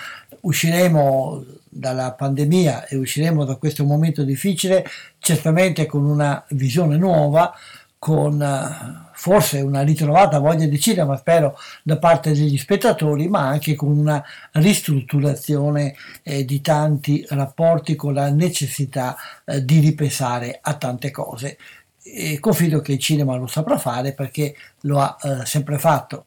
Usciremo 0.43 1.45
dalla 1.71 2.13
pandemia 2.13 2.87
e 2.87 2.97
usciremo 2.97 3.45
da 3.45 3.55
questo 3.55 3.85
momento 3.85 4.25
difficile 4.25 4.85
certamente 5.19 5.87
con 5.87 6.05
una 6.05 6.45
visione 6.51 6.97
nuova, 6.97 7.55
con 7.97 8.43
eh, 8.43 9.09
forse 9.13 9.61
una 9.61 9.83
ritrovata 9.83 10.39
voglia 10.39 10.67
di 10.67 10.81
cinema, 10.81 11.17
spero, 11.17 11.57
da 11.83 11.99
parte 11.99 12.33
degli 12.33 12.59
spettatori, 12.59 13.29
ma 13.29 13.47
anche 13.47 13.75
con 13.77 13.97
una 13.97 14.23
ristrutturazione 14.53 15.95
eh, 16.23 16.45
di 16.45 16.61
tanti 16.61 17.25
rapporti 17.29 17.95
con 17.95 18.15
la 18.15 18.31
necessità 18.31 19.17
eh, 19.45 19.65
di 19.65 19.79
ripensare 19.79 20.59
a 20.61 20.75
tante 20.75 21.11
cose. 21.11 21.57
E 22.03 22.41
confido 22.41 22.81
che 22.81 22.93
il 22.93 22.99
cinema 22.99 23.37
lo 23.37 23.47
saprà 23.47 23.79
fare 23.79 24.13
perché 24.13 24.57
lo 24.81 24.99
ha 25.01 25.17
eh, 25.23 25.47
sempre 25.47 25.79
fatto 25.79 26.25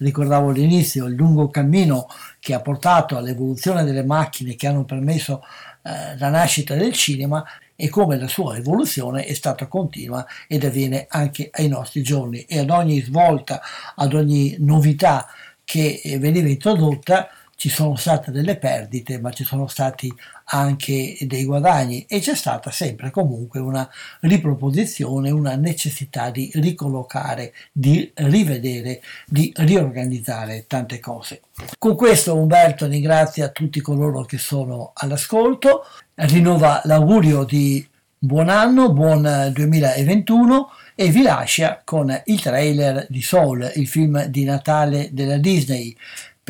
ricordavo 0.00 0.50
all'inizio, 0.50 1.06
il 1.06 1.14
lungo 1.14 1.48
cammino 1.48 2.06
che 2.40 2.54
ha 2.54 2.60
portato 2.60 3.16
all'evoluzione 3.16 3.84
delle 3.84 4.02
macchine 4.02 4.56
che 4.56 4.66
hanno 4.66 4.84
permesso 4.84 5.44
eh, 5.82 6.18
la 6.18 6.28
nascita 6.28 6.74
del 6.74 6.92
cinema 6.92 7.44
e 7.76 7.88
come 7.88 8.18
la 8.18 8.28
sua 8.28 8.56
evoluzione 8.56 9.24
è 9.24 9.34
stata 9.34 9.66
continua 9.66 10.26
ed 10.48 10.64
avviene 10.64 11.06
anche 11.08 11.48
ai 11.52 11.68
nostri 11.68 12.02
giorni. 12.02 12.40
E 12.42 12.58
ad 12.58 12.70
ogni 12.70 13.00
svolta, 13.00 13.60
ad 13.94 14.12
ogni 14.14 14.56
novità 14.58 15.26
che 15.64 16.00
veniva 16.18 16.48
introdotta 16.48 17.28
ci 17.60 17.68
sono 17.68 17.94
state 17.94 18.30
delle 18.30 18.56
perdite, 18.56 19.20
ma 19.20 19.30
ci 19.32 19.44
sono 19.44 19.66
stati 19.66 20.10
anche 20.44 21.14
dei 21.20 21.44
guadagni 21.44 22.06
e 22.08 22.18
c'è 22.18 22.34
stata 22.34 22.70
sempre 22.70 23.10
comunque 23.10 23.60
una 23.60 23.86
riproposizione, 24.20 25.30
una 25.30 25.56
necessità 25.56 26.30
di 26.30 26.50
ricollocare, 26.54 27.52
di 27.70 28.10
rivedere, 28.14 29.02
di 29.26 29.52
riorganizzare 29.54 30.64
tante 30.66 31.00
cose. 31.00 31.42
Con 31.76 31.96
questo 31.96 32.34
Umberto 32.34 32.86
ringrazia 32.86 33.50
tutti 33.50 33.82
coloro 33.82 34.22
che 34.22 34.38
sono 34.38 34.92
all'ascolto, 34.94 35.84
rinnova 36.14 36.80
l'augurio 36.84 37.44
di 37.44 37.86
buon 38.16 38.48
anno, 38.48 38.90
buon 38.90 39.50
2021 39.52 40.70
e 40.94 41.08
vi 41.08 41.22
lascia 41.22 41.80
con 41.84 42.14
il 42.24 42.40
trailer 42.40 43.06
di 43.08 43.22
Soul, 43.22 43.70
il 43.76 43.88
film 43.88 44.24
di 44.24 44.44
Natale 44.44 45.08
della 45.12 45.38
Disney 45.38 45.96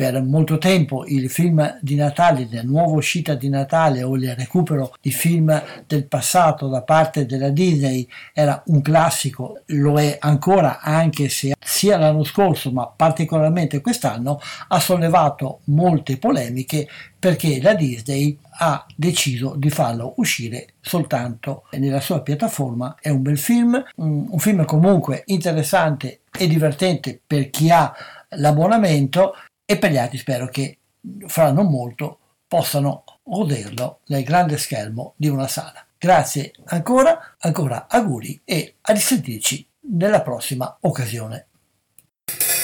per 0.01 0.19
molto 0.23 0.57
tempo 0.57 1.05
il 1.05 1.29
film 1.29 1.77
di 1.79 1.93
Natale, 1.93 2.47
la 2.49 2.63
nuova 2.63 2.95
uscita 2.95 3.35
di 3.35 3.49
Natale 3.49 4.01
o 4.01 4.15
il 4.15 4.33
recupero 4.33 4.95
di 4.99 5.11
film 5.11 5.61
del 5.85 6.07
passato 6.07 6.67
da 6.69 6.81
parte 6.81 7.27
della 7.27 7.49
Disney 7.49 8.07
era 8.33 8.63
un 8.65 8.81
classico, 8.81 9.61
lo 9.67 9.99
è 9.99 10.17
ancora 10.19 10.79
anche 10.79 11.29
se 11.29 11.53
sia 11.63 11.99
l'anno 11.99 12.23
scorso 12.23 12.71
ma 12.71 12.87
particolarmente 12.87 13.79
quest'anno 13.79 14.41
ha 14.69 14.79
sollevato 14.79 15.59
molte 15.65 16.17
polemiche 16.17 16.87
perché 17.19 17.61
la 17.61 17.75
Disney 17.75 18.35
ha 18.53 18.83
deciso 18.95 19.53
di 19.55 19.69
farlo 19.69 20.15
uscire 20.17 20.73
soltanto 20.81 21.65
nella 21.73 21.99
sua 21.99 22.23
piattaforma. 22.23 22.95
È 22.99 23.09
un 23.09 23.21
bel 23.21 23.37
film, 23.37 23.79
un 23.97 24.39
film 24.39 24.65
comunque 24.65 25.21
interessante 25.27 26.21
e 26.35 26.47
divertente 26.47 27.21
per 27.23 27.51
chi 27.51 27.69
ha 27.69 27.93
l'abbonamento 28.29 29.35
e 29.71 29.77
per 29.77 29.89
gli 29.91 29.97
altri 29.97 30.17
spero 30.17 30.49
che 30.49 30.79
fra 31.27 31.51
non 31.53 31.67
molto 31.67 32.19
possano 32.45 33.05
goderlo 33.23 34.01
nel 34.07 34.25
grande 34.25 34.57
schermo 34.57 35.13
di 35.15 35.29
una 35.29 35.47
sala. 35.47 35.85
Grazie 35.97 36.51
ancora, 36.65 37.37
ancora 37.39 37.87
auguri 37.87 38.41
e 38.43 38.75
a 38.81 38.91
risentirci 38.91 39.65
nella 39.93 40.21
prossima 40.23 40.77
occasione. 40.81 41.47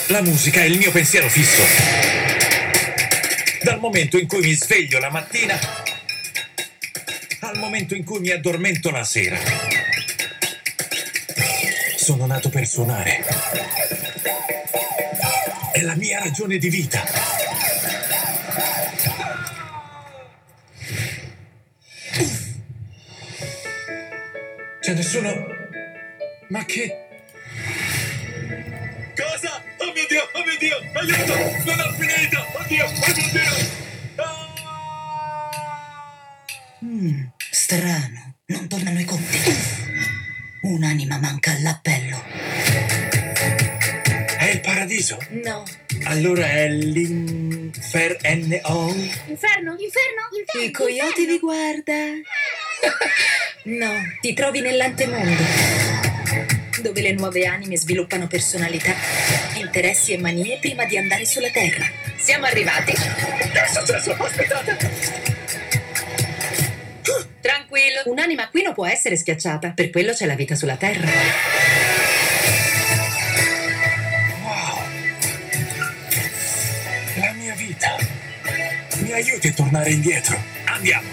La 0.09 0.21
musica 0.21 0.59
è 0.59 0.65
il 0.65 0.77
mio 0.77 0.91
pensiero 0.91 1.29
fisso. 1.29 1.63
Dal 3.63 3.79
momento 3.79 4.17
in 4.17 4.27
cui 4.27 4.41
mi 4.41 4.51
sveglio 4.51 4.99
la 4.99 5.09
mattina 5.09 5.55
al 7.39 7.57
momento 7.57 7.95
in 7.95 8.03
cui 8.03 8.19
mi 8.19 8.31
addormento 8.31 8.91
la 8.91 9.05
sera. 9.05 9.37
Sono 11.95 12.25
nato 12.25 12.49
per 12.49 12.67
suonare. 12.67 13.76
È 15.77 15.81
la 15.83 15.93
mia 15.93 16.17
ragione 16.17 16.57
di 16.57 16.69
vita. 16.69 17.03
C'è 24.81 24.93
nessuno? 24.95 25.29
Ma 26.49 26.65
che... 26.65 26.97
Cosa? 29.15 29.61
Oh 29.77 29.91
mio 29.93 30.07
Dio, 30.09 30.27
oh 30.33 30.43
mio 30.43 30.57
Dio, 30.57 30.77
aiuto! 30.93 31.35
Non 31.65 31.79
ho 31.79 31.91
finito! 31.93 32.43
Oddio, 32.57 32.85
oh 32.85 33.13
mio 33.13 33.29
Dio! 33.31 33.51
Mm, 36.85 37.23
strano, 37.51 38.37
non 38.47 38.67
tornano 38.67 38.99
i 38.99 39.05
conti. 39.05 39.37
Un'anima 40.63 41.19
manca 41.19 41.51
all'appello. 41.51 43.16
Paradiso? 44.87 45.17
No. 45.31 45.65
Allora 46.05 46.49
è 46.49 46.69
l'inferno. 46.69 47.73
Inferno, 47.75 48.55
inferno, 48.55 49.75
inferno. 49.75 50.63
Il 50.63 50.71
coyote 50.71 51.25
vi 51.25 51.39
guarda. 51.39 51.93
No, 53.67 53.91
ti 54.21 54.33
trovi 54.33 54.61
nell'antemondo, 54.61 55.43
dove 56.79 57.01
le 57.01 57.11
nuove 57.11 57.45
anime 57.45 57.75
sviluppano 57.75 58.25
personalità, 58.25 58.93
interessi 59.57 60.13
e 60.13 60.17
manie 60.17 60.57
prima 60.61 60.85
di 60.85 60.97
andare 60.97 61.25
sulla 61.25 61.49
Terra. 61.49 61.83
Siamo 62.15 62.45
arrivati. 62.45 62.93
Che 62.93 63.61
è 63.61 63.67
successo? 63.67 64.13
Aspettate! 64.13 64.77
Tranquillo, 67.41 68.03
un'anima 68.05 68.47
qui 68.47 68.61
non 68.61 68.73
può 68.73 68.85
essere 68.85 69.17
schiacciata, 69.17 69.71
per 69.71 69.89
quello 69.89 70.13
c'è 70.13 70.25
la 70.25 70.35
vita 70.35 70.55
sulla 70.55 70.77
Terra. 70.77 71.86
Mi 79.07 79.13
aiuti 79.13 79.47
a 79.47 79.53
tornare 79.53 79.89
indietro. 79.89 80.37
Andiamo! 80.65 81.07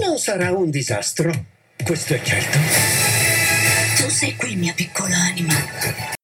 Non 0.00 0.18
sarà 0.18 0.50
un 0.50 0.70
disastro. 0.70 1.30
Questo 1.84 2.14
è 2.14 2.22
certo. 2.22 2.56
Tu 3.98 4.08
sei 4.08 4.34
qui, 4.34 4.56
mia 4.56 4.72
piccola 4.72 5.14
anima. 5.14 5.52